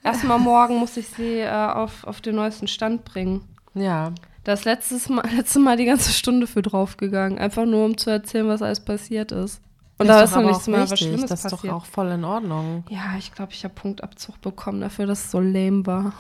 erstmal 0.04 0.40
morgen 0.40 0.78
muss 0.78 0.96
ich 0.98 1.08
sie 1.08 1.40
äh, 1.40 1.50
auf, 1.50 2.06
auf 2.06 2.22
den 2.22 2.36
neuesten 2.36 2.68
Stand 2.68 3.04
bringen. 3.06 3.42
Ja. 3.74 4.14
Das 4.44 4.64
letztes 4.66 5.08
Mal, 5.10 5.24
letzte 5.36 5.60
Mal 5.60 5.78
die 5.78 5.86
ganze 5.86 6.12
Stunde 6.12 6.48
für 6.48 6.62
draufgegangen. 6.64 7.38
Einfach 7.38 7.66
nur, 7.66 7.86
um 7.86 7.98
zu 7.98 8.10
erzählen, 8.10 8.48
was 8.48 8.62
alles 8.62 8.80
passiert 8.80 9.32
ist. 9.32 9.62
Und 10.00 10.08
da 10.08 10.22
ist 10.24 10.34
noch 10.34 10.42
nichts 10.42 10.66
mehr 10.68 10.90
was 10.90 10.98
Schlimmes 10.98 11.30
Das 11.30 11.46
ist 11.46 11.52
passiert. 11.52 11.72
doch 11.74 11.78
auch 11.82 11.86
voll 11.86 12.08
in 12.10 12.24
Ordnung. 12.24 12.86
Ja, 12.90 13.16
ich 13.20 13.32
glaube, 13.34 13.52
ich 13.52 13.64
habe 13.64 13.76
Punktabzug 13.76 14.42
bekommen 14.42 14.82
dafür, 14.82 15.06
dass 15.06 15.26
es 15.26 15.32
so 15.32 15.40
lame 15.40 15.86
war. 15.86 16.14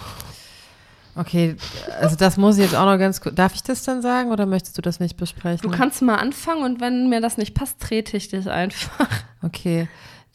Okay, 1.15 1.55
also 1.99 2.15
das 2.15 2.37
muss 2.37 2.57
ich 2.57 2.63
jetzt 2.63 2.75
auch 2.75 2.85
noch 2.85 2.97
ganz 2.97 3.19
kurz. 3.21 3.35
Darf 3.35 3.53
ich 3.53 3.63
das 3.63 3.83
dann 3.83 4.01
sagen 4.01 4.31
oder 4.31 4.45
möchtest 4.45 4.77
du 4.77 4.81
das 4.81 4.99
nicht 4.99 5.17
besprechen? 5.17 5.69
Du 5.69 5.75
kannst 5.75 6.01
mal 6.01 6.15
anfangen 6.15 6.63
und 6.63 6.79
wenn 6.79 7.09
mir 7.09 7.19
das 7.21 7.37
nicht 7.37 7.53
passt, 7.53 7.79
trete 7.81 8.15
ich 8.17 8.29
dich 8.29 8.49
einfach. 8.49 9.07
Okay. 9.41 9.87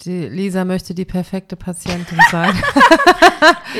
Die 0.04 0.28
Lisa 0.28 0.66
möchte 0.66 0.94
die 0.94 1.06
perfekte 1.06 1.56
Patientin 1.56 2.18
sein. 2.30 2.52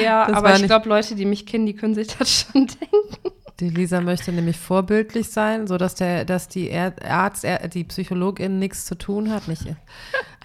Ja, 0.01 0.26
Das 0.26 0.36
aber 0.36 0.55
ich 0.57 0.62
glaube, 0.64 0.88
Leute, 0.88 1.14
die 1.14 1.24
mich 1.24 1.47
kennen, 1.47 1.66
die 1.66 1.74
können 1.74 1.94
sich 1.94 2.09
das 2.09 2.30
schon 2.53 2.66
denken. 2.66 3.32
Die 3.61 3.70
Lisa 3.70 4.01
möchte 4.01 4.32
nämlich 4.32 4.57
vorbildlich 4.59 5.30
sein, 5.30 5.66
sodass 5.66 5.94
der, 5.94 6.24
dass 6.24 6.49
die 6.49 6.70
Arzt, 6.74 7.44
die 7.72 7.84
Psychologin 7.84 8.59
nichts 8.59 8.84
zu 8.84 8.97
tun 8.97 9.30
hat, 9.32 9.49
nicht. 9.49 9.64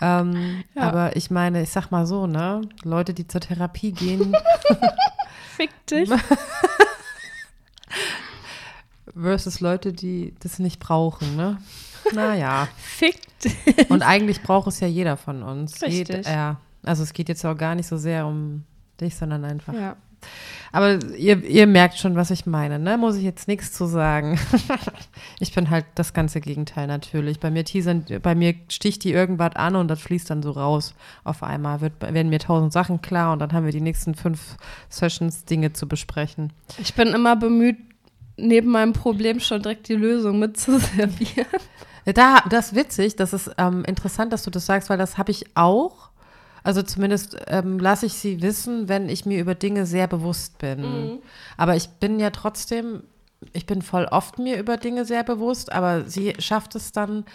Ähm, 0.02 0.64
Ja. 0.76 0.84
Aber 0.84 1.16
ich 1.16 1.30
meine, 1.30 1.62
ich 1.62 1.70
sag 1.70 1.92
mal 1.92 2.06
so, 2.06 2.26
ne? 2.26 2.62
Leute, 2.84 3.14
die 3.14 3.28
zur 3.28 3.42
Therapie 3.42 3.92
gehen, 3.92 4.34
Fick 5.62 5.86
dich. 5.88 6.10
versus 9.16 9.60
Leute, 9.60 9.94
die 9.94 10.34
das 10.40 10.60
nicht 10.60 10.80
brauchen, 10.80 11.36
ne? 11.36 11.58
Naja. 12.14 12.68
Fick 12.78 13.20
dich. 13.40 13.90
Und 13.90 14.02
eigentlich 14.04 14.42
braucht 14.42 14.68
es 14.68 14.80
ja 14.80 14.88
jeder 14.88 15.18
von 15.18 15.44
uns. 15.44 15.82
Richtig. 15.82 16.26
Jed- 16.26 16.32
ja. 16.32 16.60
Also 16.84 17.04
es 17.04 17.14
geht 17.14 17.30
jetzt 17.30 17.46
auch 17.46 17.56
gar 17.56 17.76
nicht 17.76 17.88
so 17.88 17.98
sehr 17.98 18.26
um 18.26 18.64
dich, 19.00 19.16
sondern 19.16 19.46
einfach. 19.46 19.74
Ja. 19.74 19.96
Aber 20.72 21.00
ihr, 21.18 21.44
ihr 21.44 21.68
merkt 21.68 21.98
schon, 21.98 22.16
was 22.16 22.32
ich 22.32 22.46
meine, 22.46 22.80
ne? 22.80 22.98
Muss 22.98 23.18
ich 23.18 23.24
jetzt 23.24 23.48
nichts 23.48 23.74
zu 23.74 23.86
sagen. 23.86 24.40
ich 25.40 25.54
bin 25.54 25.70
halt 25.70 25.86
das 25.96 26.14
ganze 26.14 26.40
Gegenteil 26.40 26.88
natürlich. 26.88 27.40
Bei 27.40 27.52
mir 27.52 27.66
teasern, 27.66 28.06
bei 28.22 28.36
mir 28.36 28.56
sticht 28.70 29.04
die 29.04 29.12
irgendwas 29.12 29.56
an 29.56 29.76
und 29.76 29.90
das 29.90 30.00
fließt 30.02 30.30
dann 30.30 30.42
so 30.42 30.52
raus. 30.52 30.94
Auf 31.24 31.44
einmal 31.44 31.82
wird, 31.82 32.02
werden 32.02 32.30
mir 32.30 32.40
tausend 32.40 32.72
Sachen 32.72 33.02
klar 33.02 33.34
und 33.34 33.40
dann 33.40 33.52
haben 33.52 33.66
wir 33.66 33.74
die 33.74 33.82
nächsten 33.82 34.16
fünf 34.16 34.56
Sessions 34.90 35.44
Dinge 35.44 35.74
zu 35.74 35.88
besprechen. 35.88 36.54
Ich 36.78 36.94
bin 36.94 37.10
immer 37.10 37.36
bemüht, 37.36 37.78
neben 38.38 38.72
meinem 38.72 38.94
Problem 38.94 39.40
schon 39.40 39.62
direkt 39.62 39.90
die 39.90 39.96
Lösung 39.96 40.40
mitzuservieren. 40.40 41.48
Da, 42.06 42.42
das 42.50 42.68
ist 42.68 42.76
witzig, 42.76 43.16
das 43.16 43.34
ist 43.34 43.52
ähm, 43.58 43.84
interessant, 43.86 44.34
dass 44.34 44.44
du 44.44 44.50
das 44.50 44.66
sagst, 44.66 44.90
weil 44.90 44.98
das 44.98 45.18
habe 45.18 45.32
ich 45.32 45.56
auch. 45.56 46.11
Also 46.64 46.84
zumindest 46.84 47.38
ähm, 47.48 47.80
lasse 47.80 48.06
ich 48.06 48.14
sie 48.14 48.42
wissen, 48.42 48.88
wenn 48.88 49.10
ich 49.10 49.26
mir 49.26 49.40
über 49.40 49.56
Dinge 49.56 49.86
sehr 49.86 50.08
bewusst 50.08 50.58
bin. 50.60 50.84
Aber 51.58 51.76
ich 51.76 51.90
bin 51.90 52.20
ja 52.20 52.30
trotzdem, 52.30 53.04
ich 53.54 53.66
bin 53.66 53.82
voll 53.82 54.06
oft 54.06 54.38
mir 54.40 54.60
über 54.60 54.78
Dinge 54.78 55.06
sehr 55.06 55.24
bewusst, 55.24 55.72
aber 55.72 56.06
sie 56.08 56.36
schafft 56.40 56.76
es 56.76 56.92
dann 56.92 57.26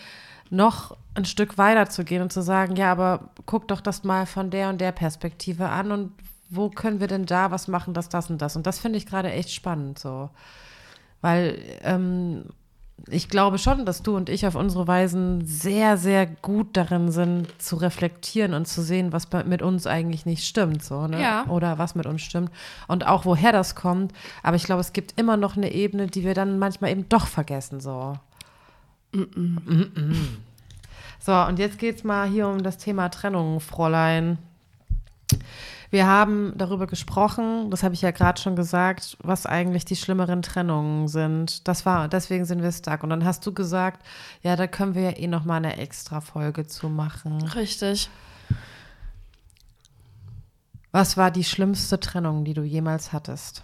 noch 0.50 0.96
ein 1.14 1.24
Stück 1.24 1.58
weiter 1.58 1.88
zu 1.88 2.04
gehen 2.04 2.22
und 2.22 2.32
zu 2.32 2.42
sagen, 2.42 2.76
ja, 2.76 2.92
aber 2.92 3.30
guck 3.46 3.66
doch 3.68 3.80
das 3.80 4.04
mal 4.04 4.26
von 4.26 4.50
der 4.50 4.68
und 4.68 4.80
der 4.80 4.92
Perspektive 4.92 5.68
an 5.68 5.90
und 5.90 6.12
wo 6.48 6.70
können 6.70 7.00
wir 7.00 7.08
denn 7.08 7.26
da 7.26 7.50
was 7.50 7.66
machen, 7.66 7.94
dass 7.94 8.08
das 8.08 8.30
und 8.30 8.40
das. 8.40 8.54
Und 8.54 8.66
das 8.66 8.78
finde 8.78 8.98
ich 8.98 9.06
gerade 9.06 9.32
echt 9.32 9.50
spannend 9.50 9.98
so. 9.98 10.30
Weil 11.20 11.58
ähm, 11.82 12.44
ich 13.08 13.28
glaube 13.28 13.58
schon, 13.58 13.84
dass 13.84 14.02
du 14.02 14.16
und 14.16 14.28
ich 14.28 14.46
auf 14.46 14.54
unsere 14.54 14.88
Weisen 14.88 15.46
sehr, 15.46 15.96
sehr 15.96 16.26
gut 16.26 16.76
darin 16.76 17.12
sind, 17.12 17.46
zu 17.60 17.76
reflektieren 17.76 18.54
und 18.54 18.66
zu 18.66 18.82
sehen, 18.82 19.12
was 19.12 19.28
mit 19.44 19.62
uns 19.62 19.86
eigentlich 19.86 20.26
nicht 20.26 20.44
stimmt, 20.44 20.82
so, 20.82 21.06
ne? 21.06 21.20
Ja. 21.20 21.46
Oder 21.46 21.78
was 21.78 21.94
mit 21.94 22.06
uns 22.06 22.22
stimmt. 22.22 22.50
Und 22.88 23.06
auch 23.06 23.24
woher 23.24 23.52
das 23.52 23.74
kommt. 23.74 24.12
Aber 24.42 24.56
ich 24.56 24.64
glaube, 24.64 24.80
es 24.80 24.92
gibt 24.92 25.18
immer 25.20 25.36
noch 25.36 25.56
eine 25.56 25.72
Ebene, 25.72 26.08
die 26.08 26.24
wir 26.24 26.34
dann 26.34 26.58
manchmal 26.58 26.90
eben 26.90 27.08
doch 27.08 27.26
vergessen, 27.26 27.80
so. 27.80 28.18
Mm-mm. 29.12 30.14
So, 31.20 31.32
und 31.32 31.58
jetzt 31.58 31.78
geht 31.78 31.96
es 31.96 32.04
mal 32.04 32.28
hier 32.28 32.48
um 32.48 32.62
das 32.62 32.78
Thema 32.78 33.08
Trennung, 33.08 33.60
Fräulein. 33.60 34.38
Wir 35.90 36.06
haben 36.06 36.52
darüber 36.56 36.86
gesprochen, 36.86 37.70
das 37.70 37.82
habe 37.82 37.94
ich 37.94 38.02
ja 38.02 38.10
gerade 38.10 38.40
schon 38.40 38.56
gesagt, 38.56 39.16
was 39.22 39.46
eigentlich 39.46 39.84
die 39.84 39.96
schlimmeren 39.96 40.42
Trennungen 40.42 41.08
sind. 41.08 41.66
Das 41.68 41.86
war, 41.86 42.08
deswegen 42.08 42.44
sind 42.44 42.62
wir 42.62 42.72
stuck. 42.72 43.02
Und 43.02 43.10
dann 43.10 43.24
hast 43.24 43.46
du 43.46 43.52
gesagt, 43.52 44.04
ja, 44.42 44.56
da 44.56 44.66
können 44.66 44.94
wir 44.94 45.02
ja 45.02 45.16
eh 45.16 45.26
noch 45.26 45.44
mal 45.44 45.56
eine 45.56 45.76
extra 45.76 46.20
Folge 46.20 46.66
zu 46.66 46.88
machen. 46.88 47.42
Richtig. 47.42 48.10
Was 50.90 51.16
war 51.16 51.30
die 51.30 51.44
schlimmste 51.44 52.00
Trennung, 52.00 52.44
die 52.44 52.54
du 52.54 52.62
jemals 52.62 53.12
hattest? 53.12 53.62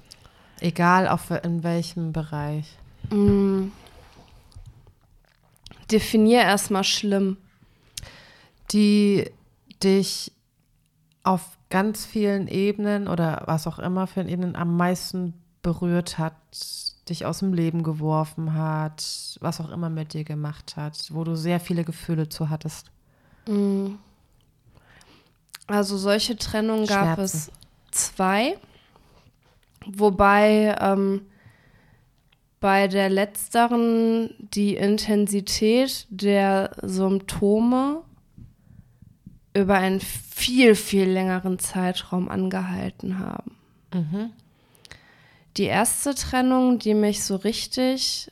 Egal 0.60 1.08
auf 1.08 1.30
in 1.30 1.64
welchem 1.64 2.12
Bereich. 2.12 2.76
Mm. 3.10 3.68
Definier 5.90 6.42
erstmal 6.42 6.84
schlimm. 6.84 7.36
Die 8.70 9.30
dich 9.82 10.32
auf 11.24 11.58
ganz 11.72 12.04
vielen 12.04 12.48
Ebenen 12.48 13.08
oder 13.08 13.44
was 13.46 13.66
auch 13.66 13.78
immer 13.78 14.06
für 14.06 14.20
Ebenen 14.20 14.56
am 14.56 14.76
meisten 14.76 15.32
berührt 15.62 16.18
hat, 16.18 16.34
dich 17.08 17.24
aus 17.24 17.38
dem 17.38 17.54
Leben 17.54 17.82
geworfen 17.82 18.52
hat, 18.52 19.38
was 19.40 19.58
auch 19.58 19.70
immer 19.70 19.88
mit 19.88 20.12
dir 20.12 20.22
gemacht 20.22 20.76
hat, 20.76 21.08
wo 21.12 21.24
du 21.24 21.34
sehr 21.34 21.60
viele 21.60 21.82
Gefühle 21.84 22.28
zu 22.28 22.50
hattest. 22.50 22.90
Mm. 23.48 23.94
Also 25.66 25.96
solche 25.96 26.36
Trennungen 26.36 26.86
gab 26.86 27.18
es 27.18 27.44
Schmerzen. 27.46 27.52
zwei, 27.90 28.58
wobei 29.86 30.76
ähm, 30.78 31.22
bei 32.60 32.86
der 32.86 33.08
letzteren 33.08 34.34
die 34.38 34.76
Intensität 34.76 36.06
der 36.10 36.72
Symptome 36.82 38.02
über 39.55 39.74
einen 39.74 40.00
viel, 40.00 40.74
viel 40.74 41.09
längeren 41.09 41.59
Zeitraum 41.59 42.28
angehalten 42.28 43.18
haben. 43.18 43.57
Mhm. 43.92 44.30
Die 45.57 45.64
erste 45.64 46.14
Trennung, 46.14 46.78
die 46.78 46.94
mich 46.94 47.22
so 47.24 47.36
richtig, 47.36 48.30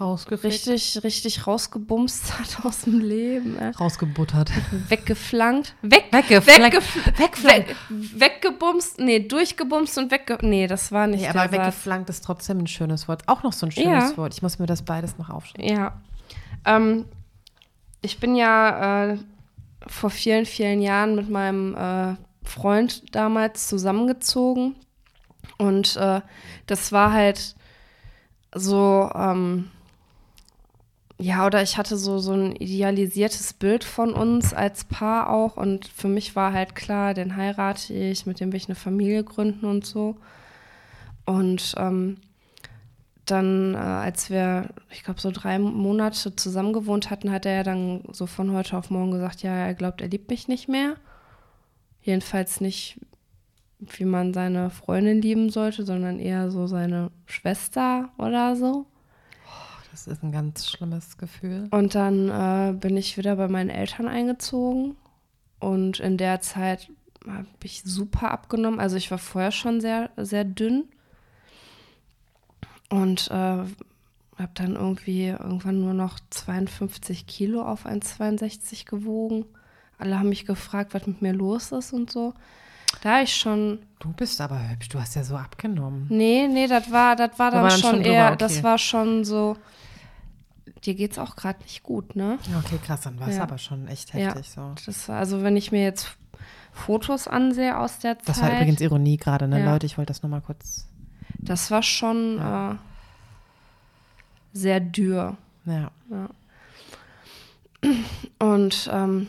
Rausgefickt. 0.00 0.44
richtig, 0.44 1.04
richtig 1.04 1.46
rausgebumst 1.46 2.38
hat 2.38 2.64
aus 2.64 2.82
dem 2.82 3.00
Leben. 3.00 3.58
Äh. 3.58 3.68
Rausgebuttert. 3.68 4.50
Weggeflankt. 4.88 5.74
Weg, 5.82 6.04
Weggeflankt. 6.10 6.72
weggef 6.74 7.18
Wegflankt. 7.18 7.68
weg, 7.68 7.76
weggebumst. 7.90 8.98
Nee, 8.98 9.20
durchgebumst 9.20 9.98
und 9.98 10.10
wegge... 10.10 10.38
Nee, 10.40 10.66
das 10.66 10.90
war 10.90 11.06
nicht 11.06 11.20
Nee, 11.20 11.28
aber 11.28 11.40
Satz. 11.40 11.52
weggeflankt 11.52 12.08
ist 12.10 12.24
trotzdem 12.24 12.58
ein 12.58 12.66
schönes 12.66 13.08
Wort. 13.08 13.22
Auch 13.26 13.42
noch 13.42 13.52
so 13.52 13.66
ein 13.66 13.72
schönes 13.72 14.10
Ja. 14.12 14.16
Wort. 14.16 14.32
Ich 14.32 14.40
muss 14.42 14.58
mir 14.58 14.66
das 14.66 14.82
beides 14.82 15.18
noch 15.18 15.28
aufschreiben. 15.28 15.68
Ja. 15.76 16.00
Ähm, 16.64 17.04
ich 18.02 18.18
bin 18.20 18.34
ja 18.34 19.12
äh, 19.12 19.18
vor 19.86 20.10
vielen, 20.10 20.46
vielen 20.46 20.82
Jahren 20.82 21.14
mit 21.14 21.28
meinem 21.28 21.74
äh, 21.74 22.16
Freund 22.42 23.14
damals 23.14 23.68
zusammengezogen. 23.68 24.76
Und 25.58 25.96
äh, 25.96 26.20
das 26.66 26.92
war 26.92 27.12
halt 27.12 27.54
so, 28.54 29.10
ähm, 29.14 29.70
ja, 31.18 31.46
oder 31.46 31.62
ich 31.62 31.76
hatte 31.76 31.96
so, 31.96 32.18
so 32.18 32.32
ein 32.32 32.56
idealisiertes 32.56 33.52
Bild 33.52 33.84
von 33.84 34.14
uns 34.14 34.54
als 34.54 34.84
Paar 34.84 35.30
auch. 35.30 35.56
Und 35.56 35.86
für 35.86 36.08
mich 36.08 36.34
war 36.34 36.52
halt 36.52 36.74
klar, 36.74 37.14
den 37.14 37.36
heirate 37.36 37.92
ich, 37.92 38.26
mit 38.26 38.40
dem 38.40 38.52
will 38.52 38.56
ich 38.56 38.68
eine 38.68 38.74
Familie 38.74 39.22
gründen 39.22 39.66
und 39.66 39.84
so. 39.84 40.16
Und 41.26 41.74
ähm, 41.76 42.16
dann, 43.30 43.74
äh, 43.74 43.78
als 43.78 44.30
wir, 44.30 44.68
ich 44.90 45.02
glaube, 45.02 45.20
so 45.20 45.30
drei 45.30 45.58
Monate 45.58 46.34
zusammen 46.36 46.72
gewohnt 46.72 47.10
hatten, 47.10 47.30
hat 47.30 47.46
er 47.46 47.56
ja 47.56 47.62
dann 47.62 48.02
so 48.12 48.26
von 48.26 48.52
heute 48.52 48.76
auf 48.76 48.90
morgen 48.90 49.10
gesagt, 49.10 49.42
ja, 49.42 49.54
er 49.54 49.74
glaubt, 49.74 50.00
er 50.00 50.08
liebt 50.08 50.30
mich 50.30 50.48
nicht 50.48 50.68
mehr. 50.68 50.96
Jedenfalls 52.02 52.60
nicht, 52.60 53.00
wie 53.78 54.04
man 54.04 54.34
seine 54.34 54.70
Freundin 54.70 55.22
lieben 55.22 55.50
sollte, 55.50 55.84
sondern 55.84 56.18
eher 56.18 56.50
so 56.50 56.66
seine 56.66 57.10
Schwester 57.26 58.10
oder 58.18 58.56
so. 58.56 58.86
Das 59.90 60.06
ist 60.06 60.22
ein 60.22 60.32
ganz 60.32 60.68
schlimmes 60.68 61.18
Gefühl. 61.18 61.68
Und 61.70 61.94
dann 61.94 62.28
äh, 62.28 62.72
bin 62.72 62.96
ich 62.96 63.16
wieder 63.16 63.36
bei 63.36 63.48
meinen 63.48 63.70
Eltern 63.70 64.08
eingezogen. 64.08 64.96
Und 65.58 66.00
in 66.00 66.16
der 66.16 66.40
Zeit 66.40 66.90
habe 67.26 67.46
ich 67.64 67.82
super 67.84 68.30
abgenommen. 68.30 68.80
Also 68.80 68.96
ich 68.96 69.10
war 69.10 69.18
vorher 69.18 69.50
schon 69.50 69.80
sehr, 69.80 70.10
sehr 70.16 70.44
dünn. 70.44 70.84
Und 72.90 73.28
äh, 73.30 73.34
habe 73.34 74.52
dann 74.54 74.74
irgendwie 74.76 75.28
irgendwann 75.28 75.80
nur 75.80 75.94
noch 75.94 76.18
52 76.30 77.26
Kilo 77.26 77.62
auf 77.62 77.86
1,62 77.86 78.84
gewogen. 78.84 79.44
Alle 79.98 80.18
haben 80.18 80.28
mich 80.30 80.46
gefragt, 80.46 80.94
was 80.94 81.06
mit 81.06 81.22
mir 81.22 81.32
los 81.32 81.72
ist 81.72 81.92
und 81.92 82.10
so. 82.10 82.34
Da 83.02 83.22
ich 83.22 83.34
schon 83.36 83.80
Du 84.00 84.12
bist 84.12 84.40
aber 84.40 84.58
hübsch. 84.70 84.88
Du 84.88 84.98
hast 84.98 85.14
ja 85.14 85.22
so 85.22 85.36
abgenommen. 85.36 86.06
Nee, 86.08 86.48
nee, 86.48 86.66
das 86.66 86.90
war, 86.90 87.16
das 87.16 87.38
war 87.38 87.50
dann, 87.50 87.62
war 87.62 87.68
dann 87.70 87.78
schon 87.78 87.90
schon 87.96 88.00
eher, 88.02 88.28
okay. 88.28 88.36
das 88.38 88.62
war 88.62 88.78
schon 88.78 89.24
so, 89.24 89.56
dir 90.84 90.94
geht's 90.94 91.18
auch 91.18 91.36
gerade 91.36 91.62
nicht 91.62 91.82
gut, 91.82 92.16
ne? 92.16 92.38
Okay, 92.64 92.78
krass, 92.84 93.02
dann 93.02 93.20
war 93.20 93.28
es 93.28 93.36
Ja. 93.36 93.42
aber 93.42 93.58
schon 93.58 93.86
echt 93.88 94.14
Ja. 94.14 94.28
heftig 94.28 94.50
so. 94.50 94.72
Das, 94.86 95.08
also 95.10 95.42
wenn 95.42 95.56
ich 95.56 95.70
mir 95.70 95.82
jetzt 95.82 96.16
Fotos 96.72 97.28
ansehe 97.28 97.76
aus 97.78 97.98
der 97.98 98.18
Zeit, 98.18 98.28
Das 98.28 98.42
war 98.42 98.52
übrigens 98.52 98.80
Ironie 98.80 99.18
gerade, 99.18 99.46
ne, 99.48 99.60
Ja. 99.60 99.72
Leute? 99.72 99.86
Ich 99.86 99.98
wollte 99.98 100.08
das 100.12 100.22
nur 100.22 100.30
mal 100.30 100.40
kurz. 100.40 100.86
Das 101.42 101.70
war 101.70 101.82
schon 101.82 102.38
Ja. 102.38 102.72
äh, 102.72 102.76
sehr 104.52 104.80
dürr. 104.80 105.36
Ja. 105.64 105.90
Und 108.38 108.88
ähm, 108.92 109.28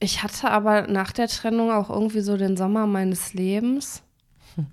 ich 0.00 0.22
hatte 0.22 0.50
aber 0.50 0.88
nach 0.88 1.12
der 1.12 1.28
Trennung 1.28 1.70
auch 1.70 1.88
irgendwie 1.88 2.20
so 2.20 2.36
den 2.36 2.56
Sommer 2.56 2.86
meines 2.86 3.34
Lebens. 3.34 4.02
Hm. 4.56 4.66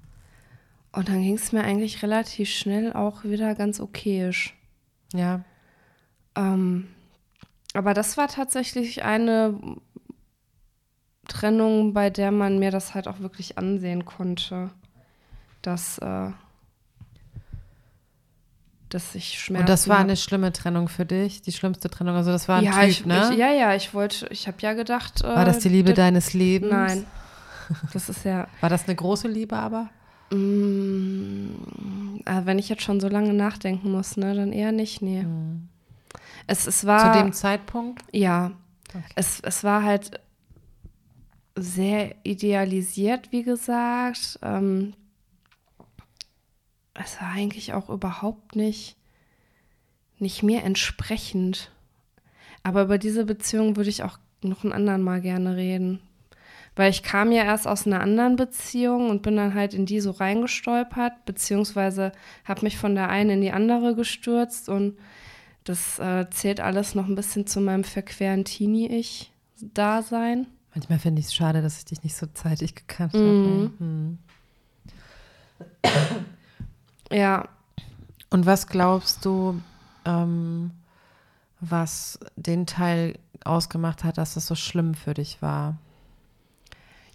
Und 0.92 1.10
dann 1.10 1.22
ging 1.22 1.36
es 1.36 1.52
mir 1.52 1.64
eigentlich 1.64 2.02
relativ 2.02 2.50
schnell 2.50 2.94
auch 2.94 3.24
wieder 3.24 3.54
ganz 3.56 3.80
okayisch. 3.80 4.56
Ja. 5.14 5.44
Ähm, 6.36 6.88
aber 7.74 7.94
das 7.94 8.18
war 8.18 8.28
tatsächlich 8.28 9.04
eine 9.04 9.60
Trennung, 11.28 11.94
bei 11.94 12.10
der 12.10 12.32
man 12.32 12.58
mir 12.58 12.72
das 12.72 12.96
halt 12.96 13.08
auch 13.08 13.20
wirklich 13.20 13.58
ansehen 13.60 14.06
konnte, 14.06 14.72
dass, 15.62 15.98
äh, 16.00 16.32
dass 18.90 19.16
ich 19.16 19.40
Schmerzen 19.40 19.64
Und 19.64 19.70
das 19.70 19.88
war 19.88 20.00
eine 20.00 20.16
schlimme 20.16 20.52
Trennung 20.52 20.90
für 20.90 21.06
dich, 21.06 21.42
die 21.42 21.52
schlimmste 21.52 21.90
Trennung. 21.90 22.16
Also 22.16 22.32
das 22.32 22.48
war 22.48 22.58
ein 22.58 22.64
ja, 22.64 22.72
Typ, 22.74 22.84
ich, 22.90 23.06
ne? 23.06 23.30
ich, 23.32 23.38
ja, 23.38 23.52
ja, 23.52 23.76
ich 23.76 23.94
wollte, 23.94 24.28
ich 24.30 24.48
habe 24.48 24.58
ja 24.62 24.74
gedacht. 24.74 25.22
Äh, 25.22 25.28
war 25.28 25.46
das 25.46 25.60
die 25.60 25.70
Liebe 25.70 25.94
deines 25.94 26.34
Lebens? 26.34 26.72
Nein. 26.72 27.06
Das 27.94 28.10
ist 28.10 28.26
ja. 28.26 28.48
War 28.62 28.70
das 28.72 28.88
eine 28.88 28.96
große 28.96 29.28
Liebe 29.28 29.56
aber? 29.56 29.92
Mm, 30.32 32.20
äh, 32.26 32.42
wenn 32.46 32.58
ich 32.58 32.68
jetzt 32.68 32.82
schon 32.82 33.00
so 33.00 33.08
lange 33.08 33.32
nachdenken 33.32 33.92
muss, 33.92 34.18
ne, 34.18 34.34
dann 34.34 34.52
eher 34.54 34.72
nicht, 34.72 35.04
nee. 35.04 35.24
Es, 36.48 36.66
es 36.66 36.88
war. 36.88 37.14
Zu 37.14 37.20
dem 37.20 37.32
Zeitpunkt? 37.32 38.04
Ja. 38.12 38.52
Okay. 38.90 39.04
Es, 39.14 39.40
es 39.42 39.64
war 39.64 39.84
halt 39.84 40.20
sehr 41.56 42.16
idealisiert, 42.24 43.32
wie 43.32 43.44
gesagt. 43.44 44.40
Ähm, 44.42 44.94
es 47.04 47.20
war 47.22 47.30
eigentlich 47.32 47.74
auch 47.74 47.90
überhaupt 47.90 48.56
nicht, 48.56 48.96
nicht 50.18 50.44
mir 50.44 50.64
entsprechend. 50.64 51.72
Aber 52.64 52.84
über 52.84 52.98
diese 52.98 53.26
Beziehung 53.26 53.76
würde 53.78 53.90
ich 53.90 54.04
auch 54.04 54.18
noch 54.42 54.64
ein 54.64 54.74
anderen 54.74 55.02
Mal 55.02 55.22
gerne 55.22 55.56
reden. 55.56 56.00
Weil 56.76 56.92
ich 56.92 57.04
kam 57.04 57.32
ja 57.32 57.44
erst 57.44 57.68
aus 57.68 57.88
einer 57.88 58.02
anderen 58.02 58.36
Beziehung 58.36 59.10
und 59.10 59.22
bin 59.22 59.36
dann 59.36 59.54
halt 59.54 59.74
in 59.74 59.86
die 59.86 60.00
so 60.02 60.12
reingestolpert, 60.12 61.26
beziehungsweise 61.26 62.12
habe 62.46 62.62
mich 62.64 62.78
von 62.78 62.96
der 62.96 63.10
einen 63.10 63.30
in 63.32 63.42
die 63.42 63.52
andere 63.52 63.96
gestürzt 63.96 64.70
und 64.70 64.98
das 65.66 66.00
äh, 66.00 66.28
zählt 66.32 66.62
alles 66.62 66.96
noch 66.96 67.08
ein 67.08 67.16
bisschen 67.16 67.46
zu 67.48 67.60
meinem 67.60 67.84
verqueren 67.84 68.46
Teenie-Ich-Dasein. 68.46 70.48
Manchmal 70.74 71.00
finde 71.00 71.20
ich 71.20 71.26
es 71.28 71.34
schade, 71.34 71.62
dass 71.62 71.80
ich 71.80 71.86
dich 71.86 72.04
nicht 72.04 72.16
so 72.16 72.28
zeitig 72.28 72.76
gekannt 72.76 73.14
Mhm. 73.14 73.20
habe. 73.20 73.72
Hm. 73.80 74.18
Ja, 77.12 77.48
Und 78.30 78.46
was 78.46 78.68
glaubst 78.68 79.26
du, 79.26 79.62
ähm, 80.06 80.72
was 81.60 82.20
den 82.36 82.66
Teil 82.66 83.18
ausgemacht 83.44 84.04
hat, 84.04 84.18
dass 84.18 84.36
das 84.36 84.46
so 84.48 84.56
schlimm 84.56 84.94
für 84.94 85.14
dich 85.14 85.42
war? 85.42 85.78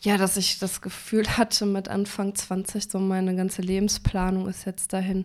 ja, 0.01 0.19
dass 0.19 0.37
ich 0.37 0.59
das 0.59 0.83
Gefühl 0.83 1.27
hatte 1.39 1.65
mit 1.65 1.89
Anfang 1.89 2.35
20, 2.35 2.91
so 2.91 2.99
meine 2.99 3.35
ganze 3.37 3.63
Lebensplanung 3.63 4.47
ist 4.49 4.67
jetzt 4.67 4.93
dahin. 4.93 5.25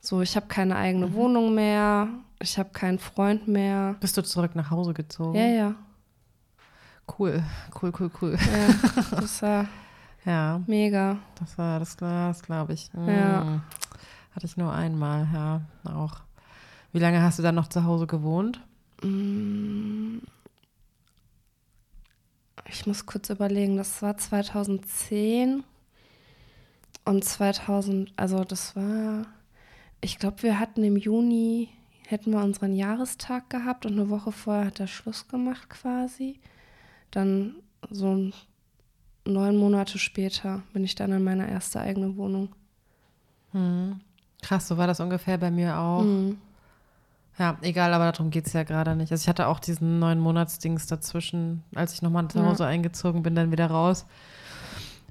So, 0.00 0.22
ich 0.22 0.36
habe 0.36 0.46
keine 0.46 0.76
eigene 0.76 1.12
Wohnung 1.12 1.54
mehr, 1.54 2.08
ich 2.40 2.58
habe 2.58 2.70
keinen 2.70 2.98
Freund 2.98 3.46
mehr. 3.46 3.96
Bist 4.00 4.16
du 4.16 4.22
zurück 4.22 4.54
nach 4.54 4.70
Hause 4.70 4.94
gezogen? 4.94 5.36
Ja, 5.38 5.46
ja, 5.46 5.74
Cool, 7.18 7.42
cool, 7.82 7.92
cool, 8.00 8.10
cool. 8.22 8.38
ja, 8.38 8.92
das 9.20 9.42
war 9.42 9.66
Ja, 10.24 10.62
mega. 10.66 11.18
das 11.38 11.58
war 11.58 11.78
das, 11.78 11.96
das 11.96 12.42
glaube 12.42 12.72
ich. 12.72 12.92
Mm. 12.94 13.08
Ja. 13.08 13.60
Hatte 14.34 14.46
ich 14.46 14.56
nur 14.56 14.72
einmal, 14.72 15.28
ja, 15.32 15.60
auch. 15.84 16.20
Wie 16.92 16.98
lange 16.98 17.22
hast 17.22 17.38
du 17.38 17.42
dann 17.42 17.54
noch 17.54 17.68
zu 17.68 17.84
Hause 17.84 18.06
gewohnt? 18.06 18.60
Ich 22.68 22.86
muss 22.86 23.06
kurz 23.06 23.30
überlegen, 23.30 23.76
das 23.76 24.00
war 24.00 24.16
2010 24.16 25.62
und 27.04 27.24
2000, 27.24 28.12
also 28.16 28.44
das 28.44 28.74
war, 28.76 29.26
ich 30.00 30.18
glaube, 30.18 30.42
wir 30.42 30.58
hatten 30.58 30.82
im 30.82 30.96
Juni, 30.96 31.68
hätten 32.06 32.32
wir 32.32 32.42
unseren 32.42 32.74
Jahrestag 32.74 33.50
gehabt 33.50 33.86
und 33.86 33.92
eine 33.92 34.08
Woche 34.08 34.32
vorher 34.32 34.66
hat 34.66 34.80
er 34.80 34.86
Schluss 34.86 35.28
gemacht 35.28 35.68
quasi. 35.68 36.40
Dann 37.10 37.56
so 37.90 38.30
neun 39.26 39.56
Monate 39.56 39.98
später 39.98 40.62
bin 40.72 40.84
ich 40.84 40.94
dann 40.94 41.12
in 41.12 41.24
meine 41.24 41.50
erste 41.50 41.80
eigene 41.80 42.16
Wohnung. 42.16 42.50
Hm. 43.52 44.00
Krass, 44.42 44.68
so 44.68 44.76
war 44.76 44.86
das 44.86 45.00
ungefähr 45.00 45.38
bei 45.38 45.50
mir 45.50 45.78
auch. 45.78 46.02
Mhm. 46.02 46.38
Ja, 47.38 47.56
egal, 47.62 47.92
aber 47.94 48.12
darum 48.12 48.30
geht 48.30 48.46
es 48.46 48.52
ja 48.52 48.62
gerade 48.62 48.94
nicht. 48.94 49.10
Also 49.10 49.22
ich 49.22 49.28
hatte 49.28 49.48
auch 49.48 49.58
diesen 49.58 49.98
neun 49.98 50.20
Monatsdings 50.20 50.86
dazwischen, 50.86 51.64
als 51.74 51.92
ich 51.94 52.02
nochmal 52.02 52.28
zu 52.28 52.38
Ja. 52.38 52.44
Hause 52.46 52.66
eingezogen 52.66 53.22
bin, 53.22 53.34
dann 53.34 53.50
wieder 53.50 53.66
raus. 53.66 54.06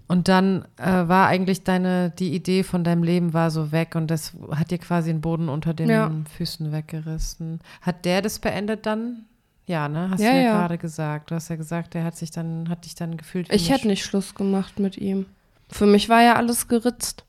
Und 0.07 0.28
dann 0.28 0.66
äh, 0.78 1.07
war 1.07 1.28
eigentlich 1.28 1.64
deine, 1.64 2.11
die 2.11 2.34
Idee 2.36 2.64
von 2.64 2.84
deinem 2.84 3.03
Leben 3.03 3.34
war 3.34 3.51
so 3.51 3.72
weg 3.72 3.95
und 3.95 4.07
das 4.11 4.34
hat 4.51 4.70
dir 4.72 4.78
quasi 4.78 5.11
den 5.11 5.22
Boden 5.22 5.49
unter 5.49 5.74
den 5.74 5.89
Ja. 5.89 6.11
Füßen 6.38 6.72
weggerissen. 6.72 7.59
Hat 7.82 8.05
der 8.05 8.22
das 8.22 8.39
beendet 8.39 8.86
dann? 8.86 9.26
Ja, 9.66 9.88
ne? 9.88 10.09
Hast 10.11 10.20
Ja, 10.20 10.32
du 10.32 10.38
ja, 10.38 10.43
ja. 10.43 10.53
gerade 10.57 10.78
gesagt. 10.78 11.32
Du 11.32 11.36
hast 11.36 11.49
ja 11.49 11.55
gesagt, 11.55 11.93
der 11.93 12.03
hat 12.03 12.18
sich 12.18 12.32
dann, 12.32 12.68
hat 12.70 12.86
dich 12.86 12.95
dann 12.95 13.16
gefühlt. 13.18 13.51
Ich 13.51 13.70
hätte 13.70 13.88
nicht 13.88 14.03
Schluss 14.03 14.36
gemacht 14.36 14.80
mit 14.80 14.97
ihm. 14.97 15.26
Für 15.70 15.86
mich 15.86 16.09
war 16.09 16.22
ja 16.22 16.36
alles 16.36 16.68
geritzt. 16.68 17.24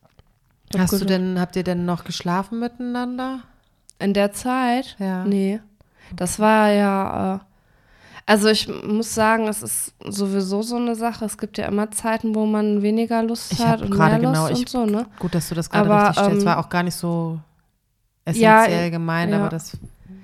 Hast 0.76 0.92
du 0.92 0.98
gedacht- 0.98 1.10
denn, 1.10 1.40
habt 1.40 1.54
ihr 1.56 1.62
denn 1.62 1.84
noch 1.84 2.02
geschlafen 2.04 2.58
miteinander? 2.58 3.40
In 4.00 4.12
der 4.14 4.32
Zeit? 4.32 4.96
Ja. 4.98 5.24
Nee. 5.24 5.60
Das 6.16 6.38
war 6.40 6.70
ja, 6.70 7.36
äh, 7.36 7.38
also 8.26 8.48
ich 8.48 8.68
muss 8.84 9.14
sagen, 9.14 9.46
es 9.46 9.62
ist 9.62 9.94
sowieso 10.04 10.62
so 10.62 10.76
eine 10.76 10.96
Sache. 10.96 11.24
Es 11.24 11.38
gibt 11.38 11.56
ja 11.58 11.66
immer 11.66 11.90
Zeiten, 11.92 12.34
wo 12.34 12.44
man 12.46 12.82
weniger 12.82 13.22
Lust 13.22 13.52
Ich 13.52 13.60
hat 13.64 13.80
und 13.82 13.90
gerade 13.90 14.18
mehr 14.18 14.30
Lust 14.30 14.34
genau- 14.34 14.46
und 14.48 14.62
ich- 14.62 14.68
so, 14.68 14.84
ne? 14.86 15.06
Gut, 15.20 15.34
dass 15.36 15.48
du 15.48 15.54
das 15.54 15.70
gerade 15.70 15.88
Aber, 15.88 16.08
richtig 16.08 16.24
stellst. 16.24 16.40
ähm, 16.42 16.46
war 16.46 16.58
auch 16.58 16.68
gar 16.68 16.82
nicht 16.82 16.96
so 16.96 17.38
Ja, 18.32 18.64
essentiell 18.64 18.90
gemeint, 18.90 19.30
ja. 19.30 19.38
aber 19.40 19.48
das. 19.50 19.76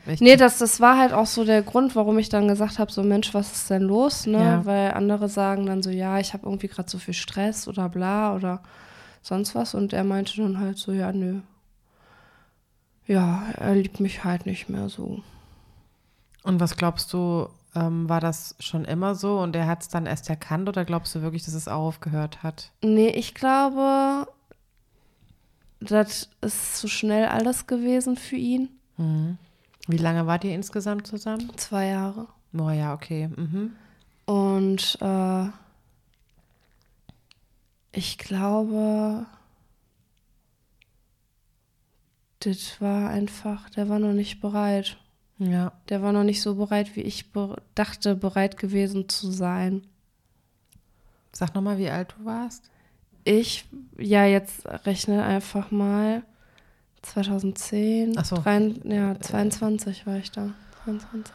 Ich, 0.06 0.20
Nee, 0.20 0.36
das, 0.36 0.58
das 0.58 0.80
war 0.80 0.98
halt 0.98 1.12
auch 1.12 1.26
so 1.26 1.44
der 1.44 1.62
Grund, 1.62 1.94
warum 1.94 2.18
ich 2.18 2.28
dann 2.28 2.48
gesagt 2.48 2.78
habe, 2.78 2.90
so 2.90 3.02
Mensch, 3.02 3.34
was 3.34 3.52
ist 3.52 3.70
denn 3.70 3.82
los, 3.82 4.26
ne? 4.26 4.38
Ja. 4.38 4.64
Weil 4.64 4.92
andere 4.92 5.28
sagen 5.28 5.66
dann 5.66 5.82
so, 5.82 5.90
ja, 5.90 6.18
ich 6.18 6.32
habe 6.32 6.46
irgendwie 6.46 6.68
gerade 6.68 6.90
so 6.90 6.98
viel 6.98 7.14
Stress 7.14 7.68
oder 7.68 7.88
bla 7.88 8.34
oder 8.34 8.62
sonst 9.22 9.54
was. 9.54 9.74
Und 9.74 9.92
er 9.92 10.04
meinte 10.04 10.36
dann 10.36 10.58
halt 10.58 10.78
so, 10.78 10.92
ja, 10.92 11.12
nö. 11.12 11.40
Ja, 13.06 13.44
er 13.56 13.74
liebt 13.74 14.00
mich 14.00 14.24
halt 14.24 14.46
nicht 14.46 14.68
mehr 14.68 14.88
so. 14.88 15.20
Und 16.42 16.60
was 16.60 16.76
glaubst 16.76 17.12
du, 17.12 17.48
ähm, 17.74 18.08
war 18.08 18.20
das 18.20 18.54
schon 18.58 18.84
immer 18.84 19.14
so 19.14 19.38
und 19.40 19.54
er 19.54 19.66
hat 19.66 19.82
es 19.82 19.88
dann 19.88 20.06
erst 20.06 20.30
erkannt 20.30 20.68
oder 20.68 20.84
glaubst 20.84 21.14
du 21.14 21.22
wirklich, 21.22 21.44
dass 21.44 21.54
es 21.54 21.68
aufgehört 21.68 22.42
hat? 22.42 22.70
Nee, 22.82 23.10
ich 23.10 23.34
glaube, 23.34 24.26
das 25.80 26.30
ist 26.40 26.76
zu 26.78 26.88
schnell 26.88 27.26
alles 27.26 27.66
gewesen 27.66 28.16
für 28.16 28.36
ihn. 28.36 28.68
Mhm. 28.96 29.38
Wie 29.86 29.96
lange 29.96 30.26
wart 30.26 30.44
ihr 30.44 30.54
insgesamt 30.54 31.06
zusammen? 31.06 31.50
Zwei 31.56 31.86
Jahre. 31.86 32.28
Oh 32.56 32.70
ja, 32.70 32.94
okay. 32.94 33.28
Mhm. 33.28 33.72
Und 34.26 34.98
äh, 35.00 35.46
ich 37.92 38.18
glaube, 38.18 39.26
das 42.40 42.80
war 42.80 43.10
einfach, 43.10 43.70
der 43.70 43.88
war 43.88 43.98
noch 43.98 44.12
nicht 44.12 44.40
bereit. 44.40 44.96
Ja. 45.38 45.72
Der 45.88 46.02
war 46.02 46.12
noch 46.12 46.22
nicht 46.22 46.42
so 46.42 46.54
bereit, 46.54 46.94
wie 46.96 47.00
ich 47.00 47.32
be 47.32 47.60
dachte, 47.74 48.14
bereit 48.14 48.56
gewesen 48.56 49.08
zu 49.08 49.30
sein. 49.30 49.82
Sag 51.32 51.54
nochmal, 51.54 51.78
wie 51.78 51.90
alt 51.90 52.14
du 52.18 52.24
warst. 52.24 52.70
Ich, 53.24 53.66
ja, 53.98 54.24
jetzt 54.26 54.66
rechne 54.86 55.24
einfach 55.24 55.70
mal. 55.70 56.22
2010, 57.02 58.14
Ach 58.18 58.24
so. 58.24 58.36
drein- 58.36 58.80
ja, 58.84 59.18
22 59.18 60.06
war 60.06 60.16
ich 60.16 60.30
da. 60.30 60.50
22. 60.84 61.32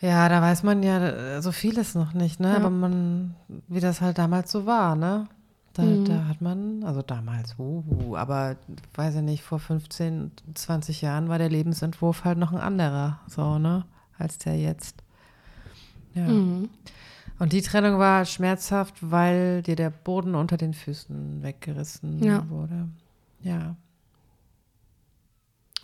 Ja, 0.00 0.28
da 0.28 0.42
weiß 0.42 0.62
man 0.62 0.82
ja 0.82 0.98
äh, 1.08 1.42
so 1.42 1.52
vieles 1.52 1.94
noch 1.94 2.12
nicht, 2.12 2.38
ne? 2.40 2.50
Ja. 2.50 2.56
Aber 2.56 2.70
man, 2.70 3.34
wie 3.68 3.80
das 3.80 4.00
halt 4.00 4.18
damals 4.18 4.50
so 4.52 4.66
war, 4.66 4.94
ne? 4.94 5.26
Da, 5.72 5.82
Mhm. 5.82 6.04
da 6.06 6.24
hat 6.26 6.40
man, 6.40 6.84
also 6.84 7.02
damals, 7.02 7.54
uh, 7.58 8.16
aber 8.16 8.56
weiß 8.94 9.16
ich 9.16 9.22
nicht, 9.22 9.42
vor 9.42 9.58
15, 9.58 10.30
20 10.54 11.02
Jahren 11.02 11.28
war 11.28 11.38
der 11.38 11.50
Lebensentwurf 11.50 12.24
halt 12.24 12.38
noch 12.38 12.52
ein 12.52 12.58
anderer, 12.60 13.20
so, 13.26 13.58
ne? 13.58 13.84
Als 14.18 14.38
der 14.38 14.58
jetzt. 14.58 15.02
Ja. 16.14 16.26
Mhm. 16.28 16.68
Und 17.38 17.52
die 17.52 17.60
Trennung 17.60 17.98
war 17.98 18.24
schmerzhaft, 18.24 18.94
weil 19.10 19.62
dir 19.62 19.76
der 19.76 19.90
Boden 19.90 20.34
unter 20.34 20.56
den 20.56 20.72
Füßen 20.72 21.42
weggerissen 21.42 22.22
Ja. 22.22 22.48
wurde. 22.48 22.88
Ja. 23.42 23.76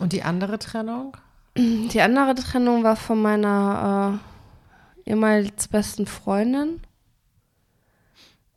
Und 0.03 0.13
die 0.13 0.23
andere 0.23 0.59
Trennung? 0.59 1.17
Die 1.57 2.01
andere 2.01 2.35
Trennung 2.35 2.83
war 2.83 2.95
von 2.95 3.21
meiner 3.21 4.19
äh, 5.05 5.09
ehemals 5.09 5.67
besten 5.67 6.05
Freundin. 6.05 6.81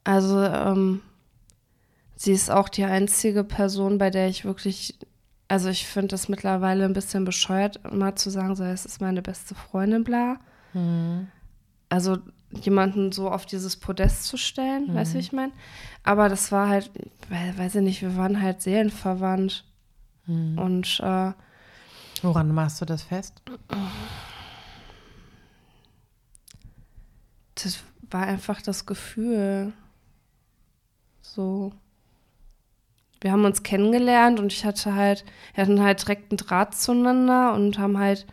Also, 0.04 0.42
ähm, 0.42 1.02
sie 2.14 2.32
ist 2.32 2.50
auch 2.50 2.68
die 2.68 2.84
einzige 2.84 3.44
Person, 3.44 3.98
bei 3.98 4.10
der 4.10 4.28
ich 4.28 4.44
wirklich, 4.44 4.98
also 5.48 5.68
ich 5.68 5.86
finde 5.86 6.08
das 6.08 6.28
mittlerweile 6.28 6.84
ein 6.84 6.92
bisschen 6.92 7.24
bescheuert, 7.24 7.80
mal 7.92 8.14
zu 8.14 8.30
sagen, 8.30 8.54
so, 8.56 8.64
es 8.64 8.86
ist 8.86 9.00
meine 9.00 9.22
beste 9.22 9.54
Freundin, 9.54 10.04
bla. 10.04 10.36
Mhm. 10.72 11.28
Also 11.88 12.18
jemanden 12.52 13.12
so 13.12 13.30
auf 13.30 13.44
dieses 13.44 13.76
Podest 13.76 14.24
zu 14.24 14.36
stellen, 14.36 14.94
weißt 14.94 15.12
du, 15.12 15.16
wie 15.16 15.20
ich 15.20 15.32
meine? 15.32 15.52
Aber 16.04 16.28
das 16.28 16.50
war 16.52 16.68
halt, 16.68 16.90
we- 17.28 17.58
weiß 17.58 17.74
ich 17.76 17.82
nicht, 17.82 18.02
wir 18.02 18.16
waren 18.16 18.40
halt 18.40 18.62
seelenverwandt. 18.62 19.64
Und 20.26 21.00
äh, 21.02 21.32
Woran 22.22 22.52
machst 22.52 22.80
du 22.80 22.84
das 22.84 23.02
fest? 23.02 23.42
das 27.54 27.78
war 28.10 28.26
einfach 28.26 28.62
das 28.62 28.86
Gefühl. 28.86 29.72
So. 31.22 31.72
Wir 33.20 33.32
haben 33.32 33.44
uns 33.44 33.62
kennengelernt 33.62 34.38
und 34.38 34.52
ich 34.52 34.64
hatte 34.64 34.94
halt, 34.94 35.24
wir 35.54 35.62
hatten 35.64 35.82
halt 35.82 36.02
direkt 36.02 36.30
einen 36.30 36.36
Draht 36.38 36.74
zueinander 36.74 37.54
und 37.54 37.78
haben 37.78 37.98
halt 37.98 38.26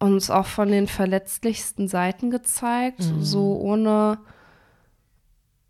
uns 0.00 0.30
auch 0.30 0.46
von 0.46 0.68
den 0.68 0.88
verletzlichsten 0.88 1.86
Seiten 1.86 2.30
gezeigt, 2.30 3.02
so 3.20 3.56
ohne, 3.60 4.18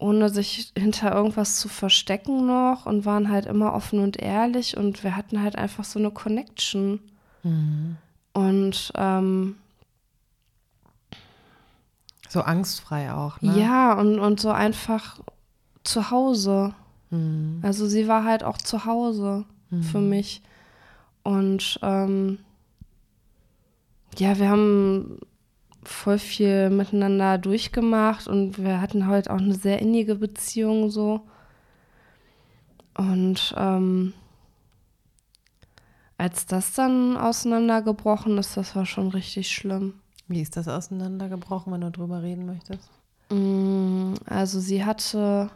ohne 0.02 0.28
sich 0.28 0.72
hinter 0.76 1.14
irgendwas 1.14 1.58
zu 1.58 1.68
verstecken 1.68 2.46
noch 2.46 2.86
und 2.86 3.04
waren 3.06 3.30
halt 3.30 3.46
immer 3.46 3.72
offen 3.72 4.00
und 4.00 4.16
ehrlich 4.18 4.76
und 4.76 5.02
wir 5.04 5.16
hatten 5.16 5.40
halt 5.42 5.56
einfach 5.56 5.84
so 5.84 5.98
eine 5.98 6.10
Connection. 6.10 7.00
Und 8.34 8.92
ähm, 8.96 9.56
So 12.28 12.40
angstfrei 12.42 13.12
auch, 13.12 13.40
ne? 13.42 13.58
Ja, 13.58 13.92
und, 13.94 14.18
und 14.18 14.40
so 14.40 14.50
einfach 14.50 15.18
zu 15.84 16.10
Hause. 16.10 16.74
Also 17.62 17.86
sie 17.86 18.08
war 18.08 18.24
halt 18.24 18.42
auch 18.42 18.56
zu 18.56 18.86
Hause 18.86 19.44
für 19.90 20.00
mich. 20.00 20.42
Und 21.24 21.78
ähm, 21.82 22.38
ja, 24.18 24.38
wir 24.38 24.48
haben 24.48 25.18
voll 25.84 26.18
viel 26.18 26.70
miteinander 26.70 27.38
durchgemacht 27.38 28.28
und 28.28 28.62
wir 28.62 28.80
hatten 28.80 29.06
halt 29.06 29.28
auch 29.28 29.38
eine 29.38 29.54
sehr 29.54 29.80
innige 29.80 30.14
Beziehung 30.14 30.90
so. 30.90 31.22
Und 32.94 33.54
ähm, 33.56 34.12
als 36.18 36.46
das 36.46 36.74
dann 36.74 37.16
auseinandergebrochen 37.16 38.38
ist, 38.38 38.56
das 38.56 38.76
war 38.76 38.86
schon 38.86 39.08
richtig 39.08 39.48
schlimm. 39.48 39.94
Wie 40.28 40.40
ist 40.40 40.56
das 40.56 40.68
auseinandergebrochen, 40.68 41.72
wenn 41.72 41.80
du 41.80 41.90
drüber 41.90 42.22
reden 42.22 42.46
möchtest? 42.46 42.90
Mm, 43.30 44.14
Also 44.26 44.60
sie 44.60 44.84
hatte 44.84 45.50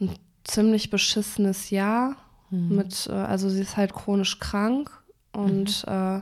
ein 0.00 0.10
ziemlich 0.44 0.90
beschissenes 0.90 1.70
Jahr 1.70 2.16
mit, 2.50 3.06
äh, 3.08 3.12
also 3.12 3.48
sie 3.48 3.62
ist 3.62 3.76
halt 3.76 3.94
chronisch 3.94 4.38
krank 4.38 4.90
und 5.32 5.84
äh, 5.88 6.20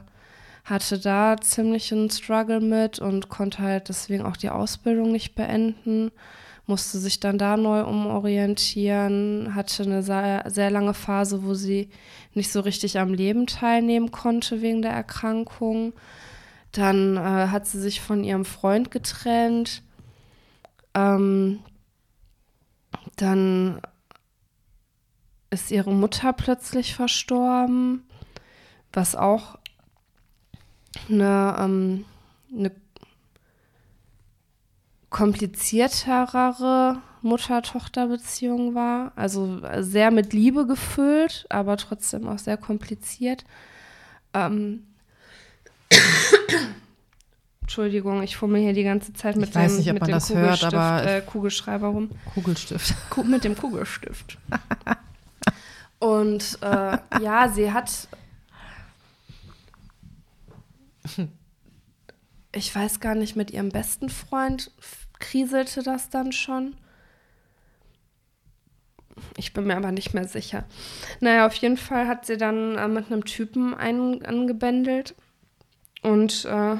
hatte 0.64 0.98
da 0.98 1.36
ziemlich 1.40 1.92
einen 1.92 2.10
Struggle 2.10 2.60
mit 2.60 2.98
und 2.98 3.28
konnte 3.28 3.58
halt 3.58 3.88
deswegen 3.88 4.24
auch 4.24 4.36
die 4.36 4.50
Ausbildung 4.50 5.12
nicht 5.12 5.34
beenden, 5.34 6.10
musste 6.66 6.98
sich 6.98 7.20
dann 7.20 7.36
da 7.36 7.56
neu 7.56 7.84
umorientieren, 7.84 9.54
hatte 9.54 9.82
eine 9.82 10.02
sehr, 10.02 10.44
sehr 10.46 10.70
lange 10.70 10.94
Phase, 10.94 11.42
wo 11.42 11.54
sie 11.54 11.90
nicht 12.34 12.52
so 12.52 12.60
richtig 12.60 12.98
am 12.98 13.12
Leben 13.12 13.46
teilnehmen 13.46 14.10
konnte 14.12 14.62
wegen 14.62 14.82
der 14.82 14.92
Erkrankung. 14.92 15.92
Dann 16.72 17.16
äh, 17.16 17.48
hat 17.48 17.66
sie 17.66 17.80
sich 17.80 18.00
von 18.00 18.22
ihrem 18.22 18.44
Freund 18.44 18.92
getrennt. 18.92 19.82
Ähm, 20.94 21.58
dann 23.16 23.80
ist 25.50 25.72
ihre 25.72 25.92
Mutter 25.92 26.32
plötzlich 26.32 26.94
verstorben, 26.94 28.04
was 28.92 29.16
auch 29.16 29.58
eine, 31.08 31.56
ähm, 31.58 32.04
eine 32.54 32.72
kompliziertere 35.10 36.98
Mutter-Tochter-Beziehung 37.22 38.74
war. 38.74 39.12
Also 39.16 39.60
sehr 39.80 40.10
mit 40.10 40.32
Liebe 40.32 40.66
gefüllt, 40.66 41.46
aber 41.48 41.76
trotzdem 41.76 42.26
auch 42.28 42.38
sehr 42.38 42.56
kompliziert. 42.56 43.44
Ähm, 44.32 44.86
Entschuldigung, 47.62 48.22
ich 48.22 48.36
fummel 48.36 48.60
hier 48.62 48.72
die 48.72 48.82
ganze 48.84 49.12
Zeit 49.12 49.36
mit 49.36 49.50
Ich 49.50 49.54
weiß 49.54 49.72
dem, 49.72 49.78
nicht, 49.78 49.90
ob 49.92 50.00
man 50.00 50.10
das 50.10 50.30
hört, 50.30 50.42
Kugelstift, 50.60 50.74
aber- 50.74 51.06
äh, 51.06 51.20
Kugelschreiber 51.22 51.88
rum. 51.88 52.10
Kugelstift. 52.34 52.94
Ku- 53.10 53.22
mit 53.22 53.44
dem 53.44 53.56
Kugelstift. 53.56 54.38
Und 56.00 56.58
äh, 56.62 56.98
ja, 57.22 57.48
sie 57.54 57.72
hat. 57.72 58.08
Ich 62.52 62.74
weiß 62.74 62.98
gar 62.98 63.14
nicht, 63.14 63.36
mit 63.36 63.52
ihrem 63.52 63.68
besten 63.68 64.08
Freund 64.08 64.72
kriselte 65.20 65.84
das 65.84 66.10
dann 66.10 66.32
schon. 66.32 66.74
Ich 69.36 69.52
bin 69.52 69.68
mir 69.68 69.76
aber 69.76 69.92
nicht 69.92 70.14
mehr 70.14 70.26
sicher. 70.26 70.64
Naja, 71.20 71.46
auf 71.46 71.54
jeden 71.54 71.76
Fall 71.76 72.08
hat 72.08 72.26
sie 72.26 72.36
dann 72.36 72.76
äh, 72.76 72.88
mit 72.88 73.06
einem 73.06 73.24
Typen 73.24 73.72
ein, 73.72 74.24
angebändelt. 74.24 75.14
Und 76.02 76.44
äh, 76.46 76.76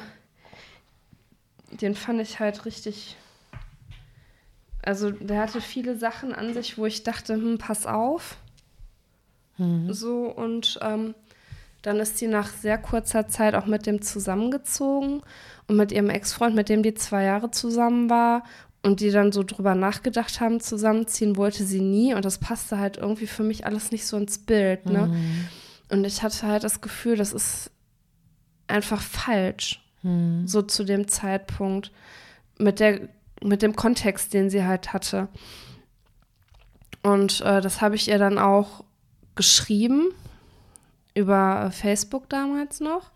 den 1.70 1.94
fand 1.94 2.20
ich 2.20 2.40
halt 2.40 2.64
richtig 2.64 3.16
also 4.82 5.10
der 5.10 5.40
hatte 5.40 5.60
viele 5.60 5.96
Sachen 5.96 6.34
an 6.34 6.54
sich, 6.54 6.78
wo 6.78 6.86
ich 6.86 7.02
dachte, 7.02 7.34
hm, 7.34 7.58
pass 7.58 7.86
auf. 7.86 8.38
So, 9.88 10.24
und 10.24 10.78
ähm, 10.80 11.14
dann 11.82 11.98
ist 11.98 12.18
sie 12.18 12.26
nach 12.26 12.48
sehr 12.48 12.78
kurzer 12.78 13.28
Zeit 13.28 13.54
auch 13.54 13.66
mit 13.66 13.86
dem 13.86 14.02
zusammengezogen 14.02 15.22
und 15.66 15.76
mit 15.76 15.92
ihrem 15.92 16.10
Ex-Freund, 16.10 16.54
mit 16.54 16.68
dem 16.68 16.82
die 16.82 16.94
zwei 16.94 17.24
Jahre 17.24 17.50
zusammen 17.50 18.10
war 18.10 18.44
und 18.82 19.00
die 19.00 19.10
dann 19.10 19.32
so 19.32 19.42
drüber 19.42 19.74
nachgedacht 19.74 20.40
haben, 20.40 20.60
zusammenziehen 20.60 21.36
wollte 21.36 21.64
sie 21.64 21.80
nie 21.80 22.14
und 22.14 22.24
das 22.24 22.38
passte 22.38 22.78
halt 22.78 22.96
irgendwie 22.96 23.26
für 23.26 23.42
mich 23.42 23.66
alles 23.66 23.92
nicht 23.92 24.06
so 24.06 24.16
ins 24.16 24.38
Bild, 24.38 24.86
ne? 24.86 25.08
Und 25.90 26.04
ich 26.04 26.22
hatte 26.22 26.46
halt 26.46 26.64
das 26.64 26.80
Gefühl, 26.80 27.16
das 27.16 27.32
ist 27.32 27.70
einfach 28.68 29.00
falsch, 29.02 29.82
so 30.46 30.62
zu 30.62 30.84
dem 30.84 31.08
Zeitpunkt 31.08 31.92
mit 32.58 32.80
der 32.80 33.08
mit 33.42 33.62
dem 33.62 33.74
Kontext, 33.74 34.34
den 34.34 34.50
sie 34.50 34.64
halt 34.64 34.92
hatte. 34.92 35.28
Und 37.02 37.40
äh, 37.40 37.60
das 37.60 37.80
habe 37.80 37.96
ich 37.96 38.08
ihr 38.08 38.18
dann 38.18 38.38
auch 38.38 38.84
geschrieben 39.34 40.08
über 41.20 41.70
Facebook 41.72 42.28
damals 42.28 42.80
noch, 42.80 43.10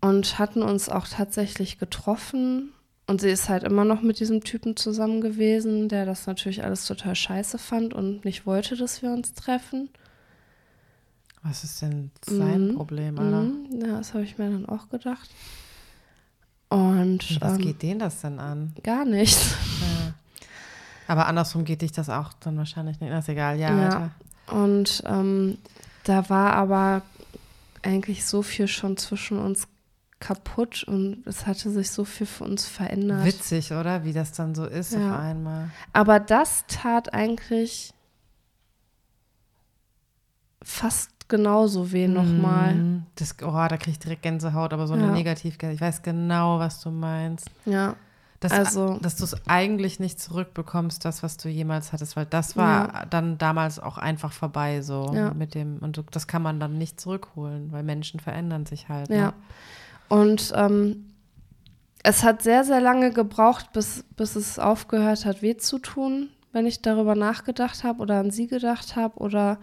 und 0.00 0.38
hatten 0.38 0.62
uns 0.62 0.88
auch 0.88 1.06
tatsächlich 1.08 1.78
getroffen. 1.78 2.72
Und 3.12 3.20
sie 3.20 3.28
ist 3.28 3.50
halt 3.50 3.62
immer 3.62 3.84
noch 3.84 4.00
mit 4.00 4.20
diesem 4.20 4.42
Typen 4.42 4.74
zusammen 4.74 5.20
gewesen, 5.20 5.90
der 5.90 6.06
das 6.06 6.26
natürlich 6.26 6.64
alles 6.64 6.86
total 6.86 7.14
scheiße 7.14 7.58
fand 7.58 7.92
und 7.92 8.24
nicht 8.24 8.46
wollte, 8.46 8.74
dass 8.74 9.02
wir 9.02 9.10
uns 9.12 9.34
treffen. 9.34 9.90
Was 11.42 11.62
ist 11.62 11.82
denn 11.82 12.10
sein 12.24 12.68
Mhm. 12.68 12.74
Problem, 12.74 13.18
Alter? 13.18 13.42
Mhm, 13.42 13.66
ja, 13.82 13.98
das 13.98 14.14
habe 14.14 14.24
ich 14.24 14.38
mir 14.38 14.48
dann 14.50 14.64
auch 14.64 14.88
gedacht. 14.88 15.28
Und 16.70 16.80
Und 16.80 17.40
Was 17.42 17.52
ähm, 17.52 17.58
geht 17.58 17.82
den 17.82 17.98
das 17.98 18.22
denn 18.22 18.38
an? 18.38 18.72
gar 18.82 19.04
nichts. 19.04 19.56
Ja. 19.82 20.14
Aber 21.06 21.26
andersrum 21.26 21.66
geht 21.66 21.82
dich 21.82 21.92
das 21.92 22.08
auch 22.08 22.32
dann 22.40 22.56
wahrscheinlich 22.56 22.98
nicht. 22.98 23.12
Das 23.12 23.26
ist 23.26 23.28
egal, 23.28 23.58
ja. 23.58 23.76
Ja. 23.76 24.10
Und 24.54 25.02
ähm, 25.04 25.58
da 26.04 26.30
war 26.30 26.54
aber 26.54 27.02
eigentlich 27.82 28.24
so 28.24 28.40
viel 28.40 28.68
schon 28.68 28.96
zwischen 28.96 29.38
uns 29.38 29.68
kaputt 30.22 30.84
und 30.84 31.26
es 31.26 31.46
hatte 31.46 31.68
sich 31.70 31.90
so 31.90 32.04
viel 32.04 32.26
für 32.28 32.44
uns 32.44 32.64
verändert. 32.64 33.24
Witzig, 33.24 33.72
oder? 33.72 34.04
Wie 34.04 34.12
das 34.12 34.30
dann 34.32 34.54
so 34.54 34.64
ist 34.64 34.92
Ja. 34.92 35.14
auf 35.14 35.20
einmal. 35.20 35.70
Aber 35.92 36.20
das 36.20 36.64
tat 36.68 37.12
eigentlich 37.12 37.92
fast 40.62 41.10
genauso 41.28 41.92
weh 41.92 42.06
nochmal. 42.08 42.74
Mhm. 42.74 43.02
Das, 43.16 43.34
oh, 43.42 43.50
da 43.52 43.76
kriege 43.76 43.90
ich 43.92 43.98
direkt 43.98 44.22
Gänsehaut, 44.22 44.72
aber 44.72 44.86
so 44.86 44.94
eine 44.94 45.06
Ja. 45.06 45.12
Negativgänsehaut. 45.12 45.74
Ich 45.74 45.80
weiß 45.80 46.02
genau, 46.02 46.58
was 46.58 46.80
du 46.80 46.90
meinst. 46.90 47.50
Ja, 47.64 47.96
Das, 48.40 48.50
Also- 48.50 48.98
dass 49.00 49.14
du 49.14 49.22
es 49.22 49.36
eigentlich 49.46 50.00
nicht 50.00 50.18
zurückbekommst, 50.18 51.04
das, 51.04 51.22
was 51.22 51.36
du 51.36 51.48
jemals 51.48 51.92
hattest, 51.92 52.16
weil 52.16 52.26
das 52.26 52.56
war 52.56 53.06
dann 53.08 53.38
damals 53.38 53.78
auch 53.78 53.98
einfach 53.98 54.32
vorbei 54.32 54.82
so 54.82 55.12
Ja. 55.14 55.32
mit 55.32 55.54
dem 55.54 55.78
und 55.78 56.02
das 56.10 56.26
kann 56.26 56.42
man 56.42 56.58
dann 56.58 56.76
nicht 56.76 57.00
zurückholen, 57.00 57.70
weil 57.70 57.84
Menschen 57.84 58.18
verändern 58.18 58.66
sich 58.66 58.88
halt. 58.88 59.10
ja. 59.10 59.26
Ne? 59.28 59.32
Und 60.08 60.52
ähm, 60.54 61.12
es 62.02 62.22
hat 62.22 62.42
sehr, 62.42 62.64
sehr 62.64 62.80
lange 62.80 63.12
gebraucht, 63.12 63.72
bis, 63.72 64.04
bis 64.16 64.36
es 64.36 64.58
aufgehört 64.58 65.24
hat, 65.24 65.42
weh 65.42 65.56
zu 65.56 65.78
tun, 65.78 66.30
wenn 66.52 66.66
ich 66.66 66.82
darüber 66.82 67.14
nachgedacht 67.14 67.84
habe 67.84 68.00
oder 68.02 68.18
an 68.18 68.30
sie 68.30 68.46
gedacht 68.46 68.96
habe 68.96 69.18
oder 69.18 69.58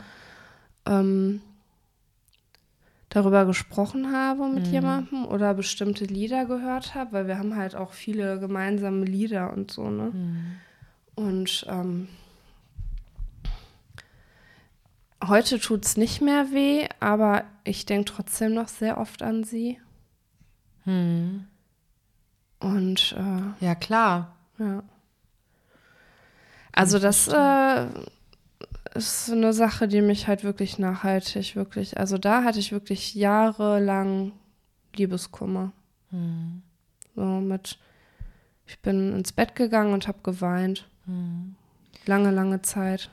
ähm, 0.86 1.42
darüber 3.10 3.46
gesprochen 3.46 4.14
habe 4.14 4.48
mit 4.48 4.68
jemandem 4.68 5.26
oder 5.26 5.54
bestimmte 5.54 6.06
Lieder 6.06 6.46
gehört 6.46 6.96
habe, 6.96 7.12
weil 7.12 7.28
wir 7.28 7.38
haben 7.38 7.56
halt 7.56 7.76
auch 7.76 7.92
viele 7.94 8.40
gemeinsame 8.40 9.04
Lieder 9.04 9.52
und 9.52 9.72
so, 9.72 9.90
ne? 9.90 10.12
Und 11.16 11.66
ähm, 11.68 12.08
heute 15.28 15.60
tut 15.60 15.86
es 15.86 15.98
nicht 15.98 16.22
mehr 16.22 16.52
weh, 16.52 16.88
aber 17.00 17.44
ich 17.64 17.86
denke 17.86 18.14
trotzdem 18.14 18.54
noch 18.54 18.68
sehr 18.68 18.98
oft 18.98 19.22
an 19.22 19.44
sie. 19.44 19.80
Hm. 20.86 21.48
Und 22.60 23.16
äh, 23.18 23.66
Ja, 23.66 23.76
klar. 23.76 24.36
ja. 24.58 24.84
Also 26.72 27.00
das 27.00 27.28
äh, 27.28 27.88
ist 28.94 29.32
eine 29.32 29.54
Sache, 29.54 29.88
die 29.88 30.02
mich 30.02 30.28
halt 30.28 30.44
wirklich 30.44 30.80
nachhaltig, 30.80 31.56
wirklich, 31.56 31.98
also 31.98 32.18
da 32.18 32.44
hatte 32.44 32.60
ich 32.60 32.72
wirklich 32.72 33.16
jahrelang 33.16 34.32
Liebeskummer. 34.96 35.72
Hm. 36.12 36.62
So 37.16 37.24
mit, 37.24 37.80
ich 38.66 38.80
bin 38.80 39.14
ins 39.14 39.32
Bett 39.32 39.56
gegangen 39.56 39.94
und 39.94 40.08
habe 40.08 40.20
geweint. 40.24 40.88
Hm. 41.06 41.56
Lange, 42.06 42.32
lange 42.32 42.62
Zeit 42.62 43.10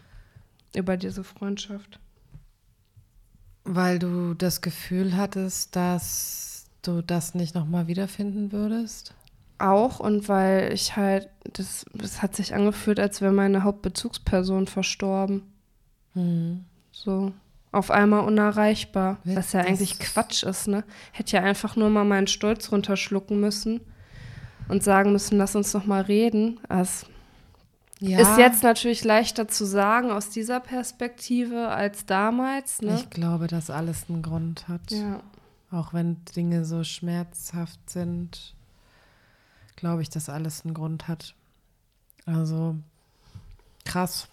über 0.75 0.97
diese 0.97 1.25
Freundschaft. 1.25 1.99
Weil 3.65 3.99
du 3.99 4.35
das 4.35 4.61
Gefühl 4.61 5.17
hattest, 5.17 5.75
dass 5.75 6.56
du 6.87 7.03
das 7.03 7.35
nicht 7.35 7.55
nochmal 7.55 7.87
wiederfinden 7.87 8.53
würdest? 8.53 9.15
Auch 9.59 10.01
und 10.01 10.29
weil 10.29 10.73
ich 10.73 10.97
halt, 10.97 11.29
das, 11.55 11.87
das 11.95 12.21
hat 12.23 12.37
sich 12.37 12.55
angefühlt, 12.55 13.01
als 13.01 13.21
wäre 13.21 13.33
meine 13.33 13.65
Hauptbezugsperson 13.65 14.67
verstorben. 14.67 15.43
Hm. 16.13 16.65
So 16.93 17.33
auf 17.73 17.91
einmal 17.91 18.25
unerreichbar. 18.25 19.19
Wird 19.25 19.37
Was 19.37 19.53
ja 19.53 19.61
eigentlich 19.61 19.99
Quatsch 19.99 20.43
ist, 20.45 20.67
ne? 20.69 20.85
Hätte 21.13 21.37
ja 21.37 21.43
einfach 21.43 21.77
nur 21.77 21.91
mal 21.91 22.05
meinen 22.05 22.27
Stolz 22.27 22.73
runterschlucken 22.73 23.39
müssen 23.39 23.81
und 24.69 24.83
sagen 24.83 25.13
müssen, 25.13 25.37
lass 25.37 25.55
uns 25.57 25.75
noch 25.75 25.85
mal 25.85 26.03
reden. 26.03 26.59
Das 26.69 27.05
Ja, 28.01 28.19
ist 28.19 28.39
jetzt 28.39 28.63
natürlich 28.63 29.05
leichter 29.05 29.49
zu 29.49 29.65
sagen 29.67 30.11
aus 30.11 30.31
dieser 30.31 30.61
Perspektive 30.61 31.69
als 31.69 32.07
damals, 32.07 32.81
ne? 32.81 32.95
Ich 32.97 33.11
glaube, 33.11 33.47
dass 33.47 33.69
alles 33.71 34.07
einen 34.09 34.23
Grund 34.23 34.69
hat. 34.69 34.91
ja. 34.91 35.21
Auch 35.71 35.93
wenn 35.93 36.25
Dinge 36.37 36.65
so 36.65 36.85
schmerzhaft 36.85 37.91
sind, 37.91 38.55
glaube 39.75 40.03
ich, 40.03 40.11
dass 40.11 40.29
alles 40.29 40.65
einen 40.65 40.75
Grund 40.75 41.09
hat. 41.09 41.35
Also 42.25 42.77
krass. 43.85 44.29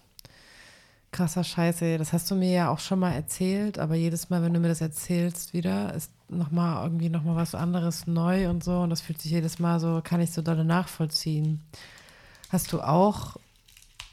Krasser 1.12 1.44
Scheiße. 1.44 1.98
Das 1.98 2.12
hast 2.12 2.30
du 2.30 2.34
mir 2.34 2.50
ja 2.50 2.70
auch 2.70 2.80
schon 2.80 2.98
mal 2.98 3.12
erzählt, 3.12 3.78
aber 3.78 3.94
jedes 3.94 4.30
Mal, 4.30 4.42
wenn 4.42 4.54
du 4.54 4.60
mir 4.60 4.68
das 4.68 4.80
erzählst, 4.80 5.52
wieder 5.52 5.94
ist 5.94 6.10
nochmal 6.28 6.84
irgendwie 6.84 7.08
nochmal 7.08 7.36
was 7.36 7.54
anderes 7.54 8.06
neu 8.06 8.48
und 8.48 8.64
so. 8.64 8.80
Und 8.80 8.90
das 8.90 9.00
fühlt 9.00 9.20
sich 9.20 9.30
jedes 9.30 9.58
Mal 9.58 9.78
so, 9.78 10.00
kann 10.02 10.20
ich 10.20 10.32
so 10.32 10.42
dolle 10.42 10.64
nachvollziehen. 10.64 11.62
Hast 12.50 12.72
du 12.72 12.80
auch, 12.80 13.36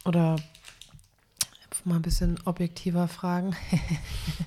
oder 0.06 0.36
mal 1.86 1.96
ein 1.96 2.02
bisschen 2.02 2.38
objektiver 2.46 3.08
fragen, 3.08 3.56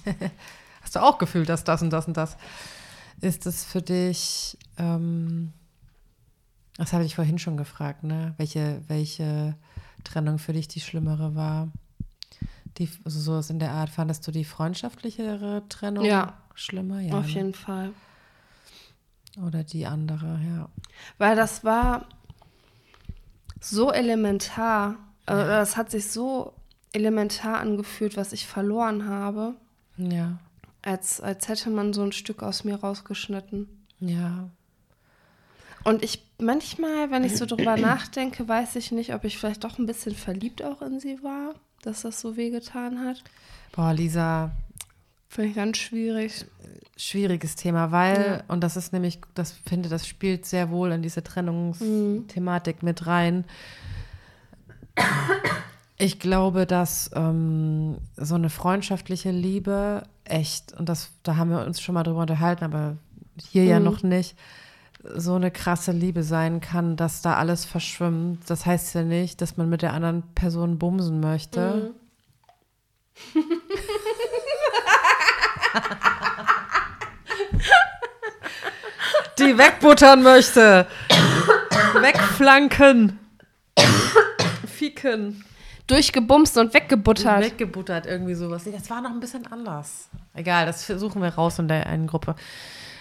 du 0.97 1.03
auch 1.03 1.18
gefühlt, 1.18 1.49
dass 1.49 1.64
das 1.64 1.82
und 1.82 1.90
das 1.90 2.07
und 2.07 2.16
das? 2.16 2.36
Ist 3.20 3.47
es 3.47 3.64
für 3.64 3.82
dich, 3.82 4.59
ähm, 4.76 5.53
das 6.76 6.92
habe 6.92 7.05
ich 7.05 7.14
vorhin 7.14 7.38
schon 7.38 7.57
gefragt, 7.57 8.03
ne? 8.03 8.34
Welche, 8.36 8.82
welche 8.88 9.57
Trennung 10.03 10.38
für 10.38 10.53
dich 10.53 10.68
die 10.68 10.80
schlimmere 10.80 11.34
war? 11.34 11.68
Die, 12.78 12.88
also 13.05 13.20
sowas 13.20 13.51
in 13.51 13.61
der 13.61 13.70
Art, 13.70 13.88
fandest 13.90 14.26
du 14.26 14.32
die 14.32 14.45
freundschaftlichere 14.45 15.62
Trennung 15.68 16.05
Ja. 16.05 16.34
schlimmer? 16.55 17.01
Ja. 17.01 17.18
Auf 17.18 17.26
ne? 17.28 17.32
jeden 17.34 17.55
Fall. 17.55 17.92
Oder 19.40 19.62
die 19.64 19.86
andere, 19.86 20.40
ja. 20.45 20.68
Weil 21.18 21.36
das 21.36 21.64
war 21.64 22.07
so 23.61 23.92
elementar, 23.92 24.97
äh, 25.26 25.34
das 25.34 25.76
hat 25.76 25.90
sich 25.90 26.11
so 26.11 26.53
elementar 26.92 27.59
angefühlt, 27.59 28.16
was 28.16 28.32
ich 28.32 28.47
verloren 28.47 29.09
habe, 29.09 29.55
Ja, 29.97 30.38
als, 30.85 31.20
als 31.20 31.49
hätte 31.49 31.70
man 31.70 31.93
so 31.93 32.03
ein 32.03 32.12
Stück 32.12 32.43
aus 32.43 32.64
mir 32.64 32.76
rausgeschnitten. 32.76 33.68
ja. 34.01 34.49
Und 35.87 36.03
ich 36.03 36.24
manchmal, 36.41 37.11
wenn 37.11 37.24
ich 37.24 37.37
so 37.37 37.45
drüber 37.45 37.76
nachdenke, 37.76 38.49
weiß 38.49 38.76
ich 38.76 38.91
nicht, 38.91 39.12
ob 39.14 39.24
ich 39.24 39.37
vielleicht 39.37 39.64
doch 39.64 39.78
ein 39.78 39.85
bisschen 39.85 40.14
verliebt 40.14 40.62
auch 40.64 40.80
in 40.80 40.99
sie 40.99 41.22
war, 41.22 41.55
dass 41.82 42.01
das 42.03 42.22
so 42.22 42.39
wehgetan 42.39 43.01
hat. 43.05 43.22
Boah, 43.72 43.93
Lisa, 43.93 44.53
Finde 45.28 45.51
ich 45.51 45.57
ganz 45.57 45.76
schwierig. 45.76 46.47
schwieriges 46.97 47.57
Thema, 47.57 47.91
weil, 47.91 48.43
Ja. 48.49 48.55
und 48.55 48.62
das 48.62 48.78
ist 48.78 48.95
nämlich, 48.95 49.18
das 49.35 49.53
finde, 49.53 49.91
das 49.91 50.07
spielt 50.09 50.47
sehr 50.47 50.70
wohl 50.70 50.91
in 50.93 51.03
diese 51.03 51.22
Trennungsthematik 51.22 52.82
mit 52.82 53.07
rein. 53.07 53.45
Ich 55.99 56.18
glaube, 56.18 56.66
dass 56.66 57.11
ähm, 57.14 57.99
so 58.16 58.37
eine 58.37 58.49
freundschaftliche 58.49 59.30
Liebe 59.32 60.05
echt, 60.25 60.72
und 60.75 60.89
das, 60.89 61.11
da 61.22 61.37
haben 61.37 61.51
wir 61.51 61.64
uns 61.64 61.81
schon 61.81 61.95
mal 61.95 62.03
drüber 62.03 62.20
unterhalten, 62.22 62.64
aber 62.64 62.97
hier 63.51 63.64
ja 63.64 63.79
Mhm. 63.79 63.85
noch 63.85 64.03
nicht, 64.03 64.37
so 65.16 65.35
eine 65.35 65.51
krasse 65.51 65.93
Liebe 65.93 66.22
sein 66.22 66.61
kann, 66.62 66.97
dass 66.97 67.20
da 67.20 67.35
alles 67.37 67.64
verschwimmt. 67.66 68.49
Das 68.49 68.64
heißt 68.64 68.95
ja 68.95 69.03
nicht, 69.03 69.41
dass 69.43 69.57
man 69.59 69.68
mit 69.68 69.83
der 69.83 69.93
anderen 69.93 70.22
Person 70.35 70.79
bumsen 70.79 71.20
möchte. 71.20 71.93
Die 79.39 79.59
wegbuttern 79.59 80.22
möchte. 80.22 80.87
Wegflanken. 82.01 83.18
Ficken. 84.66 85.45
Durchgebumst 85.87 86.57
und 86.57 86.72
weggebuttert. 86.72 87.43
Weggebuttert, 87.43 88.07
irgendwie 88.07 88.35
sowas. 88.35 88.64
Nee, 88.64 88.72
Das 88.72 88.89
war 88.89 89.03
noch 89.03 89.11
ein 89.11 89.20
bisschen 89.20 89.47
anders. 89.47 90.09
Egal, 90.32 90.66
das 90.66 90.87
suchen 90.87 91.20
wir 91.20 91.28
raus 91.28 91.59
in 91.59 91.68
der 91.68 91.87
einen 91.87 92.07
Gruppe. 92.07 92.35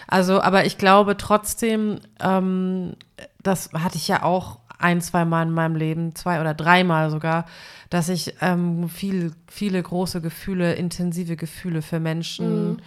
Also, 0.06 0.40
aber 0.42 0.66
ich 0.66 0.76
glaube 0.76 1.16
trotzdem, 1.16 1.98
ähm, 2.20 2.94
das 3.42 3.72
hatte 3.72 3.96
ich 3.96 4.06
ja 4.06 4.22
auch 4.22 4.58
ein, 4.78 5.00
zwei 5.00 5.24
Mal 5.24 5.44
in 5.44 5.52
meinem 5.52 5.76
Leben, 5.76 6.14
zwei 6.14 6.40
oder 6.40 6.52
dreimal 6.52 7.10
sogar, 7.10 7.46
dass 7.88 8.10
ich 8.10 8.34
ähm, 8.42 8.88
viel, 8.90 9.32
viele 9.48 9.82
große 9.82 10.20
Gefühle, 10.20 10.74
intensive 10.74 11.36
Gefühle 11.36 11.80
für 11.80 12.00
Menschen 12.00 12.82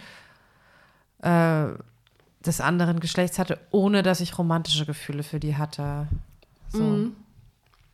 äh, 1.22 1.66
des 2.46 2.60
anderen 2.60 3.00
Geschlechts 3.00 3.38
hatte, 3.38 3.58
ohne 3.70 4.02
dass 4.04 4.20
ich 4.20 4.38
romantische 4.38 4.86
Gefühle 4.86 5.24
für 5.24 5.40
die 5.40 5.56
hatte. 5.56 6.06
So. 6.70 7.08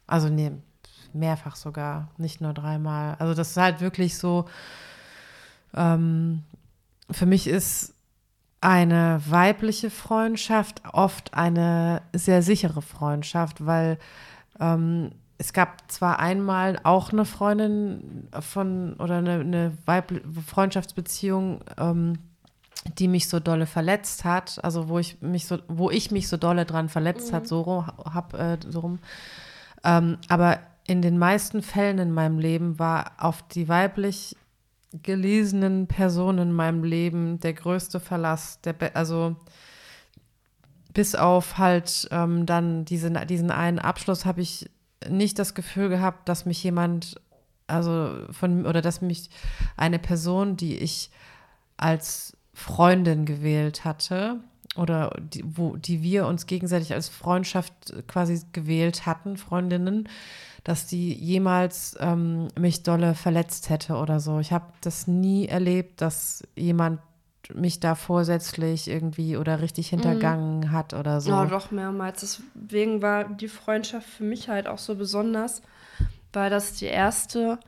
Also 0.06 0.28
nee, 0.28 0.52
mehrfach 1.14 1.56
sogar, 1.56 2.08
nicht 2.18 2.40
nur 2.40 2.52
dreimal. 2.52 3.16
Also 3.18 3.34
das 3.34 3.50
ist 3.50 3.56
halt 3.56 3.80
wirklich 3.80 4.18
so, 4.18 4.46
ähm, 5.74 6.42
für 7.10 7.26
mich 7.26 7.46
ist 7.46 7.94
eine 8.60 9.20
weibliche 9.28 9.90
Freundschaft 9.90 10.82
oft 10.92 11.34
eine 11.34 12.00
sehr 12.14 12.42
sichere 12.42 12.80
Freundschaft, 12.80 13.66
weil 13.66 13.98
ähm, 14.58 15.12
es 15.36 15.52
gab 15.52 15.90
zwar 15.90 16.18
einmal 16.18 16.78
auch 16.82 17.12
eine 17.12 17.24
Freundin 17.24 18.28
von 18.40 18.94
oder 18.94 19.18
eine, 19.18 19.40
eine 19.40 19.76
Weib 19.84 20.12
Freundschaftsbeziehung, 20.46 21.60
ähm, 21.76 22.18
die 22.98 23.08
mich 23.08 23.28
so 23.28 23.40
dolle 23.40 23.66
verletzt 23.66 24.24
hat, 24.24 24.62
also 24.62 24.88
wo 24.88 24.98
ich 24.98 25.20
mich 25.20 25.46
so, 25.46 25.58
wo 25.68 25.90
ich 25.90 26.10
mich 26.10 26.28
so 26.28 26.36
dolle 26.36 26.64
dran 26.64 26.88
verletzt 26.88 27.32
hat, 27.32 27.46
so 27.46 27.62
rum, 27.62 27.86
hab, 27.86 28.34
äh, 28.34 28.58
so 28.68 28.80
rum. 28.80 28.98
Ähm, 29.82 30.18
aber 30.28 30.60
in 30.86 31.02
den 31.02 31.18
meisten 31.18 31.62
Fällen 31.62 31.98
in 31.98 32.12
meinem 32.12 32.38
Leben 32.38 32.78
war 32.78 33.12
auf 33.18 33.42
die 33.48 33.68
weiblich 33.68 34.36
gelesenen 35.02 35.86
Personen 35.86 36.50
in 36.50 36.52
meinem 36.52 36.84
Leben 36.84 37.40
der 37.40 37.54
größte 37.54 38.00
Verlass, 38.00 38.60
der 38.60 38.74
also 38.94 39.36
bis 40.92 41.14
auf 41.14 41.58
halt 41.58 42.08
ähm, 42.12 42.46
dann 42.46 42.84
diesen, 42.84 43.18
diesen 43.26 43.50
einen 43.50 43.80
Abschluss 43.80 44.24
habe 44.24 44.40
ich 44.40 44.70
nicht 45.08 45.38
das 45.38 45.54
Gefühl 45.54 45.88
gehabt, 45.88 46.28
dass 46.28 46.46
mich 46.46 46.62
jemand, 46.62 47.20
also 47.66 48.16
von, 48.30 48.64
oder 48.64 48.80
dass 48.80 49.00
mich 49.00 49.28
eine 49.76 49.98
Person, 49.98 50.56
die 50.56 50.76
ich 50.76 51.10
als 51.76 52.36
Freundin 52.52 53.26
gewählt 53.26 53.84
hatte, 53.84 54.40
oder 54.76 55.16
die, 55.20 55.44
wo, 55.44 55.76
die 55.76 56.02
wir 56.02 56.26
uns 56.26 56.46
gegenseitig 56.46 56.94
als 56.94 57.08
Freundschaft 57.08 57.94
quasi 58.08 58.40
gewählt 58.52 59.06
hatten, 59.06 59.36
Freundinnen, 59.36 60.08
dass 60.64 60.86
die 60.86 61.12
jemals 61.12 61.96
ähm, 62.00 62.48
mich 62.58 62.82
dolle 62.82 63.14
verletzt 63.14 63.68
hätte 63.70 63.96
oder 63.96 64.18
so. 64.18 64.40
Ich 64.40 64.52
habe 64.52 64.66
das 64.80 65.06
nie 65.06 65.46
erlebt, 65.46 66.00
dass 66.00 66.42
jemand 66.56 67.00
mich 67.52 67.80
da 67.80 67.94
vorsätzlich 67.94 68.88
irgendwie 68.88 69.36
oder 69.36 69.60
richtig 69.60 69.88
hintergangen 69.88 70.70
hat 70.70 70.94
oder 70.94 71.20
so. 71.20 71.30
Ja, 71.30 71.44
doch 71.44 71.70
mehrmals. 71.70 72.20
Deswegen 72.20 73.02
war 73.02 73.24
die 73.24 73.48
Freundschaft 73.48 74.08
für 74.08 74.24
mich 74.24 74.48
halt 74.48 74.66
auch 74.66 74.78
so 74.78 74.94
besonders, 74.94 75.60
weil 76.32 76.48
das 76.48 76.72
die 76.74 76.86
erste 76.86 77.58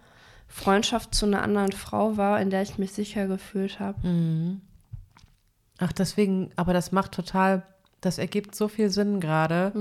Freundschaft 0.49 1.15
zu 1.15 1.27
einer 1.27 1.43
anderen 1.43 1.73
Frau 1.73 2.17
war, 2.17 2.41
in 2.41 2.49
der 2.49 2.63
ich 2.63 2.79
mich 2.79 2.93
sicher 2.93 3.27
gefühlt 3.27 3.79
habe. 3.79 4.07
Mhm. 4.07 4.63
Ach, 5.79 5.93
deswegen, 5.93 6.51
aber 6.57 6.73
das 6.73 6.93
macht 6.93 7.13
total, 7.13 7.63
das 8.07 8.19
ergibt 8.19 8.55
so 8.55 8.69
viel 8.69 8.89
Sinn 8.89 9.21
gerade. 9.21 9.73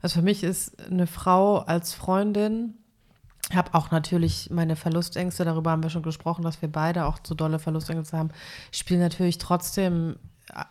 Also 0.00 0.20
für 0.20 0.24
mich 0.24 0.42
ist 0.42 0.80
eine 0.90 1.06
Frau 1.06 1.58
als 1.58 1.92
Freundin, 1.92 2.74
ich 3.50 3.56
habe 3.56 3.74
auch 3.74 3.90
natürlich 3.90 4.48
meine 4.50 4.76
Verlustängste, 4.76 5.44
darüber 5.44 5.72
haben 5.72 5.82
wir 5.82 5.90
schon 5.90 6.02
gesprochen, 6.02 6.42
dass 6.42 6.62
wir 6.62 6.70
beide 6.72 7.04
auch 7.04 7.18
so 7.22 7.34
dolle 7.34 7.58
Verlustängste 7.58 8.16
haben, 8.16 8.30
spielen 8.70 9.00
natürlich 9.00 9.36
trotzdem 9.36 10.16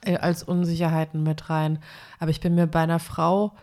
äh, 0.04 0.18
als 0.18 0.42
Unsicherheiten 0.42 1.22
mit 1.22 1.50
rein. 1.50 1.80
Aber 2.20 2.32
ich 2.32 2.40
bin 2.40 2.56
mir 2.56 2.66
bei 2.66 2.82
einer 2.82 3.00
Frau 3.00 3.54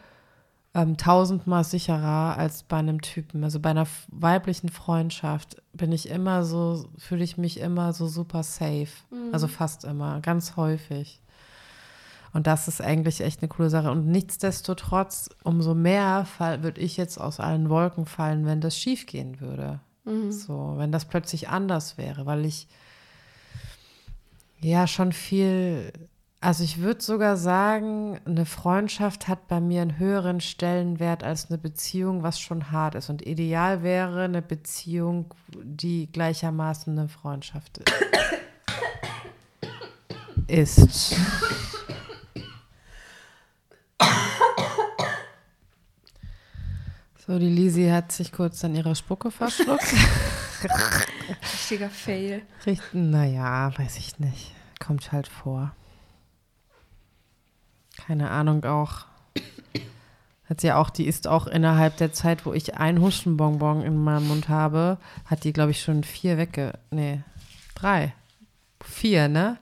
ähm, 0.74 0.96
tausendmal 0.96 1.64
sicherer 1.64 2.36
als 2.38 2.62
bei 2.62 2.76
einem 2.76 3.00
Typen. 3.00 3.42
Also 3.42 3.58
bei 3.58 3.70
einer 3.70 3.86
weiblichen 4.08 4.68
Freundschaft 4.68 5.60
bin 5.72 5.90
ich 5.90 6.08
immer 6.10 6.44
so, 6.44 6.88
fühle 6.96 7.24
ich 7.24 7.38
mich 7.38 7.58
immer 7.58 7.92
so 7.92 8.06
super 8.06 8.42
safe. 8.44 8.88
Also 9.32 9.48
fast 9.48 9.84
immer, 9.84 10.20
ganz 10.20 10.56
häufig. 10.56 11.20
Und 12.32 12.46
das 12.46 12.68
ist 12.68 12.80
eigentlich 12.80 13.20
echt 13.20 13.42
eine 13.42 13.48
coole 13.48 13.70
Sache. 13.70 13.90
Und 13.90 14.06
nichtsdestotrotz, 14.06 15.30
umso 15.44 15.74
mehr 15.74 16.26
würde 16.60 16.80
ich 16.80 16.96
jetzt 16.96 17.18
aus 17.18 17.40
allen 17.40 17.70
Wolken 17.70 18.06
fallen, 18.06 18.46
wenn 18.46 18.60
das 18.60 18.78
schief 18.78 19.06
gehen 19.06 19.40
würde. 19.40 19.80
So, 20.30 20.74
wenn 20.76 20.90
das 20.90 21.04
plötzlich 21.04 21.48
anders 21.48 21.98
wäre, 21.98 22.24
weil 22.24 22.46
ich 22.46 22.66
ja 24.60 24.86
schon 24.86 25.12
viel, 25.12 25.92
also 26.40 26.64
ich 26.64 26.78
würde 26.78 27.02
sogar 27.02 27.36
sagen, 27.36 28.18
eine 28.24 28.46
Freundschaft 28.46 29.28
hat 29.28 29.48
bei 29.48 29.60
mir 29.60 29.82
einen 29.82 29.98
höheren 29.98 30.40
Stellenwert 30.40 31.22
als 31.22 31.50
eine 31.50 31.58
Beziehung, 31.58 32.22
was 32.22 32.40
schon 32.40 32.70
hart 32.70 32.94
ist. 32.94 33.10
Und 33.10 33.26
ideal 33.26 33.82
wäre 33.82 34.22
eine 34.22 34.40
Beziehung, 34.40 35.34
die 35.62 36.10
gleichermaßen 36.10 36.98
eine 36.98 37.08
Freundschaft 37.08 37.80
ist. 40.46 41.16
So, 47.26 47.38
die 47.38 47.50
Lisi 47.50 47.90
hat 47.90 48.10
sich 48.10 48.32
kurz 48.32 48.64
an 48.64 48.74
ihrer 48.74 48.94
Spucke 48.94 49.30
verschluckt. 49.30 49.84
Richtiger 51.52 51.90
Fail. 51.90 52.40
Richten, 52.64 53.10
naja, 53.10 53.70
weiß 53.76 53.98
ich 53.98 54.18
nicht. 54.18 54.54
Kommt 54.80 55.12
halt 55.12 55.28
vor. 55.28 55.72
Keine 57.98 58.30
Ahnung 58.30 58.64
auch. 58.64 59.04
Hat 60.48 60.62
sie 60.62 60.72
auch, 60.72 60.88
die 60.88 61.06
ist 61.06 61.28
auch 61.28 61.46
innerhalb 61.46 61.98
der 61.98 62.14
Zeit, 62.14 62.46
wo 62.46 62.54
ich 62.54 62.76
ein 62.78 63.02
Huschenbonbon 63.02 63.82
in 63.82 64.02
meinem 64.02 64.28
Mund 64.28 64.48
habe, 64.48 64.96
hat 65.26 65.44
die, 65.44 65.52
glaube 65.52 65.72
ich, 65.72 65.82
schon 65.82 66.04
vier 66.04 66.38
wegge. 66.38 66.78
Nee, 66.90 67.22
drei. 67.74 68.14
Vier, 68.80 69.28
ne? 69.28 69.58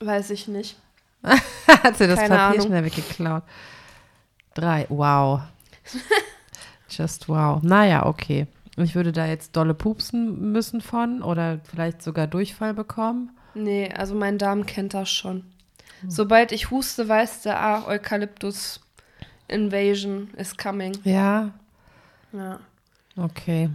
Weiß 0.00 0.28
ich 0.28 0.46
nicht. 0.48 0.76
hat 1.66 1.96
sie 1.96 2.06
das 2.06 2.18
Keine 2.18 2.34
Papier 2.34 2.40
Ahnung. 2.60 2.66
schnell 2.66 2.84
weggeklaut. 2.84 3.42
Drei, 4.54 4.86
wow. 4.88 5.40
Just 6.88 7.28
wow. 7.28 7.62
Naja, 7.62 8.06
okay. 8.06 8.46
Ich 8.76 8.94
würde 8.94 9.12
da 9.12 9.26
jetzt 9.26 9.56
dolle 9.56 9.74
pupsen 9.74 10.52
müssen 10.52 10.80
von 10.80 11.22
oder 11.22 11.60
vielleicht 11.64 12.02
sogar 12.02 12.26
Durchfall 12.26 12.74
bekommen. 12.74 13.30
Nee, 13.54 13.90
also 13.94 14.14
mein 14.14 14.38
Darm 14.38 14.64
kennt 14.66 14.94
das 14.94 15.10
schon. 15.10 15.44
Sobald 16.08 16.50
ich 16.52 16.70
huste, 16.70 17.08
weiß 17.08 17.42
der, 17.42 17.60
ah, 17.60 17.86
Eukalyptus 17.86 18.80
Invasion 19.48 20.30
is 20.36 20.56
coming. 20.56 20.96
Ja, 21.04 21.50
Ja. 22.32 22.58
okay. 23.16 23.68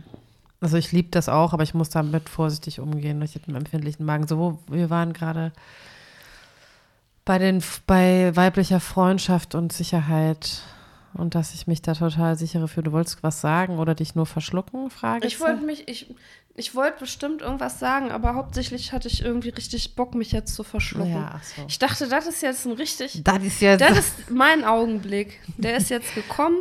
Also 0.61 0.77
ich 0.77 0.91
liebe 0.91 1.09
das 1.11 1.29
auch, 1.29 1.53
aber 1.53 1.61
ich 1.63 1.73
muss 1.75 1.89
damit 1.89 2.29
vorsichtig 2.29 2.79
umgehen. 2.79 3.21
Ich 3.21 3.35
habe 3.35 3.45
einen 3.47 3.57
empfindlichen 3.57 4.05
Magen. 4.05 4.25
So, 4.27 4.39
wo- 4.39 4.59
wir 4.67 4.89
waren 4.89 5.13
gerade 5.13 5.51
bei 7.25 7.39
den 7.39 7.63
bei 7.87 8.35
weiblicher 8.35 8.79
Freundschaft 8.79 9.55
und 9.55 9.73
Sicherheit 9.73 10.61
und 11.13 11.33
dass 11.33 11.53
ich 11.53 11.65
mich 11.65 11.81
da 11.81 11.93
total 11.93 12.37
sichere 12.37 12.67
fühle. 12.67 12.85
Du 12.85 12.91
wolltest 12.91 13.23
was 13.23 13.41
sagen 13.41 13.79
oder 13.79 13.95
dich 13.95 14.15
nur 14.15 14.25
verschlucken? 14.25 14.89
Frage 14.89 15.25
Ich 15.25 15.39
wollte 15.39 15.63
mich, 15.63 15.87
ich, 15.87 16.13
ich 16.55 16.75
wollte 16.75 16.99
bestimmt 16.99 17.41
irgendwas 17.41 17.79
sagen, 17.79 18.11
aber 18.11 18.35
hauptsächlich 18.35 18.91
hatte 18.91 19.07
ich 19.07 19.23
irgendwie 19.23 19.49
richtig 19.49 19.95
Bock, 19.95 20.13
mich 20.13 20.31
jetzt 20.31 20.53
zu 20.53 20.63
verschlucken. 20.63 21.11
Ja, 21.13 21.39
so. 21.55 21.63
Ich 21.67 21.79
dachte, 21.79 22.07
das 22.07 22.27
ist 22.27 22.41
jetzt 22.41 22.65
ein 22.65 22.73
richtig. 22.73 23.21
Das 23.23 23.43
ist 23.43 23.61
ja, 23.61 23.77
Das 23.77 23.97
ist 23.97 24.29
mein 24.29 24.63
Augenblick. 24.63 25.41
Der 25.57 25.77
ist 25.77 25.89
jetzt 25.89 26.13
gekommen. 26.13 26.57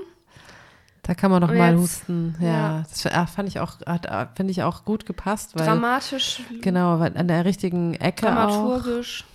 da 1.03 1.15
kann 1.15 1.31
man 1.31 1.43
noch 1.43 1.51
Und 1.51 1.59
mal 1.59 1.73
jetzt- 1.73 1.81
husten. 1.83 2.37
Ja, 2.41 2.47
ja. 2.47 2.85
das 2.89 3.05
ah, 3.07 3.27
fand 3.27 3.49
ich 3.49 3.61
auch, 3.61 3.81
hat, 3.87 4.09
ah, 4.09 4.31
finde 4.35 4.53
ich 4.53 4.63
auch 4.63 4.85
gut 4.85 5.05
gepasst, 5.05 5.51
weil 5.59 5.67
Dramatisch, 5.67 6.41
genau, 6.63 7.01
weil 7.01 7.17
an 7.17 7.29
der 7.29 7.45
richtigen 7.45 7.95
Ecke 7.95 8.27
dramaturgisch. 8.27 9.25
auch 9.29 9.34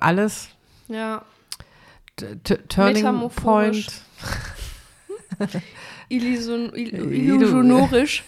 alles 0.00 0.48
Ja. 0.88 1.22
T- 2.16 2.56
Turning. 2.68 3.30
Point. 3.30 3.86
Illison, 6.08 6.70
ill- 6.74 6.94
Illu- 6.94 7.10
illusionorisch. 7.10 8.24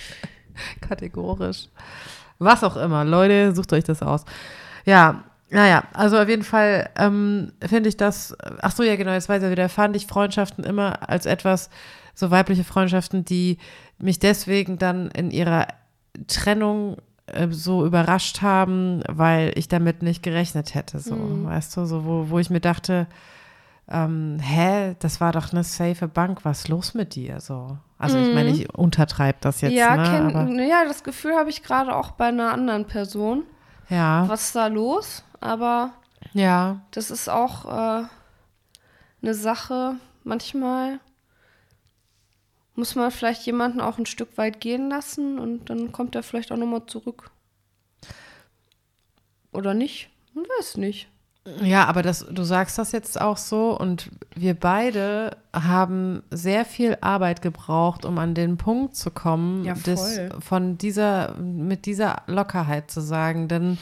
kategorisch. 0.80 1.68
Was 2.38 2.64
auch 2.64 2.76
immer. 2.76 3.04
Leute, 3.04 3.54
sucht 3.54 3.72
euch 3.72 3.84
das 3.84 4.02
aus. 4.02 4.24
Ja, 4.84 5.24
naja, 5.50 5.84
also 5.92 6.18
auf 6.18 6.28
jeden 6.28 6.42
Fall 6.44 6.88
ähm, 6.96 7.52
finde 7.64 7.88
ich 7.90 7.96
das, 7.98 8.34
ach 8.62 8.72
so, 8.74 8.82
ja 8.82 8.96
genau, 8.96 9.12
jetzt 9.12 9.28
weiß 9.28 9.42
ich 9.42 9.50
wieder, 9.50 9.68
fand 9.68 9.94
ich 9.94 10.06
Freundschaften 10.06 10.64
immer 10.64 11.08
als 11.08 11.26
etwas, 11.26 11.68
so 12.14 12.30
weibliche 12.30 12.64
Freundschaften, 12.64 13.24
die 13.24 13.58
mich 13.98 14.18
deswegen 14.18 14.78
dann 14.78 15.10
in 15.10 15.30
ihrer 15.30 15.68
Trennung 16.26 16.96
äh, 17.26 17.48
so 17.50 17.86
überrascht 17.86 18.42
haben, 18.42 19.02
weil 19.08 19.52
ich 19.56 19.68
damit 19.68 20.02
nicht 20.02 20.22
gerechnet 20.22 20.74
hätte, 20.74 20.98
so, 20.98 21.16
weißt 21.16 21.76
du, 21.76 21.84
so, 21.86 22.04
wo, 22.04 22.30
wo 22.30 22.38
ich 22.38 22.50
mir 22.50 22.60
dachte, 22.60 23.06
ähm, 23.88 24.38
hä, 24.40 24.94
das 25.00 25.20
war 25.20 25.32
doch 25.32 25.52
eine 25.52 25.64
safe 25.64 26.08
Bank, 26.08 26.44
was 26.44 26.60
ist 26.60 26.68
los 26.68 26.94
mit 26.94 27.14
dir, 27.14 27.40
so. 27.40 27.76
Also 27.98 28.18
ich 28.18 28.34
meine, 28.34 28.50
ich 28.50 28.74
untertreibe 28.74 29.38
das 29.40 29.60
jetzt, 29.60 29.72
ja, 29.74 29.96
ne, 29.96 30.08
aber, 30.08 30.46
kenn, 30.46 30.58
ja, 30.68 30.84
das 30.84 31.04
Gefühl 31.04 31.34
habe 31.36 31.50
ich 31.50 31.62
gerade 31.62 31.94
auch 31.94 32.12
bei 32.12 32.26
einer 32.26 32.52
anderen 32.52 32.86
Person. 32.86 33.44
ja. 33.88 34.28
Was 34.28 34.46
ist 34.46 34.56
da 34.56 34.66
los? 34.66 35.24
aber 35.40 35.90
Ja. 36.32 36.80
das 36.92 37.10
ist 37.10 37.28
auch 37.28 37.64
äh, 37.66 38.04
eine 39.22 39.34
Sache. 39.34 39.96
Manchmal 40.24 41.00
muss 42.74 42.94
man 42.94 43.10
vielleicht 43.10 43.44
jemanden 43.46 43.80
auch 43.80 43.98
ein 43.98 44.06
Stück 44.06 44.36
weit 44.38 44.60
gehen 44.60 44.88
lassen 44.88 45.38
und 45.38 45.68
dann 45.70 45.92
kommt 45.92 46.14
er 46.14 46.22
vielleicht 46.22 46.52
auch 46.52 46.56
nochmal 46.56 46.86
zurück. 46.86 47.30
Oder 49.52 49.74
nicht? 49.74 50.08
Man 50.34 50.44
weiß 50.58 50.78
nicht. 50.78 51.08
Ja, 51.60 51.86
aber 51.86 52.02
das, 52.02 52.24
du 52.30 52.44
sagst 52.44 52.78
das 52.78 52.92
jetzt 52.92 53.20
auch 53.20 53.36
so 53.36 53.76
und 53.76 54.10
wir 54.34 54.54
beide 54.54 55.36
haben 55.52 56.22
sehr 56.30 56.64
viel 56.64 56.96
Arbeit 57.00 57.42
gebraucht, 57.42 58.04
um 58.04 58.18
an 58.18 58.34
den 58.34 58.58
Punkt 58.58 58.94
zu 58.94 59.10
kommen, 59.10 59.64
Ja, 59.64 59.74
des, 59.74 60.20
von 60.38 60.78
dieser, 60.78 61.34
mit 61.34 61.86
dieser 61.86 62.22
Lockerheit 62.28 62.92
zu 62.92 63.00
sagen. 63.00 63.48
Denn 63.48 63.78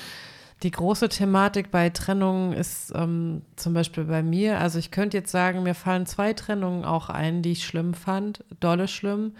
die 0.62 0.70
große 0.70 1.08
Thematik 1.08 1.70
bei 1.70 1.88
Trennungen 1.90 2.52
ist 2.52 2.92
ähm, 2.94 3.42
zum 3.56 3.72
Beispiel 3.72 4.04
bei 4.04 4.22
mir, 4.22 4.60
also 4.60 4.78
ich 4.78 4.90
könnte 4.90 5.16
jetzt 5.16 5.30
sagen, 5.30 5.62
mir 5.62 5.74
fallen 5.74 6.06
zwei 6.06 6.34
Trennungen 6.34 6.84
auch 6.84 7.08
ein, 7.08 7.42
die 7.42 7.52
ich 7.52 7.64
schlimm 7.64 7.94
fand, 7.94 8.44
dolle 8.60 8.86
schlimm. 8.88 9.34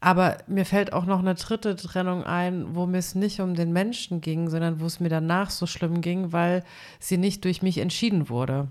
Aber 0.00 0.38
mir 0.46 0.64
fällt 0.64 0.92
auch 0.92 1.04
noch 1.06 1.18
eine 1.18 1.34
dritte 1.34 1.74
Trennung 1.74 2.24
ein, 2.24 2.74
wo 2.74 2.86
mir 2.86 2.98
es 2.98 3.14
nicht 3.14 3.40
um 3.40 3.54
den 3.54 3.72
Menschen 3.72 4.20
ging, 4.20 4.48
sondern 4.50 4.80
wo 4.80 4.86
es 4.86 5.00
mir 5.00 5.08
danach 5.08 5.50
so 5.50 5.66
schlimm 5.66 6.00
ging, 6.00 6.32
weil 6.32 6.62
sie 7.00 7.16
nicht 7.16 7.44
durch 7.44 7.62
mich 7.62 7.78
entschieden 7.78 8.28
wurde. 8.28 8.68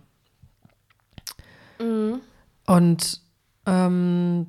Und, 2.66 3.22
ähm, 3.66 4.48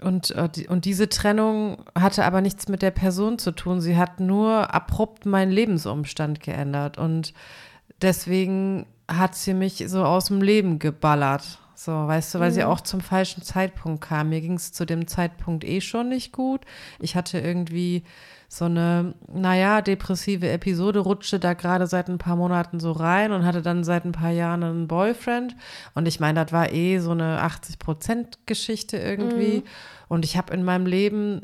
und, 0.00 0.30
äh, 0.32 0.48
und 0.68 0.84
diese 0.84 1.08
Trennung 1.08 1.84
hatte 1.94 2.24
aber 2.24 2.40
nichts 2.40 2.68
mit 2.68 2.82
der 2.82 2.90
Person 2.90 3.38
zu 3.38 3.52
tun. 3.52 3.80
Sie 3.80 3.96
hat 3.96 4.20
nur 4.20 4.74
abrupt 4.74 5.26
meinen 5.26 5.50
Lebensumstand 5.50 6.40
geändert. 6.40 6.98
Und 6.98 7.32
deswegen 8.02 8.86
hat 9.08 9.34
sie 9.34 9.54
mich 9.54 9.84
so 9.86 10.04
aus 10.04 10.26
dem 10.26 10.42
Leben 10.42 10.78
geballert. 10.78 11.58
So, 11.84 11.92
weißt 11.92 12.34
du, 12.34 12.40
weil 12.40 12.50
sie 12.50 12.64
auch 12.64 12.80
zum 12.80 13.02
falschen 13.02 13.42
Zeitpunkt 13.42 14.02
kam. 14.02 14.30
Mir 14.30 14.40
ging 14.40 14.54
es 14.54 14.72
zu 14.72 14.86
dem 14.86 15.06
Zeitpunkt 15.06 15.64
eh 15.64 15.82
schon 15.82 16.08
nicht 16.08 16.32
gut. 16.32 16.62
Ich 16.98 17.14
hatte 17.14 17.38
irgendwie 17.38 18.04
so 18.48 18.64
eine, 18.64 19.12
naja, 19.30 19.82
depressive 19.82 20.48
Episode, 20.48 21.00
rutschte 21.00 21.38
da 21.38 21.52
gerade 21.52 21.86
seit 21.86 22.08
ein 22.08 22.16
paar 22.16 22.36
Monaten 22.36 22.80
so 22.80 22.92
rein 22.92 23.32
und 23.32 23.44
hatte 23.44 23.60
dann 23.60 23.84
seit 23.84 24.06
ein 24.06 24.12
paar 24.12 24.30
Jahren 24.30 24.62
einen 24.62 24.88
Boyfriend. 24.88 25.56
Und 25.94 26.08
ich 26.08 26.20
meine, 26.20 26.42
das 26.42 26.54
war 26.54 26.72
eh 26.72 27.00
so 27.00 27.10
eine 27.10 27.42
80-Prozent-Geschichte 27.42 28.96
irgendwie. 28.96 29.62
Und 30.08 30.24
ich 30.24 30.38
habe 30.38 30.54
in 30.54 30.64
meinem 30.64 30.86
Leben, 30.86 31.42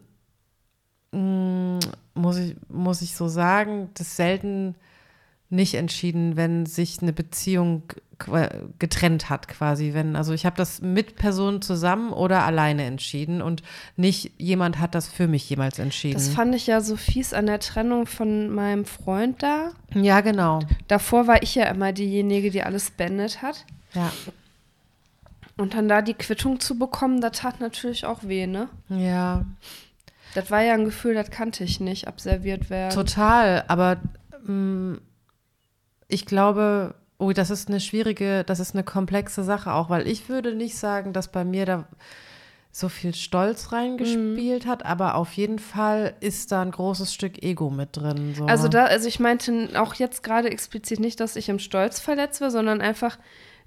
mh, 1.12 1.80
muss, 2.14 2.38
ich, 2.38 2.56
muss 2.70 3.02
ich 3.02 3.14
so 3.14 3.28
sagen, 3.28 3.90
das 3.92 4.16
selten 4.16 4.74
nicht 5.50 5.74
entschieden, 5.74 6.36
wenn 6.36 6.64
sich 6.64 7.02
eine 7.02 7.12
Beziehung 7.12 7.82
getrennt 8.78 9.30
hat 9.30 9.48
quasi. 9.48 9.94
Wenn, 9.94 10.14
also 10.14 10.32
ich 10.34 10.44
habe 10.46 10.56
das 10.56 10.82
mit 10.82 11.16
Personen 11.16 11.62
zusammen 11.62 12.12
oder 12.12 12.44
alleine 12.44 12.84
entschieden 12.84 13.40
und 13.40 13.62
nicht 13.96 14.32
jemand 14.36 14.78
hat 14.78 14.94
das 14.94 15.08
für 15.08 15.26
mich 15.26 15.48
jemals 15.48 15.78
entschieden. 15.78 16.14
Das 16.14 16.28
fand 16.28 16.54
ich 16.54 16.66
ja 16.66 16.80
so 16.82 16.96
fies 16.96 17.32
an 17.32 17.46
der 17.46 17.60
Trennung 17.60 18.06
von 18.06 18.50
meinem 18.50 18.84
Freund 18.84 19.42
da. 19.42 19.70
ja, 19.94 20.20
genau. 20.20 20.60
Davor 20.86 21.26
war 21.26 21.42
ich 21.42 21.54
ja 21.54 21.64
immer 21.64 21.92
diejenige, 21.92 22.50
die 22.50 22.62
alles 22.62 22.90
beendet 22.90 23.40
hat. 23.42 23.64
Ja. 23.94 24.12
Und 25.56 25.74
dann 25.74 25.88
da 25.88 26.00
die 26.02 26.14
Quittung 26.14 26.60
zu 26.60 26.78
bekommen, 26.78 27.20
das 27.20 27.38
tat 27.38 27.60
natürlich 27.60 28.04
auch 28.06 28.22
weh, 28.24 28.46
ne? 28.46 28.68
Ja, 28.88 29.44
Das 30.34 30.50
war 30.50 30.62
ja 30.62 30.74
ein 30.74 30.84
Gefühl, 30.84 31.14
das 31.14 31.30
kannte 31.30 31.64
ich 31.64 31.80
nicht, 31.80 32.06
abserviert 32.06 32.70
werden. 32.70 32.94
total. 32.94 33.64
Aber 33.68 33.96
mh, 34.46 34.98
ich 36.10 36.26
glaube, 36.26 36.94
oh, 37.18 37.32
das 37.32 37.50
ist 37.50 37.68
eine 37.68 37.80
schwierige, 37.80 38.44
das 38.44 38.60
ist 38.60 38.74
eine 38.74 38.84
komplexe 38.84 39.44
Sache 39.44 39.72
auch, 39.72 39.90
weil 39.90 40.06
ich 40.06 40.28
würde 40.28 40.54
nicht 40.54 40.76
sagen, 40.76 41.12
dass 41.12 41.28
bei 41.28 41.44
mir 41.44 41.66
da 41.66 41.84
so 42.72 42.88
viel 42.88 43.14
Stolz 43.14 43.72
reingespielt 43.72 44.64
hat, 44.64 44.86
aber 44.86 45.16
auf 45.16 45.32
jeden 45.32 45.58
Fall 45.58 46.14
ist 46.20 46.52
da 46.52 46.62
ein 46.62 46.70
großes 46.70 47.12
Stück 47.12 47.42
Ego 47.42 47.68
mit 47.68 47.96
drin. 47.96 48.34
So. 48.36 48.46
Also 48.46 48.68
da, 48.68 48.84
also 48.84 49.08
ich 49.08 49.18
meinte 49.18 49.70
auch 49.74 49.94
jetzt 49.94 50.22
gerade 50.22 50.50
explizit 50.50 51.00
nicht, 51.00 51.18
dass 51.18 51.34
ich 51.34 51.48
im 51.48 51.58
Stolz 51.58 51.98
verletzt 51.98 52.40
war, 52.40 52.52
sondern 52.52 52.80
einfach, 52.80 53.18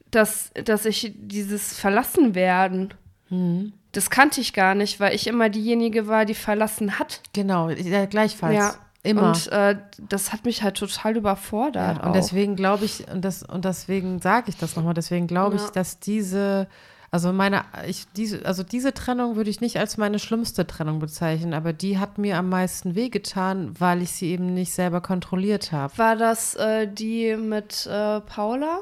dass, 0.10 0.52
dass 0.64 0.86
ich 0.86 1.14
dieses 1.18 1.78
Verlassenwerden, 1.78 2.94
Mhm. 3.30 3.74
das 3.94 4.10
kannte 4.10 4.42
ich 4.42 4.54
gar 4.54 4.76
nicht, 4.76 5.00
weil 5.00 5.16
ich 5.16 5.28
immer 5.28 5.50
diejenige 5.50 6.08
war, 6.08 6.26
die 6.26 6.36
verlassen 6.36 7.00
hat. 7.00 7.22
Genau, 7.34 7.70
ja, 7.70 8.06
gleichfalls. 8.06 8.56
Ja. 8.56 8.76
Immer. 9.04 9.28
Und 9.30 9.52
äh, 9.52 9.76
das 10.00 10.32
hat 10.32 10.46
mich 10.46 10.64
halt 10.64 10.78
total 10.78 11.18
überfordert. 11.18 11.98
Ja, 11.98 12.04
und 12.04 12.10
auch. 12.10 12.14
deswegen 12.14 12.56
glaube 12.56 12.86
ich, 12.86 13.06
und, 13.12 13.24
das, 13.24 13.44
und 13.44 13.66
deswegen 13.66 14.20
sage 14.20 14.46
ich 14.50 14.58
das 14.58 14.76
nochmal, 14.78 14.94
deswegen 14.94 15.28
glaube 15.28 15.58
ich, 15.58 15.62
Ja. 15.62 15.72
dass 15.72 16.00
diese, 16.00 16.68
also 17.12 17.34
meine, 17.34 17.66
ich, 17.86 18.06
diese, 18.16 18.46
also 18.46 18.64
diese 18.64 18.94
Trennung 18.94 19.36
würde 19.36 19.50
ich 19.50 19.60
nicht 19.60 19.78
als 19.78 19.98
meine 19.98 20.20
schlimmste 20.20 20.66
Trennung 20.66 21.00
bezeichnen, 21.00 21.54
aber 21.54 21.74
die 21.74 22.00
hat 22.00 22.18
mir 22.18 22.38
am 22.38 22.48
meisten 22.48 22.96
wehgetan, 22.96 23.78
weil 23.78 24.02
ich 24.02 24.14
sie 24.14 24.32
eben 24.32 24.54
nicht 24.54 24.74
selber 24.74 25.02
kontrolliert 25.02 25.74
habe. 25.74 25.98
War 25.98 26.16
das 26.16 26.56
äh, 26.56 26.88
die 26.88 27.36
mit 27.36 27.86
äh, 27.88 28.22
Paula? 28.22 28.80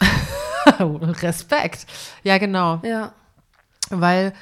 Respekt. 0.78 1.86
Ja, 2.22 2.38
genau. 2.38 2.80
Ja. 2.82 3.12
Weil 3.88 4.32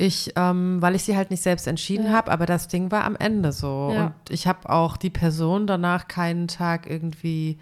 ich, 0.00 0.32
ähm, 0.36 0.80
weil 0.80 0.94
ich 0.94 1.02
sie 1.02 1.16
halt 1.16 1.30
nicht 1.30 1.42
selbst 1.42 1.66
entschieden 1.66 2.06
Ja. 2.06 2.12
habe, 2.12 2.30
aber 2.30 2.46
das 2.46 2.68
Ding 2.68 2.90
war 2.92 3.04
am 3.04 3.16
Ende 3.16 3.50
so. 3.52 3.90
Ja. 3.92 4.06
Und 4.06 4.14
ich 4.30 4.46
habe 4.46 4.70
auch 4.70 4.96
die 4.96 5.10
Person 5.10 5.66
danach 5.66 6.06
keinen 6.06 6.46
Tag 6.46 6.88
irgendwie 6.88 7.58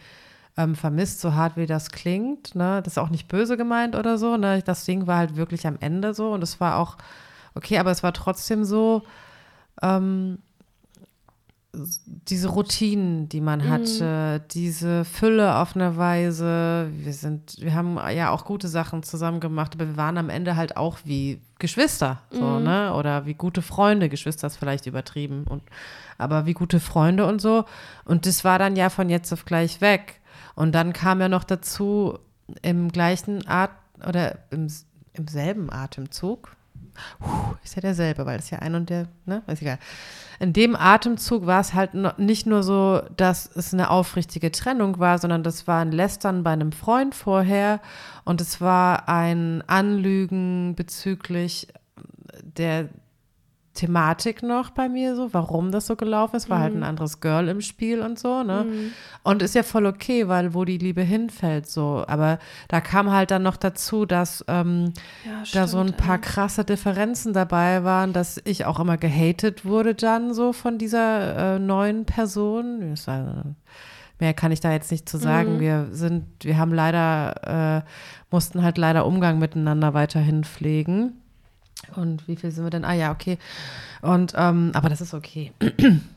ähm, 0.59 0.75
vermisst, 0.75 1.21
so 1.21 1.35
hart 1.35 1.57
wie 1.57 1.67
das 1.67 1.91
klingt. 1.91 2.55
Ne? 2.55 2.83
Das 2.85 2.95
ist 2.95 2.99
auch 2.99 3.09
nicht 3.11 3.29
böse 3.29 3.57
gemeint 3.57 3.97
oder 3.97 4.19
so. 4.19 4.37
Ne? 4.37 4.63
Das 4.63 4.85
Ding 4.85 5.07
war 5.07 5.17
halt 5.19 5.37
wirklich 5.37 5.67
am 5.67 5.77
Ende 5.81 6.13
so 6.13 6.33
und 6.33 6.43
es 6.43 6.61
war 6.61 6.77
auch 6.79 6.97
okay, 7.55 7.79
aber 7.79 7.91
es 7.91 8.03
war 8.03 8.13
trotzdem 8.13 8.65
so, 8.65 9.03
ähm, 9.83 10.39
diese 12.07 12.49
Routinen, 12.49 13.29
die 13.29 13.41
man 13.41 13.69
hatte, 13.69 14.43
diese 14.51 15.05
Fülle 15.05 15.57
auf 15.57 15.77
eine 15.77 15.97
Weise. 15.97 16.91
Wir 16.93 17.13
sind, 17.13 17.57
wir 17.61 17.75
haben 17.75 17.99
ja 18.15 18.31
auch 18.31 18.45
gute 18.45 18.69
Sachen 18.69 19.03
zusammen 19.03 19.41
gemacht, 19.41 19.75
aber 19.75 19.87
wir 19.89 19.97
waren 19.97 20.19
am 20.19 20.31
Ende 20.31 20.57
halt 20.57 20.77
auch 20.77 20.99
wie 21.05 21.41
Geschwister, 21.59 22.21
so, 22.31 22.59
ne? 22.59 22.93
Oder 22.95 23.27
wie 23.27 23.35
gute 23.35 23.63
Freunde. 23.63 24.09
Geschwister 24.09 24.47
ist 24.47 24.57
vielleicht 24.57 24.87
übertrieben 24.87 25.45
und 25.49 25.63
aber 26.19 26.47
wie 26.47 26.55
gute 26.55 26.81
Freunde 26.81 27.27
und 27.27 27.41
so. 27.41 27.65
Und 28.05 28.27
das 28.27 28.45
war 28.45 28.59
dann 28.59 28.77
ja 28.77 28.91
von 28.91 29.09
jetzt 29.09 29.33
auf 29.33 29.45
gleich 29.45 29.81
weg. 29.81 30.21
Und 30.55 30.75
dann 30.75 30.93
kam 30.93 31.21
ja 31.21 31.29
noch 31.29 31.45
dazu 31.45 32.19
im 32.63 32.91
gleichen 32.91 33.47
Art 33.47 33.71
oder 34.07 34.39
im, 34.51 34.69
im 35.13 35.29
selben 35.29 35.71
Atemzug. 35.71 36.57
Ist 37.65 37.77
ja 37.77 37.83
derselbe, 37.83 38.27
weil 38.27 38.39
es 38.39 38.51
ja 38.51 38.59
ein 38.61 38.75
und 38.75 38.91
der, 38.91 39.09
ne, 39.25 39.43
ist 39.47 39.63
egal. 39.63 39.79
In 40.39 40.53
dem 40.53 40.77
Atemzug 40.77 41.47
war 41.47 41.61
es 41.61 41.73
halt 41.73 41.93
nicht 42.19 42.47
nur 42.47 42.63
so, 42.63 43.03
dass 43.17 43.51
es 43.55 43.73
eine 43.73 43.91
aufrichtige 43.91 44.53
Trennung 44.53 44.99
war, 44.99 45.19
sondern 45.19 45.43
das 45.43 45.67
war 45.67 45.81
ein 45.81 45.93
Lästern 45.93 46.43
bei 46.43 46.53
einem 46.53 46.73
Freund 46.73 47.15
vorher 47.15 47.81
und 48.25 48.41
es 48.41 48.61
war 48.61 49.09
ein 49.09 49.63
Anlügen 49.67 50.75
bezüglich 50.75 51.69
der 52.43 52.89
Thematik 53.77 54.43
noch 54.43 54.71
bei 54.71 54.89
mir 54.89 55.15
so, 55.15 55.33
warum 55.33 55.71
das 55.71 55.87
so 55.87 55.95
gelaufen 55.95 56.35
ist, 56.35 56.51
war 56.51 56.59
halt 56.59 56.75
ein 56.75 56.83
anderes 56.83 57.21
Girl 57.21 57.47
im 57.49 57.61
Spiel 57.61 58.01
und 58.01 58.19
so, 58.19 58.43
ne? 58.43 58.67
Und 59.23 59.43
ist 59.43 59.55
ja 59.55 59.63
voll 59.63 59.87
okay, 59.87 60.27
weil 60.27 60.53
wo 60.55 60.65
die 60.65 60.79
Liebe 60.79 61.03
hinfällt, 61.03 61.69
so. 61.69 62.05
Aber 62.09 62.39
da 62.67 62.81
kam 62.81 63.13
halt 63.13 63.31
dann 63.31 63.45
noch 63.45 63.57
dazu, 63.57 64.07
dass 64.07 64.45
ähm, 64.49 64.93
Ja, 65.25 65.43
da 65.53 65.69
so 65.69 65.79
ein 65.79 65.93
paar 65.93 66.17
ey. 66.17 66.21
krasse 66.23 66.65
Differenzen 66.65 67.33
dabei 67.33 67.85
waren, 67.85 68.13
dass 68.13 68.41
ich 68.45 68.65
auch 68.65 68.81
immer 68.81 68.97
gehatet 68.97 69.65
wurde 69.65 69.95
dann 69.95 70.35
so 70.35 70.53
von 70.53 70.79
dieser 70.79 71.57
äh, 71.57 71.59
neuen 71.59 72.05
Person. 72.07 72.91
Das 72.91 73.07
war, 73.07 73.45
mehr 74.19 74.35
kann 74.35 74.53
ich 74.53 74.61
da 74.61 74.73
jetzt 74.73 74.91
nicht 74.91 75.09
zu 75.09 75.19
sagen. 75.19 75.57
Mhm. 75.57 75.61
Wir 75.61 75.89
sind, 75.93 76.25
wir 76.43 76.57
haben 76.59 76.73
leider, 76.73 77.83
äh, 77.85 77.91
mussten 78.31 78.63
halt 78.63 78.79
leider 78.79 79.07
Umgang 79.07 79.39
miteinander 79.39 79.95
weiterhin 79.95 80.45
pflegen. 80.45 81.21
Und 81.97 82.27
wie 82.29 82.37
viel 82.37 82.51
sind 82.51 82.65
wir 82.65 82.71
denn? 82.71 82.85
Ah 82.85 82.95
ja, 82.95 83.13
okay. 83.13 83.39
Und 84.03 84.35
ähm, 84.37 84.71
aber 84.75 84.89
das 84.89 85.01
ist 85.01 85.15
okay. 85.15 85.53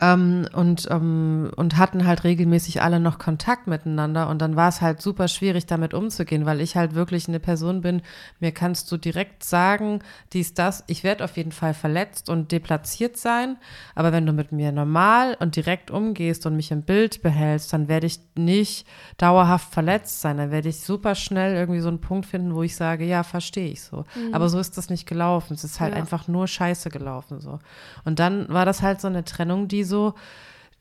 Ähm, 0.00 0.48
und, 0.52 0.88
ähm, 0.90 1.52
und 1.54 1.76
hatten 1.76 2.06
halt 2.08 2.24
regelmäßig 2.24 2.82
alle 2.82 2.98
noch 2.98 3.18
Kontakt 3.20 3.68
miteinander. 3.68 4.28
Und 4.28 4.42
dann 4.42 4.56
war 4.56 4.68
es 4.68 4.80
halt 4.80 5.00
super 5.00 5.28
schwierig, 5.28 5.66
damit 5.66 5.94
umzugehen, 5.94 6.44
weil 6.44 6.60
ich 6.60 6.76
halt 6.76 6.94
wirklich 6.96 7.28
eine 7.28 7.38
Person 7.38 7.82
bin, 7.82 8.02
mir 8.40 8.50
kannst 8.50 8.90
du 8.90 8.96
direkt 8.96 9.44
sagen, 9.44 10.00
dies, 10.32 10.54
das, 10.54 10.82
ich 10.88 11.04
werde 11.04 11.22
auf 11.22 11.36
jeden 11.36 11.52
Fall 11.52 11.72
verletzt 11.72 12.28
und 12.28 12.50
deplatziert 12.50 13.16
sein. 13.16 13.58
Aber 13.94 14.10
wenn 14.10 14.26
du 14.26 14.32
mit 14.32 14.50
mir 14.50 14.72
normal 14.72 15.36
und 15.38 15.54
direkt 15.54 15.92
umgehst 15.92 16.46
und 16.46 16.56
mich 16.56 16.72
im 16.72 16.82
Bild 16.82 17.22
behältst, 17.22 17.72
dann 17.72 17.86
werde 17.86 18.08
ich 18.08 18.18
nicht 18.34 18.88
dauerhaft 19.18 19.72
verletzt 19.72 20.20
sein. 20.20 20.38
Dann 20.38 20.50
werde 20.50 20.68
ich 20.68 20.80
super 20.80 21.14
schnell 21.14 21.54
irgendwie 21.54 21.80
so 21.80 21.88
einen 21.88 22.00
Punkt 22.00 22.26
finden, 22.26 22.56
wo 22.56 22.64
ich 22.64 22.74
sage, 22.74 23.04
ja, 23.04 23.22
verstehe 23.22 23.70
ich 23.70 23.82
so. 23.82 24.04
Aber 24.32 24.48
so 24.48 24.58
ist 24.58 24.76
das 24.76 24.90
nicht 24.90 25.06
gelaufen. 25.06 25.54
Es 25.54 25.62
ist 25.62 25.78
halt 25.78 25.92
Ja. 25.94 26.00
einfach 26.00 26.26
nur 26.26 26.48
scheiße 26.48 26.90
gelaufen 26.90 27.40
so. 27.40 27.60
Und 28.04 28.18
dann 28.18 28.48
war 28.48 28.64
das 28.64 28.82
halt 28.82 29.00
so 29.00 29.06
eine 29.06 29.24
Trennung, 29.24 29.68
die 29.68 29.75
so, 29.84 30.14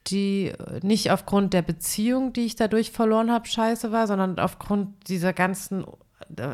die 0.07 0.53
nicht 0.81 1.11
aufgrund 1.11 1.53
der 1.53 1.61
Beziehung, 1.63 2.31
die 2.33 2.45
ich 2.45 2.55
dadurch 2.55 2.91
verloren 2.91 3.31
habe, 3.31 3.47
scheiße 3.47 3.91
war, 3.91 4.05
sondern 4.07 4.37
aufgrund 4.37 5.09
dieser 5.09 5.33
ganzen, 5.33 5.83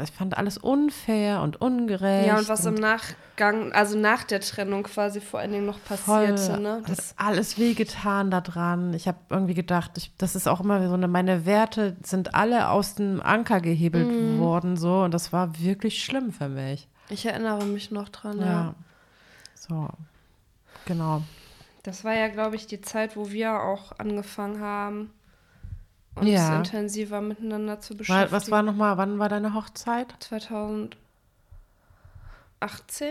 ich 0.03 0.11
fand 0.11 0.37
alles 0.37 0.57
unfair 0.57 1.41
und 1.41 1.59
ungerecht. 1.59 2.27
Ja, 2.27 2.37
und 2.37 2.47
was 2.47 2.65
im 2.65 2.75
Nachgang, 2.75 3.73
also 3.73 3.97
nach 3.97 4.23
der 4.23 4.39
Trennung 4.39 4.83
quasi 4.83 5.19
vor 5.19 5.41
allen 5.41 5.51
Dingen 5.51 5.65
noch 5.65 5.83
passierte, 5.83 6.37
voll, 6.37 6.59
ne? 6.59 6.81
hat 6.87 6.99
alles 7.17 7.57
wehgetan 7.57 8.31
daran. 8.31 8.93
Ich 8.93 9.07
habe 9.07 9.17
irgendwie 9.29 9.53
gedacht, 9.53 9.91
ich, 9.97 10.11
das 10.17 10.35
ist 10.35 10.47
auch 10.47 10.61
immer 10.61 10.87
so 10.87 10.93
eine, 10.93 11.09
meine 11.09 11.45
Werte 11.45 11.97
sind 12.03 12.33
alle 12.33 12.69
aus 12.69 12.95
dem 12.95 13.21
Anker 13.21 13.59
gehebelt 13.59 14.07
Mhm. 14.09 14.39
worden 14.39 14.77
so 14.77 15.03
und 15.03 15.13
das 15.13 15.33
war 15.33 15.59
wirklich 15.59 16.03
schlimm 16.03 16.31
für 16.31 16.47
mich. 16.47 16.87
Ich 17.09 17.25
erinnere 17.25 17.65
mich 17.65 17.91
noch 17.91 18.07
dran, 18.07 18.39
ja. 18.39 18.45
Ja. 18.45 18.75
So. 19.55 19.89
Genau. 20.85 21.21
Das 21.83 22.03
war 22.03 22.13
ja, 22.13 22.27
glaube 22.27 22.55
ich, 22.55 22.67
die 22.67 22.81
Zeit, 22.81 23.15
wo 23.15 23.31
wir 23.31 23.61
auch 23.61 23.93
angefangen 23.97 24.59
haben, 24.61 25.09
uns 26.15 26.29
Ja. 26.29 26.57
intensiver 26.57 27.21
miteinander 27.21 27.79
zu 27.79 27.95
beschäftigen. 27.97 28.31
Was 28.31 28.51
war 28.51 28.61
nochmal, 28.61 28.97
wann 28.97 29.17
war 29.17 29.29
deine 29.29 29.53
Hochzeit? 29.53 30.13
2018? 30.19 30.95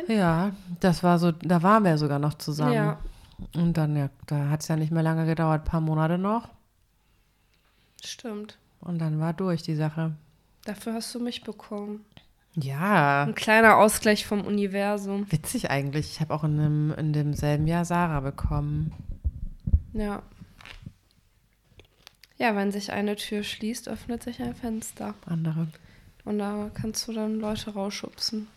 Ja, 0.08 0.52
das 0.80 1.02
war 1.02 1.18
so, 1.18 1.32
da 1.32 1.62
waren 1.62 1.84
wir 1.84 1.98
sogar 1.98 2.18
noch 2.18 2.34
zusammen. 2.34 2.72
Ja. 2.72 2.98
Und 3.54 3.76
dann, 3.76 3.96
ja, 3.96 4.10
da 4.26 4.50
hat 4.50 4.60
es 4.60 4.68
ja 4.68 4.76
nicht 4.76 4.92
mehr 4.92 5.02
lange 5.02 5.26
gedauert, 5.26 5.64
paar 5.64 5.80
Monate 5.80 6.18
noch. 6.18 6.48
Stimmt. 8.04 8.58
Und 8.80 8.98
dann 8.98 9.18
war 9.18 9.32
durch 9.32 9.62
die 9.62 9.74
Sache. 9.74 10.12
Dafür 10.64 10.94
hast 10.94 11.14
du 11.14 11.20
mich 11.20 11.42
bekommen. 11.42 12.04
Ja, 12.56 13.24
Ein 13.24 13.34
kleiner 13.34 13.76
Ausgleich 13.76 14.26
vom 14.26 14.42
Universum. 14.44 15.30
witzig 15.30 15.70
eigentlich. 15.70 16.10
Ich 16.12 16.20
habe 16.20 16.34
auch 16.34 16.44
in, 16.44 16.56
dem, 16.58 16.94
in 16.96 17.12
demselben 17.12 17.66
Jahr 17.66 17.84
Sarah 17.84 18.20
bekommen. 18.20 18.92
Ja. 19.92 20.22
Ja, 22.38 22.56
wenn 22.56 22.72
sich 22.72 22.92
eine 22.92 23.16
Tür 23.16 23.42
schließt, 23.42 23.88
öffnet 23.88 24.22
sich 24.22 24.40
ein 24.42 24.54
Fenster. 24.54 25.14
Andere. 25.26 25.68
Und 26.24 26.38
da 26.38 26.70
kannst 26.74 27.06
du 27.06 27.12
dann 27.12 27.38
Leute 27.38 27.72
rausschubsen. 27.72 28.48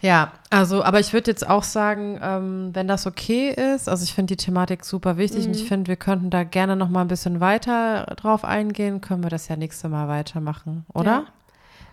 Ja, 0.00 0.32
also, 0.50 0.82
aber 0.82 1.00
ich 1.00 1.12
würde 1.12 1.30
jetzt 1.30 1.48
auch 1.48 1.62
sagen, 1.62 2.18
ähm, 2.22 2.70
wenn 2.74 2.88
das 2.88 3.06
okay 3.06 3.50
ist, 3.50 3.88
also 3.88 4.04
ich 4.04 4.12
finde 4.12 4.36
die 4.36 4.44
Thematik 4.44 4.84
super 4.84 5.16
wichtig 5.16 5.46
und 5.46 5.56
ich 5.56 5.66
finde, 5.66 5.88
wir 5.88 5.96
könnten 5.96 6.28
da 6.28 6.44
gerne 6.44 6.76
noch 6.76 6.90
mal 6.90 7.00
ein 7.00 7.08
bisschen 7.08 7.40
weiter 7.40 8.04
drauf 8.16 8.44
eingehen, 8.44 9.00
können 9.00 9.22
wir 9.22 9.30
das 9.30 9.48
ja 9.48 9.56
nächste 9.56 9.88
Mal 9.88 10.08
weitermachen, 10.08 10.84
oder? 10.92 11.10
Ja. 11.10 11.24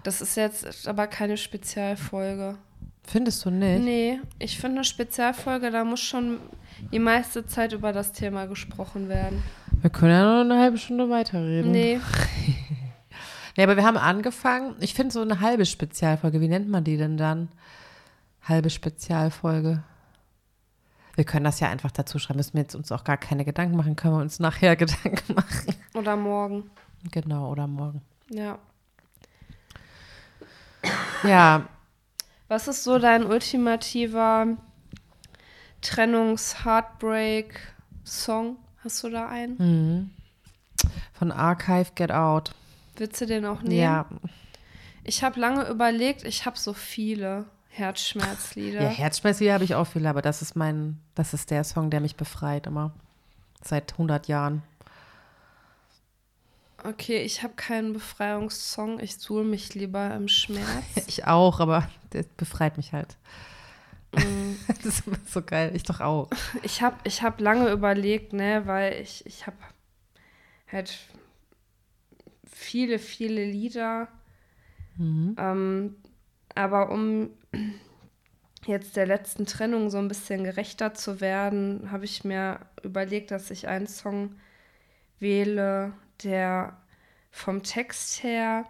Das 0.04 0.22
ist 0.22 0.36
jetzt 0.36 0.88
aber 0.88 1.08
keine 1.08 1.38
Spezialfolge. 1.38 2.58
Findest 3.04 3.46
du 3.46 3.50
nicht? 3.50 3.84
Nee, 3.84 4.20
ich 4.40 4.58
finde 4.58 4.78
eine 4.78 4.84
Spezialfolge, 4.84 5.72
da 5.72 5.84
muss 5.84 6.00
schon 6.00 6.40
die 6.92 7.00
meiste 7.00 7.46
Zeit 7.46 7.74
über 7.74 7.92
das 7.94 8.12
Thema 8.12 8.46
gesprochen 8.46 9.10
werden. 9.10 9.44
Wir 9.82 9.90
können 9.90 10.12
ja 10.12 10.44
noch 10.44 10.52
eine 10.52 10.62
halbe 10.62 10.78
Stunde 10.78 11.10
weiterreden. 11.10 11.72
Nee, 11.72 12.00
Ja, 13.58 13.66
aber 13.66 13.76
wir 13.76 13.84
haben 13.84 13.98
angefangen. 13.98 14.76
Ich 14.80 14.94
finde 14.94 15.12
so 15.14 15.22
eine 15.22 15.42
halbe 15.42 15.66
Spezialfolge, 15.66 16.40
wie 16.40 16.48
nennt 16.48 16.70
man 16.70 16.84
die 16.84 16.98
denn 16.98 17.18
dann? 17.18 17.50
Halbe 18.44 18.70
Spezialfolge. 18.70 19.84
Wir 21.16 21.26
können 21.26 21.44
das 21.44 21.60
ja 21.60 21.70
einfach 21.70 21.92
dazu 21.92 22.18
schreiben. 22.18 22.38
Müssen 22.38 22.54
wir 22.54 22.62
jetzt 22.62 22.76
uns 22.76 22.92
auch 22.92 23.04
gar 23.04 23.18
keine 23.18 23.44
Gedanken 23.44 23.76
machen. 23.76 23.96
Können 23.98 24.16
wir 24.16 24.22
uns 24.22 24.40
nachher 24.40 24.76
Gedanken 24.78 25.34
machen. 25.34 25.76
oder 25.94 26.16
morgen. 26.16 26.72
Genau, 27.12 27.52
oder 27.52 27.68
morgen. 27.68 28.02
Ja. 28.30 28.58
Ja, 31.24 31.68
Was 32.48 32.68
ist 32.68 32.84
so 32.84 33.00
dein 33.00 33.26
ultimativer 33.26 34.48
Trennungs-Heartbreak-Song? 35.82 38.58
Hast 38.84 39.04
du 39.04 39.10
da 39.10 39.28
einen? 39.28 39.56
mhm. 39.58 40.10
von 41.14 41.32
Archive 41.32 41.92
Get 41.96 42.12
Out. 42.12 42.52
Willst 42.96 43.22
du 43.22 43.26
den 43.26 43.46
auch 43.46 43.62
nehmen? 43.62 43.80
Ja. 43.80 44.06
Ich 45.04 45.24
habe 45.24 45.40
lange 45.40 45.68
überlegt, 45.70 46.24
ich 46.24 46.46
habe 46.46 46.58
so 46.58 46.74
viele 46.74 47.46
Herzschmerzlieder. 47.70 48.82
Ja, 48.82 48.90
Herzschmerzlieder 48.90 49.54
habe 49.54 49.64
ich 49.64 49.76
auch 49.76 49.86
viele, 49.86 50.10
aber 50.10 50.22
das 50.22 50.42
ist 50.42 50.56
mein, 50.56 51.00
das 51.16 51.34
ist 51.34 51.52
der 51.52 51.64
Song, 51.64 51.90
der 51.90 52.02
mich 52.02 52.16
befreit 52.16 52.68
immer. 52.68 52.92
Seit 53.64 53.94
100 53.94 54.28
Jahren. 54.28 54.64
Okay, 56.84 57.22
ich 57.22 57.44
habe 57.44 57.54
keinen 57.56 57.94
Befreiungssong. 57.94 59.00
Ich 59.00 59.18
suhle 59.18 59.44
mich 59.44 59.76
lieber 59.76 60.14
im 60.16 60.28
Schmerz. 60.28 60.68
Ich 61.08 61.26
auch, 61.26 61.60
aber 61.60 61.90
der 62.14 62.26
befreit 62.38 62.78
mich 62.78 62.94
halt. 62.94 63.18
Mm. 64.14 64.56
Das 64.68 64.86
ist 64.86 65.08
immer 65.08 65.18
so 65.26 65.42
geil. 65.42 65.72
Ich 65.76 65.84
doch 65.84 66.00
auch. 66.00 66.30
Ich 66.64 66.82
habe 66.82 66.98
ich 67.04 67.22
hab 67.22 67.40
lange 67.40 67.72
überlegt, 67.72 68.34
ne, 68.34 68.64
weil 68.66 68.94
ich, 69.02 69.26
ich 69.26 69.46
habe 69.46 69.58
halt 70.72 70.98
viele, 72.46 73.00
viele 73.00 73.46
Lieder. 73.46 74.08
Mhm. 74.98 75.36
Ähm, 75.38 75.96
aber 76.56 76.90
um 76.92 77.30
jetzt 78.66 78.96
der 78.96 79.06
letzten 79.06 79.46
Trennung 79.46 79.90
so 79.90 79.98
ein 79.98 80.08
bisschen 80.08 80.44
gerechter 80.44 80.94
zu 80.94 81.22
werden, 81.22 81.92
habe 81.92 82.06
ich 82.06 82.24
mir 82.24 82.60
überlegt, 82.84 83.32
dass 83.32 83.52
ich 83.52 83.68
einen 83.68 83.88
Song 83.88 84.36
wähle, 85.20 85.94
der 86.24 86.78
vom 87.32 87.64
Text 87.64 88.24
her 88.24 88.66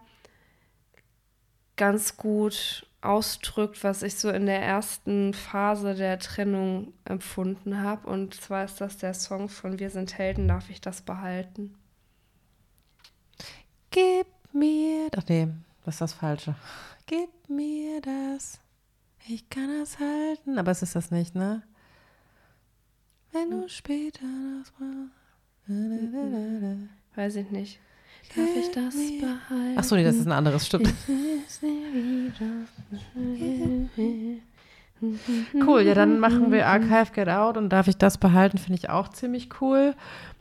ganz 1.76 2.18
gut 2.18 2.88
ausdrückt, 3.02 3.84
was 3.84 4.04
ich 4.04 4.16
so 4.16 4.30
in 4.30 4.46
der 4.46 4.62
ersten 4.62 5.34
Phase 5.34 5.96
der 5.96 6.20
Trennung 6.20 6.94
empfunden 7.06 7.82
habe. 7.82 8.08
Und 8.08 8.36
zwar 8.36 8.64
ist 8.66 8.80
das 8.80 8.98
der 8.98 9.14
Song 9.14 9.50
von 9.50 9.80
Wir 9.80 9.90
sind 9.90 10.18
Helden, 10.18 10.48
darf 10.48 10.70
ich 10.70 10.82
das 10.82 11.02
behalten? 11.02 11.76
Gib 13.90 14.28
mir. 14.54 15.10
Ach 15.18 15.24
nee, 15.28 15.48
das 15.84 15.96
ist 15.96 16.02
das 16.02 16.14
Falsche. 16.14 16.56
Gib 17.08 17.30
mir 17.50 18.00
das. 18.02 18.60
Ich 19.28 19.50
kann 19.50 19.80
das 19.80 20.00
halten. 20.00 20.58
Aber 20.58 20.72
es 20.72 20.82
ist 20.82 20.96
das 20.96 21.12
nicht, 21.12 21.36
ne? 21.36 21.64
Wenn 23.32 23.50
du 23.50 23.68
später 23.70 24.26
das 24.60 24.72
brauchst. 24.72 25.22
Weiß 27.16 27.36
ich 27.36 27.50
nicht. 27.52 27.80
Darf 28.36 28.48
ich 28.56 28.72
das 28.72 28.96
behalten? 28.96 29.76
Ach 29.76 29.84
so, 29.84 29.96
nee, 29.96 30.04
das 30.04 30.16
ist 30.16 30.26
ein 30.26 30.32
anderes, 30.32 30.66
stimmt. 30.66 30.94
Cool, 35.66 35.82
ja, 35.82 35.96
dann 35.96 36.20
machen 36.20 36.52
wir 36.52 36.68
Archive 36.68 37.12
Get 37.14 37.28
Out 37.28 37.58
und 37.58 37.70
darf 37.70 37.88
ich 37.88 37.98
das 37.98 38.18
behalten, 38.20 38.58
finde 38.58 38.78
ich 38.78 38.90
auch 38.90 39.10
ziemlich 39.10 39.50
cool. 39.60 39.96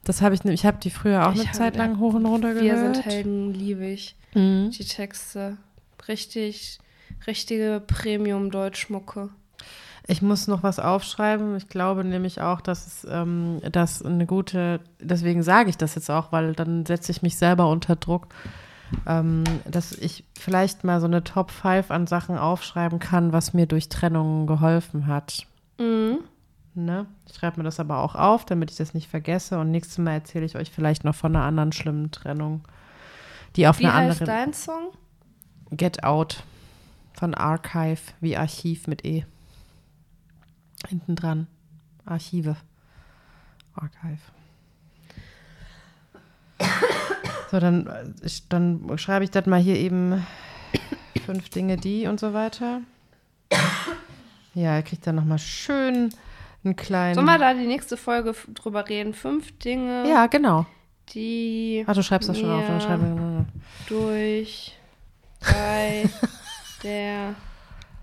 Das 0.04 0.20
habe 0.22 0.34
ich, 0.34 0.44
ich 0.44 0.66
habe 0.66 0.78
die 0.78 0.90
früher 0.90 1.26
auch 1.26 1.34
Ich 1.34 1.40
eine 1.40 1.52
Zeit 1.52 1.76
lang 1.76 1.98
hoch 1.98 2.14
und 2.14 2.26
runter 2.26 2.54
Wir 2.54 2.74
gehört. 2.74 2.96
sind 2.96 3.06
Helden, 3.06 3.54
liebe 3.54 3.86
ich. 3.86 4.16
Mhm. 4.34 4.70
Die 4.70 4.84
Texte. 4.84 5.56
Richtig, 6.08 6.78
richtige 7.26 7.82
Premium-Deutschmucke. 7.86 9.30
Ich 10.06 10.22
muss 10.22 10.46
noch 10.46 10.62
was 10.62 10.78
aufschreiben. 10.78 11.56
Ich 11.56 11.68
glaube 11.68 12.04
nämlich 12.04 12.40
auch, 12.40 12.60
dass 12.60 12.86
es 12.86 13.06
ähm, 13.10 13.60
dass 13.70 14.02
eine 14.02 14.26
gute, 14.26 14.80
deswegen 15.00 15.42
sage 15.42 15.70
ich 15.70 15.76
das 15.76 15.94
jetzt 15.94 16.10
auch, 16.10 16.32
weil 16.32 16.54
dann 16.54 16.86
setze 16.86 17.12
ich 17.12 17.22
mich 17.22 17.36
selber 17.36 17.68
unter 17.68 17.96
Druck, 17.96 18.28
ähm, 19.06 19.44
dass 19.64 19.92
ich 19.92 20.24
vielleicht 20.38 20.84
mal 20.84 21.00
so 21.00 21.06
eine 21.06 21.22
Top 21.22 21.50
5 21.50 21.90
an 21.90 22.06
Sachen 22.06 22.38
aufschreiben 22.38 22.98
kann, 22.98 23.32
was 23.32 23.54
mir 23.54 23.66
durch 23.66 23.88
Trennungen 23.88 24.46
geholfen 24.46 25.06
hat. 25.06 25.46
Mhm. 25.78 26.18
Ne? 26.74 27.06
Ich 27.26 27.34
schreibe 27.34 27.58
mir 27.58 27.64
das 27.64 27.80
aber 27.80 27.98
auch 27.98 28.14
auf, 28.14 28.44
damit 28.44 28.70
ich 28.70 28.76
das 28.76 28.94
nicht 28.94 29.08
vergesse. 29.08 29.58
Und 29.58 29.70
nächstes 29.70 29.98
Mal 29.98 30.12
erzähle 30.12 30.44
ich 30.44 30.56
euch 30.56 30.70
vielleicht 30.70 31.04
noch 31.04 31.14
von 31.14 31.34
einer 31.34 31.44
anderen 31.44 31.72
schlimmen 31.72 32.10
Trennung, 32.10 32.62
die 33.56 33.66
auf 33.66 33.80
Wie 33.80 33.86
einer 33.86 33.94
heißt 33.94 34.22
anderen 34.22 34.44
dein 34.44 34.52
Song? 34.54 34.88
Get 35.72 36.04
Out 36.04 36.42
von 37.12 37.34
Archive 37.34 38.00
wie 38.20 38.36
Archiv 38.36 38.86
mit 38.86 39.04
E. 39.04 39.24
Hinten 40.88 41.14
dran. 41.16 41.46
Archive. 42.04 42.56
Archive. 43.74 44.20
So, 47.50 47.58
dann, 47.58 47.86
äh, 47.86 48.04
ich, 48.22 48.48
dann 48.48 48.96
schreibe 48.96 49.24
ich 49.24 49.30
das 49.30 49.46
mal 49.46 49.60
hier 49.60 49.76
eben 49.76 50.24
fünf 51.26 51.48
Dinge, 51.48 51.76
die 51.76 52.06
und 52.06 52.20
so 52.20 52.32
weiter. 52.32 52.80
Ja, 54.54 54.76
er 54.76 54.82
kriegt 54.82 55.06
dann 55.06 55.16
nochmal 55.16 55.38
schön 55.38 56.10
einen 56.64 56.76
kleinen. 56.76 57.14
Sollen 57.14 57.26
wir 57.26 57.38
da 57.38 57.54
die 57.54 57.66
nächste 57.66 57.96
Folge 57.96 58.34
drüber 58.54 58.88
reden? 58.88 59.14
Fünf 59.14 59.58
Dinge, 59.58 60.08
ja, 60.08 60.26
genau. 60.28 60.66
die 61.12 61.84
Ach, 61.86 61.94
du 61.94 62.02
schreibst 62.02 62.28
das 62.28 62.38
schon 62.38 62.50
auf. 62.50 62.66
Dann 62.66 62.80
schreibe 62.80 63.46
durch 63.88 64.76
bei 65.40 66.08
der 66.84 67.34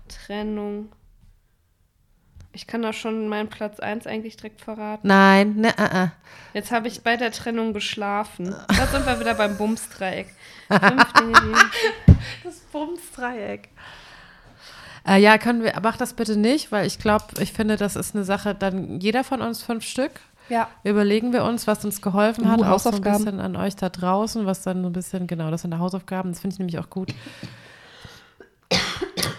Trennung. 0.08 0.90
Ich 2.58 2.66
kann 2.66 2.82
da 2.82 2.92
schon 2.92 3.28
meinen 3.28 3.48
Platz 3.48 3.78
1 3.78 4.08
eigentlich 4.08 4.36
direkt 4.36 4.60
verraten. 4.60 5.06
Nein, 5.06 5.54
ne, 5.58 5.68
äh, 5.78 6.06
äh. 6.06 6.08
Jetzt 6.54 6.72
habe 6.72 6.88
ich 6.88 7.04
bei 7.04 7.16
der 7.16 7.30
Trennung 7.30 7.72
geschlafen. 7.72 8.52
Da 8.66 8.86
sind 8.88 9.06
wir 9.06 9.20
wieder 9.20 9.34
beim 9.34 9.56
Bumsdreieck. 9.56 10.26
Das 12.42 12.56
Bumsdreieck. 12.72 13.68
Äh, 15.06 15.20
ja, 15.20 15.38
können 15.38 15.62
wir, 15.62 15.72
mach 15.80 15.96
das 15.96 16.14
bitte 16.14 16.36
nicht, 16.36 16.72
weil 16.72 16.84
ich 16.84 16.98
glaube, 16.98 17.26
ich 17.38 17.52
finde, 17.52 17.76
das 17.76 17.94
ist 17.94 18.16
eine 18.16 18.24
Sache, 18.24 18.56
dann 18.56 18.98
jeder 18.98 19.22
von 19.22 19.40
uns 19.40 19.62
fünf 19.62 19.84
Stück. 19.84 20.18
Ja. 20.48 20.66
Überlegen 20.82 21.32
wir 21.32 21.44
uns, 21.44 21.68
was 21.68 21.84
uns 21.84 22.02
geholfen 22.02 22.44
Uh, 22.44 22.48
hat, 22.48 22.58
auch 22.58 22.80
so 22.80 22.88
ein 22.88 22.94
Hausaufgaben. 22.96 23.24
bisschen 23.24 23.40
an 23.40 23.54
euch 23.54 23.76
da 23.76 23.88
draußen, 23.88 24.46
was 24.46 24.62
dann 24.62 24.82
so 24.82 24.88
ein 24.88 24.92
bisschen, 24.92 25.28
genau, 25.28 25.52
das 25.52 25.62
sind 25.62 25.72
die 25.72 25.78
Hausaufgaben, 25.78 26.32
das 26.32 26.40
finde 26.40 26.54
ich 26.54 26.58
nämlich 26.58 26.80
auch 26.80 26.90
gut. 26.90 27.14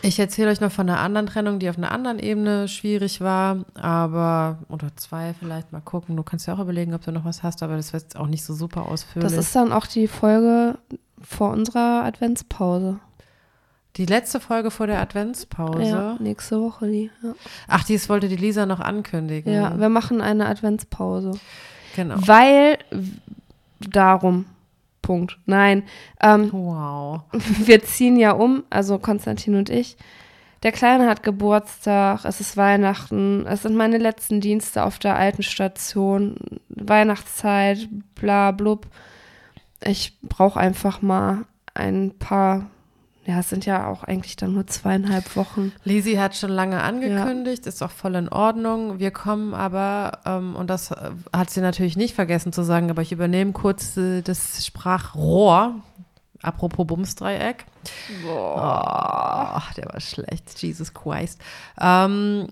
Ich 0.01 0.17
erzähle 0.19 0.49
euch 0.51 0.61
noch 0.61 0.71
von 0.71 0.89
einer 0.89 0.99
anderen 0.99 1.27
Trennung, 1.27 1.59
die 1.59 1.69
auf 1.69 1.77
einer 1.77 1.91
anderen 1.91 2.19
Ebene 2.19 2.67
schwierig 2.67 3.19
war, 3.21 3.65
aber, 3.75 4.59
oder 4.69 4.95
zwei 4.95 5.33
vielleicht, 5.37 5.71
mal 5.71 5.81
gucken. 5.81 6.15
Du 6.15 6.23
kannst 6.23 6.47
ja 6.47 6.53
auch 6.53 6.59
überlegen, 6.59 6.93
ob 6.93 7.03
du 7.03 7.11
noch 7.11 7.25
was 7.25 7.43
hast, 7.43 7.63
aber 7.63 7.75
das 7.75 7.91
wird 7.91 8.03
jetzt 8.03 8.15
auch 8.17 8.27
nicht 8.27 8.43
so 8.43 8.53
super 8.53 8.85
ausführlich. 8.87 9.29
Das 9.31 9.37
ist 9.37 9.55
dann 9.55 9.71
auch 9.73 9.85
die 9.87 10.07
Folge 10.07 10.77
vor 11.21 11.51
unserer 11.51 12.03
Adventspause. 12.05 12.99
die 13.97 14.05
letzte 14.05 14.39
Folge 14.39 14.71
vor 14.71 14.87
der 14.87 15.01
Adventspause. 15.01 15.83
Ja, 15.83 16.15
nächste 16.19 16.61
Woche 16.61 16.87
die. 16.87 17.11
Ja. 17.21 17.33
Ach, 17.67 17.83
dies 17.83 18.07
wollte 18.07 18.29
die 18.29 18.37
Lisa 18.37 18.65
noch 18.65 18.79
ankündigen. 18.79 19.51
ja, 19.53 19.77
wir 19.77 19.89
machen 19.89 20.21
eine 20.21 20.45
Adventspause. 20.45 21.31
genau. 21.95 22.15
Weil 22.25 22.77
darum. 23.81 24.45
Punkt. 25.09 25.39
Nein. 25.47 25.85
Ähm, 26.21 26.51
Wow. 26.53 27.21
wir 27.31 27.81
ziehen 27.81 28.15
ja 28.15 28.33
um, 28.33 28.63
also 28.69 28.99
Konstantin 28.99 29.55
und 29.55 29.71
ich. 29.71 29.97
Der 30.61 30.71
Kleine 30.71 31.07
hat 31.07 31.23
Geburtstag, 31.23 32.25
es 32.25 32.39
ist 32.39 32.57
Weihnachten, 32.57 33.47
es 33.47 33.63
sind 33.63 33.75
meine 33.75 33.97
letzten 33.97 34.39
Dienste 34.39 34.83
auf 34.83 34.99
der 34.99 35.15
alten 35.15 35.41
Station, 35.41 36.35
Weihnachtszeit, 36.69 37.89
bla 38.13 38.51
blub. 38.51 38.85
Ich 39.83 40.15
brauche 40.21 40.59
einfach 40.59 41.01
mal 41.01 41.45
ein 41.73 42.11
paar, 42.19 42.69
ja, 43.29 43.41
es 43.41 43.49
sind 43.49 43.67
ja 43.67 43.87
auch 43.87 44.03
eigentlich 44.03 44.35
dann 44.37 44.53
nur 44.53 44.65
zweieinhalb 44.65 45.35
Wochen. 45.35 45.71
Lisi 45.83 46.15
hat 46.15 46.35
schon 46.35 46.49
lange 46.49 46.81
angekündigt, 46.81 47.67
ist 47.67 47.83
auch 47.83 47.91
voll 47.91 48.15
in 48.15 48.27
Ordnung. 48.27 48.97
Wir 48.97 49.11
kommen 49.11 49.53
aber, 49.53 50.19
ähm, 50.25 50.55
und 50.55 50.67
das 50.67 50.89
äh, 50.89 51.11
hat 51.31 51.51
sie 51.51 51.61
natürlich 51.61 51.95
nicht 51.95 52.15
vergessen 52.15 52.51
zu 52.53 52.63
sagen, 52.63 52.89
aber 52.89 53.03
ich 53.03 53.11
übernehme 53.11 53.51
kurz 53.51 53.95
äh, 53.97 54.23
das 54.23 54.65
Sprachrohr. 54.65 55.75
Apropos 56.41 56.87
Bumsdreieck. 56.87 57.65
Boah. 58.23 59.61
der 59.77 59.85
war 59.85 59.99
schlecht. 59.99 60.59
Jesus 60.59 60.93
Christ. 60.93 61.39
Ähm, 61.79 62.47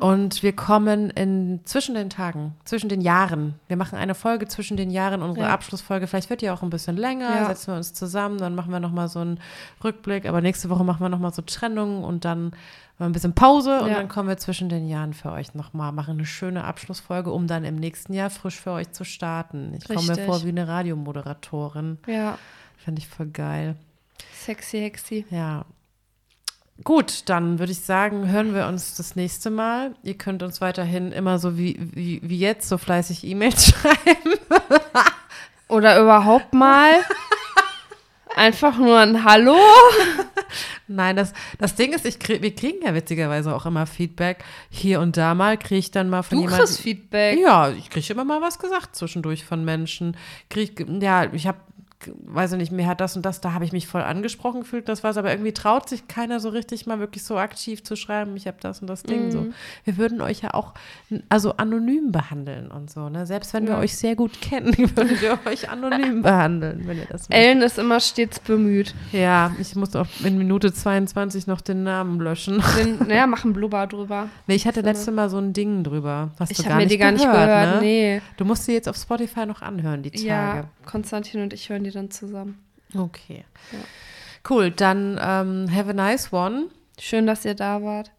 und 0.00 0.42
wir 0.42 0.54
kommen 0.54 1.10
in 1.10 1.60
zwischen 1.64 1.94
den 1.94 2.10
Tagen, 2.10 2.54
zwischen 2.64 2.88
den 2.88 3.00
Jahren. 3.00 3.54
Wir 3.68 3.76
machen 3.76 3.96
eine 3.98 4.14
Folge 4.14 4.46
zwischen 4.48 4.76
den 4.76 4.90
Jahren, 4.90 5.22
unsere 5.22 5.46
Ja. 5.46 5.52
Abschlussfolge. 5.54 6.06
Vielleicht 6.06 6.30
wird 6.30 6.40
die 6.40 6.50
auch 6.50 6.62
ein 6.62 6.70
bisschen 6.70 6.96
länger. 6.96 7.34
Ja. 7.34 7.46
Setzen 7.46 7.72
wir 7.72 7.76
uns 7.76 7.94
zusammen, 7.94 8.38
dann 8.38 8.54
machen 8.54 8.70
wir 8.72 8.80
nochmal 8.80 9.08
so 9.08 9.20
einen 9.20 9.40
Rückblick. 9.82 10.26
Aber 10.26 10.40
nächste 10.40 10.70
Woche 10.70 10.84
machen 10.84 11.00
wir 11.00 11.08
nochmal 11.08 11.32
so 11.32 11.42
Trennungen 11.42 12.04
und 12.04 12.24
dann 12.24 12.52
ein 12.98 13.12
bisschen 13.12 13.34
Pause 13.34 13.80
und 13.82 13.88
Ja. 13.88 13.94
dann 13.94 14.08
kommen 14.08 14.28
wir 14.28 14.36
zwischen 14.36 14.68
den 14.68 14.86
Jahren 14.86 15.14
für 15.14 15.32
euch 15.32 15.54
nochmal, 15.54 15.90
machen 15.90 16.12
eine 16.14 16.26
schöne 16.26 16.62
Abschlussfolge, 16.64 17.32
um 17.32 17.46
dann 17.48 17.64
im 17.64 17.74
nächsten 17.76 18.12
Jahr 18.14 18.30
frisch 18.30 18.60
für 18.60 18.70
euch 18.70 18.92
zu 18.92 19.04
starten. 19.04 19.74
Ich 19.76 19.88
komme 19.88 20.06
mir 20.06 20.16
vor 20.24 20.44
wie 20.44 20.48
eine 20.50 20.68
Radiomoderatorin. 20.68 21.98
Ja, 22.06 22.38
Finde 22.76 23.00
ich 23.00 23.08
voll 23.08 23.26
geil. 23.26 23.76
sexy, 24.32 24.78
hexy. 24.80 25.26
Ja. 25.30 25.64
Gut, 26.82 27.22
dann 27.28 27.60
würde 27.60 27.70
ich 27.72 27.80
sagen, 27.80 28.28
hören 28.28 28.54
wir 28.54 28.66
uns 28.66 28.96
das 28.96 29.14
nächste 29.14 29.50
Mal. 29.50 29.94
Ihr 30.02 30.18
könnt 30.18 30.42
uns 30.42 30.60
weiterhin 30.60 31.12
immer 31.12 31.38
so 31.38 31.56
wie, 31.56 31.78
wie, 31.78 32.20
wie 32.24 32.38
jetzt 32.38 32.68
so 32.68 32.78
fleißig 32.78 33.24
E-Mails 33.24 33.66
schreiben. 33.68 34.34
Oder 35.68 36.00
überhaupt 36.00 36.52
mal 36.52 36.92
einfach 38.36 38.76
nur 38.76 38.98
ein 38.98 39.24
Hallo. 39.24 39.56
Nein, 40.88 41.16
das, 41.16 41.32
das 41.58 41.76
Ding 41.76 41.92
ist, 41.92 42.04
ich 42.04 42.18
krieg, 42.18 42.42
wir 42.42 42.54
kriegen 42.54 42.84
ja 42.84 42.92
witzigerweise 42.92 43.54
auch 43.54 43.66
immer 43.66 43.86
Feedback. 43.86 44.44
Hier 44.68 45.00
und 45.00 45.16
da 45.16 45.34
mal 45.34 45.56
kriege 45.56 45.78
ich 45.78 45.90
dann 45.92 46.10
mal 46.10 46.22
von 46.22 46.38
Du 46.38 46.42
jemandem. 46.42 46.66
kriegst 46.66 46.80
Feedback. 46.80 47.38
Ja, 47.38 47.70
ich 47.70 47.88
kriege 47.88 48.12
immer 48.12 48.24
mal 48.24 48.42
was 48.42 48.58
gesagt 48.58 48.96
zwischendurch 48.96 49.44
von 49.44 49.64
Menschen. 49.64 50.16
Krieg, 50.50 50.84
ja, 51.00 51.32
ich 51.32 51.46
habe, 51.46 51.58
weiß 52.24 52.52
ich 52.52 52.58
nicht, 52.58 52.72
mir 52.72 52.86
hat 52.86 53.00
das 53.00 53.16
und 53.16 53.24
das, 53.24 53.40
da 53.40 53.52
habe 53.52 53.64
ich 53.64 53.72
mich 53.72 53.86
voll 53.86 54.02
angesprochen 54.02 54.60
gefühlt, 54.60 54.88
das 54.88 55.02
war's, 55.04 55.16
aber 55.16 55.30
irgendwie 55.30 55.52
traut 55.52 55.88
sich 55.88 56.08
keiner 56.08 56.40
so 56.40 56.48
richtig 56.48 56.86
mal 56.86 56.98
wirklich 56.98 57.24
so 57.24 57.36
aktiv 57.38 57.82
zu 57.84 57.96
schreiben, 57.96 58.36
ich 58.36 58.46
habe 58.46 58.56
das 58.60 58.80
und 58.80 58.88
das 58.88 59.02
Ding 59.02 59.26
Mhm. 59.26 59.30
so. 59.30 59.46
Wir 59.84 59.96
würden 59.96 60.20
euch 60.20 60.42
ja 60.42 60.54
auch 60.54 60.74
also 61.28 61.56
anonym 61.56 62.12
behandeln 62.12 62.70
und 62.70 62.90
so, 62.90 63.08
ne? 63.08 63.26
Selbst 63.26 63.54
wenn 63.54 63.66
wir 63.66 63.74
Ja. 63.74 63.78
euch 63.80 63.96
sehr 63.96 64.16
gut 64.16 64.40
kennen, 64.40 64.72
würden 64.96 65.20
wir 65.20 65.38
euch 65.46 65.68
anonym 65.70 66.22
behandeln, 66.22 66.82
wenn 66.86 66.98
ihr 66.98 67.06
das 67.06 67.28
möchtet. 67.28 67.34
Ellen 67.46 67.62
ist 67.62 67.78
immer 67.78 68.00
stets 68.00 68.40
bemüht. 68.40 68.94
Ja, 69.12 69.52
ich 69.60 69.74
muss 69.76 69.94
auch 69.96 70.06
in 70.24 70.38
Minute 70.38 70.72
22 70.72 71.46
noch 71.46 71.60
den 71.60 71.82
Namen 71.84 72.20
löschen. 72.20 72.62
Den, 72.78 72.98
naja, 73.08 73.26
machen 73.26 73.52
Blubber 73.52 73.86
drüber. 73.86 74.28
Nee, 74.46 74.54
ich 74.56 74.66
hatte 74.66 74.80
letzte 74.80 75.12
Mal 75.12 75.28
so 75.30 75.38
ein 75.38 75.52
Ding 75.52 75.84
drüber. 75.84 76.30
Hast 76.38 76.50
Ich 76.52 76.58
habe 76.64 76.74
mir 76.76 76.80
nicht 76.82 76.92
die 76.92 76.98
gar 76.98 77.12
nicht 77.12 77.24
gehört, 77.24 77.46
gehört. 77.46 77.74
Ne? 77.76 77.80
Nee. 77.80 78.22
Du 78.36 78.44
musst 78.44 78.64
sie 78.64 78.72
jetzt 78.72 78.88
auf 78.88 78.96
Spotify 78.96 79.46
noch 79.46 79.62
anhören, 79.62 80.02
die 80.02 80.10
Tage. 80.10 80.24
Ja, 80.26 80.64
Konstantin 80.84 81.42
und 81.42 81.52
ich 81.52 81.68
hören 81.68 81.84
die 81.84 81.90
dann 81.94 82.10
zusammen. 82.10 82.62
Okay. 82.94 83.44
Ja. 83.72 83.78
Cool, 84.48 84.70
dann 84.70 85.18
ähm, 85.20 85.74
have 85.74 85.90
a 85.90 85.92
nice 85.94 86.32
one. 86.32 86.66
Schön, 87.00 87.26
dass 87.26 87.44
ihr 87.44 87.54
da 87.54 87.82
wart. 87.82 88.10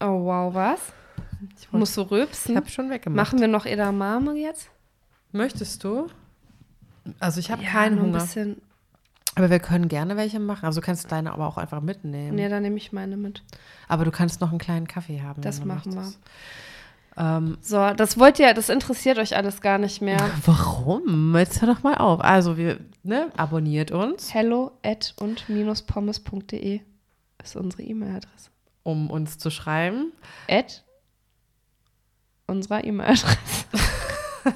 Oh, 0.00 0.24
wow, 0.24 0.54
was? 0.54 0.80
Ich, 1.58 1.72
wollt- 1.72 1.80
Musst 1.80 1.96
du 1.96 2.02
ich 2.02 2.10
rülpsen? 2.10 2.56
habe 2.56 2.68
schon 2.68 2.90
weggemacht. 2.90 3.16
Machen 3.16 3.40
wir 3.40 3.48
noch 3.48 3.66
Edamame 3.66 4.34
jetzt? 4.34 4.70
Möchtest 5.32 5.84
du? 5.84 6.06
Also 7.18 7.40
ich 7.40 7.50
habe 7.50 7.62
Ja, 7.62 7.70
keinen 7.70 8.00
Hunger. 8.00 8.26
Aber 9.36 9.48
wir 9.50 9.60
können 9.60 9.88
gerne 9.88 10.16
welche 10.16 10.40
machen. 10.40 10.64
Also 10.66 10.80
du 10.80 10.86
kannst 10.86 11.10
deine 11.12 11.32
aber 11.32 11.46
auch 11.46 11.56
einfach 11.56 11.80
mitnehmen. 11.80 12.34
Nee, 12.36 12.48
dann 12.48 12.62
nehme 12.62 12.76
ich 12.76 12.92
meine 12.92 13.16
mit. 13.16 13.42
Aber 13.88 14.04
du 14.04 14.10
kannst 14.10 14.40
noch 14.40 14.50
einen 14.50 14.58
kleinen 14.58 14.88
Kaffee 14.88 15.22
haben. 15.22 15.40
Das 15.42 15.64
machen 15.64 15.94
wir. 15.94 16.12
Ähm, 17.16 17.58
So, 17.60 17.90
das 17.94 18.18
wollt 18.18 18.38
ihr, 18.38 18.54
das 18.54 18.68
interessiert 18.68 19.18
euch 19.18 19.36
alles 19.36 19.60
gar 19.60 19.78
nicht 19.78 20.00
mehr. 20.00 20.30
warum? 20.46 21.34
Jetzt 21.36 21.60
hör 21.60 21.74
doch 21.74 21.82
mal 21.82 21.94
auf. 21.96 22.20
Also 22.20 22.56
wir, 22.56 22.78
ne, 23.02 23.30
abonniert 23.36 23.90
uns, 23.90 24.32
Hello 24.32 24.72
at 24.84 25.14
und 25.18 25.48
minus 25.48 25.82
pommes.de 25.82 26.80
ist 27.42 27.56
unsere 27.56 27.82
E-Mail-Adresse. 27.82 28.50
um 28.82 29.10
uns 29.10 29.38
zu 29.38 29.50
schreiben. 29.50 30.12
At 30.48 30.84
unserer 32.46 32.84
E-Mail-Adresse. 32.84 33.36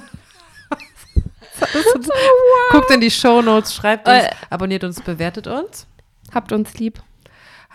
Guckt 2.71 2.91
in 2.91 3.01
die 3.01 3.11
Shownotes, 3.11 3.73
schreibt 3.75 4.07
uns, 4.07 4.23
Äh. 4.23 4.29
abonniert 4.49 4.83
uns, 4.83 5.01
bewertet 5.01 5.47
uns. 5.47 5.87
Habt 6.33 6.51
uns 6.51 6.73
lieb. 6.79 7.01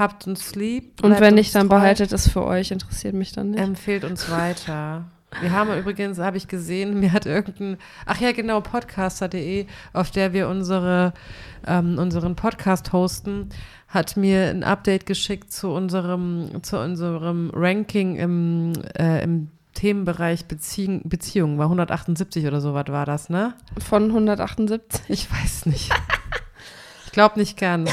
Habt 0.01 0.27
uns 0.27 0.55
lieb. 0.55 1.05
Und 1.05 1.21
wenn 1.21 1.35
nicht, 1.35 1.55
dann 1.55 1.69
treu. 1.69 1.77
behaltet 1.77 2.11
es 2.13 2.27
für 2.27 2.43
euch. 2.43 2.71
Interessiert 2.71 3.13
mich 3.13 3.33
dann 3.33 3.51
nicht. 3.51 3.61
Empfehlt 3.61 4.03
uns 4.03 4.31
weiter. 4.31 5.05
Wir 5.43 5.53
haben 5.53 5.79
übrigens, 5.79 6.19
habe 6.19 6.39
ich 6.39 6.49
gesehen, 6.49 6.99
mir 7.01 7.13
hat 7.13 7.27
irgendein, 7.27 7.77
ach 8.07 8.19
ja 8.19 8.33
genau, 8.33 8.63
podcaster.de, 8.63 9.67
auf 9.93 10.11
der 10.11 10.33
wir 10.33 10.49
unsere, 10.49 11.13
ähm, 11.67 11.99
unseren 11.99 12.35
Podcast 12.35 12.95
hosten, 12.95 13.51
hat 13.89 14.17
mir 14.17 14.49
ein 14.49 14.65
Update 14.65 15.05
geschickt 15.05 15.53
zu 15.53 15.69
unserem, 15.69 16.63
zu 16.63 16.79
unserem 16.79 17.51
Ranking 17.55 18.17
im, 18.17 18.73
äh, 18.99 19.23
im 19.23 19.51
Themenbereich 19.75 20.47
Beziehung, 20.47 21.03
Beziehungen. 21.11 21.59
War 21.59 21.67
178 21.67 22.47
oder 22.47 22.63
so 22.63 22.73
was 22.73 22.89
war 22.89 23.05
das, 23.05 23.29
ne? 23.29 23.53
Von 23.79 24.05
178. 24.05 25.03
Ich 25.09 25.31
weiß 25.31 25.67
nicht. 25.67 25.93
ich 27.05 27.13
glaube 27.13 27.39
nicht 27.39 27.59
gern. 27.59 27.87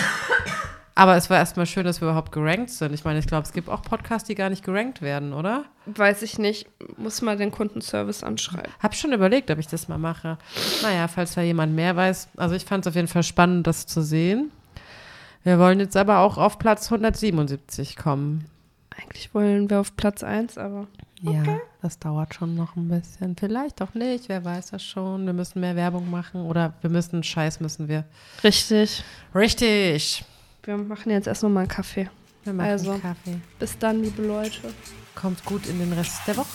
Aber 0.97 1.15
es 1.15 1.29
war 1.29 1.37
erstmal 1.37 1.67
schön, 1.67 1.83
dass 1.85 2.01
wir 2.01 2.07
überhaupt 2.07 2.31
gerankt 2.31 2.71
sind. 2.71 2.91
Ich 2.91 3.03
meine, 3.05 3.19
ich 3.19 3.27
glaube, 3.27 3.43
es 3.43 3.53
gibt 3.53 3.69
auch 3.69 3.83
Podcasts, 3.83 4.27
die 4.27 4.33
gar 4.33 4.49
nicht 4.49 4.63
gerankt 4.65 5.03
werden, 5.03 5.31
oder? 5.31 5.65
Weiß 5.85 6.23
ich 6.23 6.39
nicht. 6.39 6.67
Muss 6.97 7.21
mal 7.21 7.37
den 7.37 7.51
Kundenservice 7.51 8.23
anschreiben. 8.23 8.71
Hab 8.79 8.95
schon 8.95 9.13
überlegt, 9.13 9.51
ob 9.51 9.59
ich 9.59 9.67
das 9.67 9.87
mal 9.87 9.99
mache. 9.99 10.39
Naja, 10.81 11.07
falls 11.07 11.35
da 11.35 11.41
jemand 11.41 11.75
mehr 11.75 11.95
weiß. 11.95 12.29
Also 12.37 12.55
ich 12.55 12.65
fand 12.65 12.83
es 12.83 12.89
auf 12.89 12.95
jeden 12.95 13.07
Fall 13.07 13.21
spannend, 13.21 13.67
das 13.67 13.85
zu 13.85 14.01
sehen. 14.01 14.49
Wir 15.43 15.59
wollen 15.59 15.79
jetzt 15.79 15.95
aber 15.95 16.17
auch 16.17 16.39
auf 16.39 16.57
Platz 16.57 16.91
177 16.91 17.95
kommen. 17.95 18.45
Eigentlich 18.99 19.35
wollen 19.35 19.69
wir 19.69 19.79
auf 19.79 19.95
Platz 19.97 20.23
1, 20.23 20.57
aber 20.57 20.87
Ja, 21.21 21.43
das 21.83 21.99
dauert 21.99 22.33
schon 22.33 22.55
noch 22.55 22.75
ein 22.75 22.87
bisschen. 22.87 23.35
Vielleicht 23.37 23.83
auch 23.83 23.93
nicht, 23.93 24.29
wer 24.29 24.43
weiß 24.43 24.71
das 24.71 24.83
schon. 24.83 25.27
Wir 25.27 25.33
müssen 25.33 25.59
mehr 25.59 25.75
Werbung 25.75 26.09
machen 26.09 26.41
oder 26.41 26.73
wir 26.81 26.89
müssen, 26.89 27.21
Scheiß 27.21 27.59
müssen 27.59 27.87
wir. 27.87 28.03
richtig. 28.43 29.03
Richtig. 29.35 30.25
Wir 30.67 30.75
machen 30.75 31.11
jetzt 31.13 31.27
erst 31.27 31.43
noch 31.43 31.49
mal 31.49 31.61
einen 31.61 31.69
Kaffee. 31.69 32.09
Wir 32.43 32.51
machen 32.51 32.67
Also. 32.67 32.97
Kaffee. 32.99 33.39
Bis 33.57 33.77
dann, 33.77 34.03
liebe 34.03 34.21
Leute. 34.21 34.73
Kommt 35.15 35.45
gut 35.45 35.65
in 35.65 35.79
den 35.79 35.93
Rest 35.93 36.19
der 36.27 36.35
Woche. 36.35 36.47